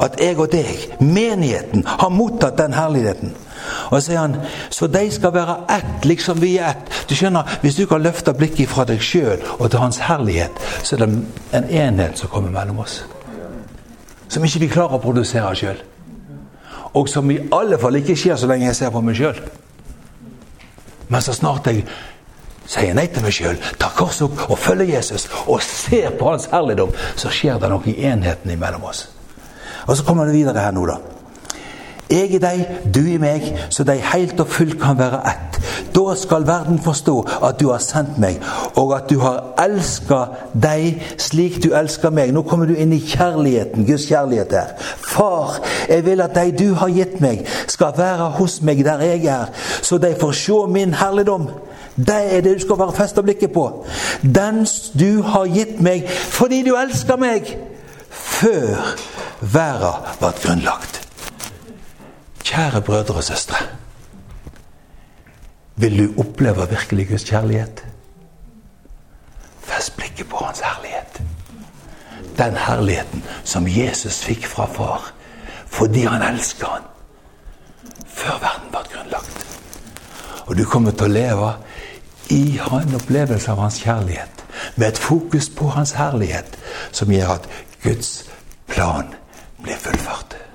At 0.00 0.16
jeg 0.20 0.38
og 0.40 0.48
deg, 0.54 0.96
menigheten, 1.04 1.84
har 1.84 2.08
mottatt 2.08 2.56
den 2.56 2.72
herligheten. 2.72 3.34
Og 3.90 3.98
så 3.98 4.06
sier 4.06 4.22
han 4.22 4.38
så 4.72 4.88
de 4.88 5.02
skal 5.12 5.34
være 5.34 5.58
ett, 5.76 6.08
liksom 6.08 6.40
vi 6.40 6.54
er 6.56 6.72
ett. 6.72 7.04
Du 7.10 7.14
skjønner, 7.14 7.58
Hvis 7.60 7.76
du 7.76 7.84
kan 7.86 8.00
løfte 8.02 8.32
blikket 8.32 8.72
fra 8.72 8.86
deg 8.88 9.04
sjøl 9.04 9.44
og 9.58 9.68
til 9.70 9.82
Hans 9.82 10.00
herlighet, 10.08 10.56
så 10.82 10.96
er 10.96 11.04
det 11.04 11.10
en 11.52 11.68
enhet 11.68 12.18
som 12.18 12.32
kommer 12.32 12.50
mellom 12.50 12.80
oss. 12.80 13.02
Som 14.28 14.44
ikke 14.44 14.64
vi 14.64 14.72
klarer 14.72 14.96
å 14.96 15.04
produsere 15.04 15.52
sjøl. 15.58 15.84
Og 16.94 17.08
som 17.08 17.30
i 17.30 17.38
alle 17.54 17.78
fall 17.78 18.00
ikke 18.00 18.16
skjer 18.18 18.38
så 18.40 18.48
lenge 18.50 18.66
jeg 18.66 18.78
ser 18.80 18.94
på 18.94 19.02
meg 19.04 19.18
sjøl. 19.18 19.38
Men 21.10 21.22
så 21.22 21.34
snart 21.34 21.68
jeg 21.70 21.84
sier 22.70 22.94
nei 22.94 23.06
til 23.10 23.24
meg 23.24 23.34
sjøl, 23.34 23.56
tar 23.78 23.94
korset 23.98 24.28
opp 24.28 24.50
og 24.50 24.58
følger 24.58 24.94
Jesus 24.94 25.26
og 25.46 25.62
ser 25.64 26.12
på 26.18 26.28
hans 26.30 26.46
herligdom, 26.52 26.92
så 27.18 27.32
skjer 27.34 27.58
det 27.62 27.70
noe 27.72 27.86
i 27.90 27.96
enheten 28.06 28.52
imellom 28.54 28.84
oss. 28.90 29.08
Og 29.88 29.96
så 29.96 30.04
kommer 30.06 30.28
det 30.28 30.36
videre 30.36 30.62
her 30.62 30.74
nå, 30.74 30.84
da. 30.86 31.19
Jeg 32.10 32.34
i 32.34 32.38
deg, 32.42 32.64
du 32.94 33.04
i 33.06 33.18
meg, 33.22 33.44
så 33.70 33.84
de 33.86 33.94
helt 34.12 34.40
og 34.42 34.48
fullt 34.50 34.80
kan 34.82 34.98
være 34.98 35.20
ett. 35.30 35.58
Da 35.94 36.14
skal 36.18 36.46
verden 36.46 36.80
forstå 36.82 37.14
at 37.46 37.60
du 37.60 37.68
har 37.70 37.78
sendt 37.78 38.18
meg, 38.18 38.40
og 38.74 38.96
at 38.96 39.10
du 39.10 39.20
har 39.22 39.54
elska 39.62 40.18
deg 40.54 41.00
slik 41.22 41.60
du 41.62 41.70
elsker 41.76 42.10
meg. 42.14 42.32
Nå 42.34 42.42
kommer 42.48 42.66
du 42.66 42.74
inn 42.74 42.92
i 42.96 43.00
kjærligheten, 43.02 43.86
Guds 43.86 44.08
kjærlighet 44.10 44.54
her. 44.58 44.74
Far, 44.80 45.60
jeg 45.88 46.04
vil 46.06 46.22
at 46.26 46.34
de 46.34 46.50
du 46.58 46.74
har 46.74 46.90
gitt 46.94 47.20
meg, 47.22 47.46
skal 47.70 47.94
være 47.96 48.30
hos 48.38 48.60
meg 48.66 48.84
der 48.86 49.06
jeg 49.06 49.26
er, 49.30 49.50
så 49.82 49.98
de 49.98 50.14
får 50.18 50.38
se 50.42 50.60
min 50.70 50.94
herligdom. 50.94 51.50
Det 51.96 52.20
er 52.36 52.40
det 52.40 52.54
du 52.56 52.62
skal 52.64 52.78
være 52.78 52.96
festa 52.96 53.22
blikket 53.22 53.52
på. 53.52 53.66
Den 54.22 54.64
du 54.98 55.22
har 55.22 55.46
gitt 55.46 55.80
meg 55.80 56.08
fordi 56.10 56.62
du 56.66 56.74
elsker 56.74 57.20
meg, 57.20 57.54
før 58.10 58.96
verden 59.40 60.16
ble 60.18 60.32
grunnlagt. 60.42 60.89
Kjære 62.50 62.80
brødre 62.82 63.14
og 63.14 63.24
søstre. 63.24 63.56
Vil 65.76 65.98
du 65.98 66.20
oppleve 66.20 66.68
virkelig 66.68 67.08
Guds 67.08 67.24
kjærlighet? 67.24 67.84
Fest 69.60 69.96
blikket 69.96 70.28
på 70.28 70.36
Hans 70.36 70.60
herlighet. 70.60 71.22
Den 72.38 72.56
herligheten 72.56 73.22
som 73.44 73.68
Jesus 73.68 74.24
fikk 74.24 74.46
fra 74.46 74.66
Far 74.66 75.12
fordi 75.70 76.00
han 76.02 76.22
elsker 76.34 76.66
han 76.66 76.82
før 78.06 78.40
verden 78.42 78.72
ble 78.72 78.80
grunnlagt. 78.92 79.46
Og 80.46 80.58
du 80.58 80.64
kommer 80.64 80.90
til 80.90 81.06
å 81.06 81.14
leve 81.14 81.52
i 82.34 82.58
en 82.58 82.98
opplevelse 82.98 83.52
av 83.54 83.62
hans 83.62 83.78
kjærlighet, 83.84 84.44
med 84.74 84.88
et 84.88 84.98
fokus 84.98 85.48
på 85.54 85.70
hans 85.70 85.94
herlighet, 85.94 86.58
som 86.92 87.12
gjør 87.14 87.36
at 87.38 87.48
Guds 87.84 88.24
plan 88.66 89.14
blir 89.62 89.78
fullført. 89.78 90.49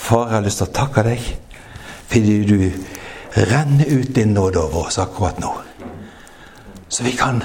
Far, 0.00 0.26
jeg 0.30 0.38
har 0.38 0.44
lyst 0.44 0.62
til 0.62 0.70
å 0.70 0.74
takke 0.74 1.04
deg 1.06 1.26
fordi 2.10 2.36
du 2.42 2.56
renner 3.46 3.86
ut 3.86 4.14
din 4.16 4.32
nåde 4.34 4.58
over 4.58 4.88
oss 4.88 4.98
akkurat 4.98 5.38
nå. 5.38 5.50
Så 6.88 7.04
vi 7.06 7.12
kan 7.14 7.42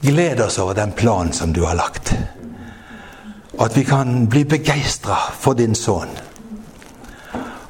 glede 0.00 0.46
oss 0.48 0.58
over 0.58 0.74
den 0.74 0.92
planen 0.92 1.32
som 1.32 1.52
du 1.52 1.62
har 1.62 1.76
lagt. 1.78 2.14
Og 3.54 3.66
at 3.68 3.76
vi 3.76 3.84
kan 3.86 4.26
bli 4.26 4.42
begeistra 4.44 5.18
for 5.38 5.54
din 5.54 5.76
sønn. 5.78 6.10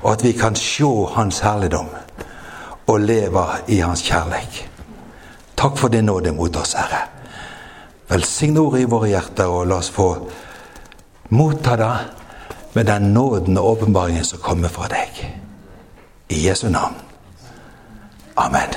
Og 0.00 0.12
at 0.14 0.24
vi 0.24 0.32
kan 0.32 0.56
se 0.56 0.88
hans 1.12 1.42
herligdom 1.44 1.90
og 2.86 3.00
leve 3.00 3.44
i 3.68 3.82
hans 3.84 4.06
kjærlighet. 4.06 4.62
Takk 5.58 5.76
for 5.76 5.92
din 5.92 6.06
nåde 6.06 6.32
mot 6.32 6.56
oss, 6.56 6.72
Herre. 6.78 7.02
Velsign 8.08 8.56
ordet 8.56 8.86
i 8.86 8.88
våre 8.88 9.10
hjerter, 9.10 9.50
og 9.50 9.66
la 9.68 9.82
oss 9.82 9.90
få 9.92 10.08
motta 11.36 11.76
det 11.76 11.92
med 12.78 12.86
den 12.86 13.02
nåden 13.02 13.58
og 13.58 13.64
åpenbaringen 13.70 14.24
som 14.24 14.38
kommer 14.38 14.68
fra 14.70 14.86
deg. 14.92 15.16
I 16.30 16.44
Jesu 16.46 16.68
navn. 16.70 16.94
Amen. 18.36 18.76